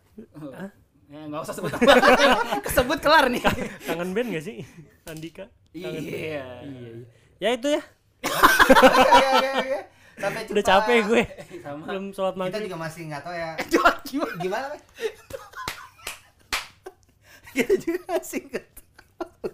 Ya 1.06 1.20
nggak 1.24 1.40
usah 1.40 1.54
sebut 1.54 1.70
nama. 1.70 2.60
Kesebut 2.60 2.98
kelar 2.98 3.26
nih. 3.28 3.42
Kangen 3.82 4.10
band 4.12 4.28
gak 4.30 4.44
sih? 4.44 4.64
Andika? 5.04 5.44
Iya. 5.72 5.88
Iya, 5.92 6.44
iya. 6.62 6.90
Ya 7.38 7.48
itu 7.52 7.68
ya. 7.70 7.82
Sampai 10.14 10.40
jumpa. 10.44 10.52
Udah 10.52 10.64
capek 10.64 10.98
gue. 11.04 11.22
Sama. 11.58 11.82
Belum 11.84 12.04
sholat 12.10 12.32
Kita 12.32 12.40
maghrib. 12.40 12.62
juga 12.64 12.76
masih 12.78 13.02
nggak 13.08 13.22
tahu 13.22 13.34
ya. 13.34 13.50
Gimana? 14.08 14.32
Gimana? 14.38 14.66
Kita 17.52 17.74
juga 17.76 18.00
masih 18.08 18.40
nggak 18.44 18.66
tahu. 18.70 19.46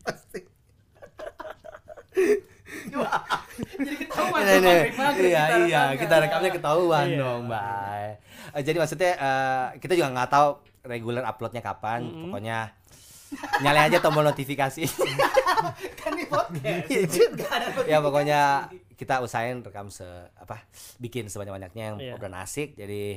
Pasti. 0.00 0.40
Jadi 3.70 3.94
ketahuan. 3.98 4.40
Ini. 4.40 4.60
maghrib-maghrib 4.60 5.30
Iya, 5.30 5.42
kita 5.44 5.58
iya, 5.66 5.82
kita 5.94 6.14
rekamnya 6.18 6.50
ketahuan 6.52 7.06
Iya. 7.06 7.18
dong, 7.18 7.42
Bay. 7.46 8.04
Eh, 8.50 8.62
jadi 8.62 8.76
maksudnya 8.78 9.12
eh, 9.14 9.64
kita 9.78 9.92
juga 9.94 10.08
nggak 10.10 10.30
tahu 10.30 10.48
regular 10.82 11.24
uploadnya 11.24 11.60
kapan. 11.60 12.00
Pokoknya 12.06 12.58
nyalain 13.60 13.88
aja 13.88 13.98
tombol 13.98 14.24
notifikasi. 14.24 14.82
Kan 16.00 16.12
di 16.14 16.24
podcast. 16.24 16.86
Nggak 17.30 17.52
ada 17.52 17.66
ya 17.84 17.98
pokoknya 17.98 18.40
kita 18.94 19.20
usahain 19.20 19.60
rekam 19.60 19.88
se 19.88 20.04
apa 20.34 20.60
bikin 20.96 21.26
sebanyak 21.26 21.54
banyaknya 21.56 21.84
yang 21.84 21.96
Iya. 21.98 22.12
obrolan 22.14 22.38
asik. 22.38 22.74
Jadi 22.74 23.16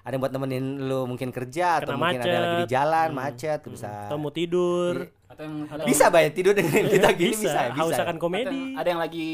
ada 0.00 0.12
yang 0.12 0.22
buat 0.22 0.32
nemenin 0.32 0.64
lu 0.86 1.04
mungkin 1.04 1.28
kerja 1.28 1.76
atau 1.78 1.92
Kena 1.92 2.00
mungkin 2.00 2.20
ada 2.20 2.30
yang 2.30 2.40
lagi 2.42 2.56
di 2.56 2.68
jalan 2.68 3.08
macet 3.12 3.58
tuh 3.60 3.70
bisa. 3.72 4.08
Atau 4.08 4.16
mau 4.16 4.32
tidur. 4.32 5.12
Atau 5.30 5.44
yang 5.44 5.56
bisa 5.84 6.10
bayar 6.10 6.32
tidur 6.32 6.52
dengan 6.52 6.88
kita 6.88 7.12
gini 7.14 7.30
bisa, 7.32 7.46
bisa 7.46 7.60
ya, 7.60 7.70
bisa, 7.70 7.80
haus 7.84 7.94
akan 7.94 8.08
atau 8.10 8.18
komedi 8.18 8.50
yang- 8.50 8.74
ada 8.74 8.88
yang 8.88 8.98
lagi 8.98 9.28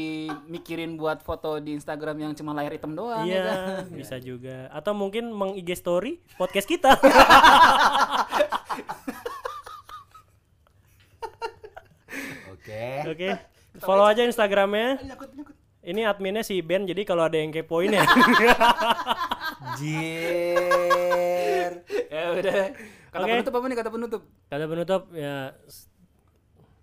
mikirin 0.45 0.93
buat 0.93 1.19
foto 1.19 1.57
di 1.57 1.73
Instagram 1.73 2.19
yang 2.19 2.31
cuma 2.35 2.53
layar 2.53 2.69
hitam 2.69 2.93
doang 2.93 3.25
ya 3.25 3.41
kan? 3.41 3.57
Iya, 3.87 3.95
bisa 3.95 4.15
juga. 4.19 4.67
Atau 4.69 4.91
mungkin 4.91 5.31
meng 5.31 5.55
IG 5.55 5.73
story 5.73 6.19
podcast 6.35 6.67
kita. 6.67 6.99
oke 12.67 13.15
Oke. 13.15 13.29
Follow 13.77 14.03
aja 14.03 14.25
Instagramnya. 14.25 14.97
Ini 15.87 16.03
adminnya 16.03 16.43
si 16.43 16.59
Ben, 16.59 16.83
jadi 16.83 17.07
kalau 17.07 17.23
ada 17.23 17.39
yang 17.39 17.47
kepoin 17.47 17.93
ya. 17.93 18.03
jir 19.77 21.71
ya 22.11 22.23
udah 22.33 22.53
kata 23.07 23.23
Oke. 23.23 23.31
penutup 23.31 23.53
apa 23.55 23.65
nih 23.65 23.77
kata 23.77 23.89
penutup 23.89 24.21
Kata 24.49 24.65
penutup 24.67 25.01
ya 25.13 25.53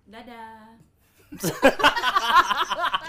Dadah. 0.05 0.79